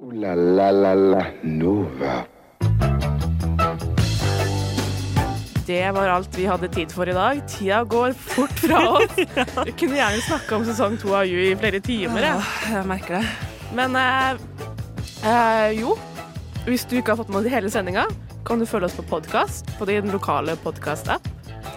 Uh, 0.02 0.14
la 0.14 0.34
la 0.34 0.70
la 0.72 0.94
la 0.96 1.24
Nova. 1.44 2.16
Det 5.70 5.92
var 5.92 6.08
alt 6.10 6.34
vi 6.38 6.48
hadde 6.50 6.68
tid 6.74 6.90
for 6.90 7.10
i 7.10 7.14
dag. 7.14 7.42
Tida 7.46 7.84
går 7.86 8.16
fort 8.18 8.56
fra 8.58 8.80
oss. 8.90 9.12
Vi 9.68 9.74
kunne 9.78 10.00
gjerne 10.00 10.22
snakke 10.26 10.58
om 10.58 10.64
sesong 10.66 10.96
to 10.98 11.12
av 11.14 11.28
You 11.30 11.44
i 11.46 11.52
flere 11.62 11.78
timer. 11.86 12.26
Ja, 12.26 12.40
jeg 12.72 12.88
merker 12.90 13.20
det. 13.20 13.52
Men 13.78 13.94
eh, 14.00 14.40
eh, 15.30 15.68
jo, 15.78 15.94
hvis 16.66 16.88
du 16.90 16.96
ikke 16.98 17.14
har 17.14 17.20
fått 17.22 17.30
med 17.30 17.46
deg 17.46 17.54
hele 17.54 17.70
sendinga, 17.70 18.08
kan 18.50 18.58
du 18.58 18.66
følge 18.66 18.90
oss 18.90 18.98
på 18.98 19.06
podkast 19.12 19.70
på 19.78 19.86
din 19.86 20.10
lokale 20.10 20.58
podkast-app. 20.64 21.30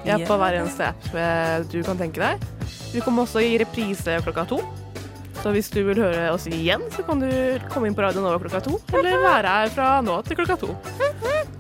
Ja, 0.09 0.17
på 0.25 0.41
hver 0.41 0.57
eneste 0.63 0.89
app 0.95 1.13
eh, 1.13 1.59
du 1.69 1.83
kan 1.85 2.01
tenke 2.01 2.25
deg. 2.25 2.49
Vi 2.95 3.05
kommer 3.05 3.27
også 3.27 3.45
i 3.45 3.59
reprise 3.61 4.23
klokka 4.25 4.47
to. 4.55 4.63
Så 5.43 5.53
hvis 5.53 5.69
du 5.75 5.83
vil 5.91 6.01
høre 6.01 6.31
oss 6.33 6.49
igjen, 6.49 6.89
så 6.97 7.05
kan 7.05 7.21
du 7.21 7.29
komme 7.69 7.93
inn 7.93 7.99
på 7.99 8.09
Radio 8.09 8.25
Nova 8.25 8.41
klokka 8.41 8.65
to. 8.71 8.81
Eller 8.97 9.21
være 9.21 9.59
her 9.59 9.77
fra 9.77 9.93
nå 10.01 10.17
til 10.25 10.41
klokka 10.41 10.57
to. 10.65 10.73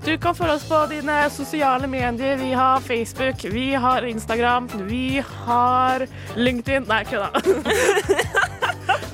Du 0.05 0.16
kan 0.18 0.34
følge 0.34 0.57
oss 0.59 0.64
på 0.66 0.78
dine 0.90 1.16
sosiale 1.30 1.86
medier. 1.86 2.36
Vi 2.40 2.50
har 2.59 2.80
Facebook, 2.82 3.44
vi 3.55 3.68
har 3.78 4.03
Instagram, 4.09 4.66
vi 4.88 5.22
har 5.44 6.07
LinkedIn 6.36 6.88
Nei, 6.90 7.05
kødda. 7.07 7.30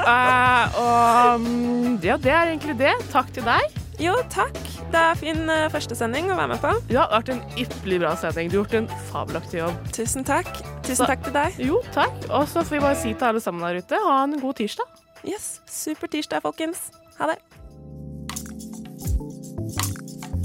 uh, 0.01 0.79
og 0.85 1.45
mm, 1.45 1.99
ja, 2.07 2.17
det 2.17 2.33
er 2.33 2.55
egentlig 2.55 2.79
det. 2.81 2.95
Takk 3.13 3.29
til 3.37 3.45
deg. 3.45 3.77
Jo, 4.01 4.15
takk. 4.33 4.57
Det 4.89 4.97
er 5.03 5.19
fin 5.21 5.43
uh, 5.51 5.67
førstesending 5.75 6.31
å 6.33 6.39
være 6.39 6.55
med 6.55 6.63
på. 6.65 6.73
Det 6.89 6.97
har 6.97 7.13
vært 7.13 7.35
en 7.35 7.43
ypperlig 7.61 7.99
bra 8.07 8.15
sending. 8.17 8.49
Du 8.49 8.57
har 8.57 8.65
gjort 8.65 8.79
en 8.81 8.89
fabelaktig 9.11 9.61
jobb. 9.61 9.77
Tusen 9.93 10.25
takk. 10.25 10.49
Tusen 10.87 11.03
Så- 11.03 11.11
takk 11.11 11.27
til 11.29 11.37
deg. 11.37 11.61
Jo, 11.69 11.83
takk. 11.93 12.17
Og 12.31 12.49
så 12.49 12.65
får 12.65 12.79
vi 12.79 12.85
bare 12.87 12.97
si 13.03 13.13
til 13.13 13.29
alle 13.33 13.45
sammen 13.45 13.67
der 13.67 13.83
ute, 13.83 14.01
ha 14.09 14.23
en 14.25 14.39
god 14.41 14.57
tirsdag. 14.63 14.89
Yes, 15.27 15.59
Super 15.69 16.09
tirsdag, 16.09 16.41
folkens. 16.47 16.89
Ha 17.21 17.29
det. 17.35 17.39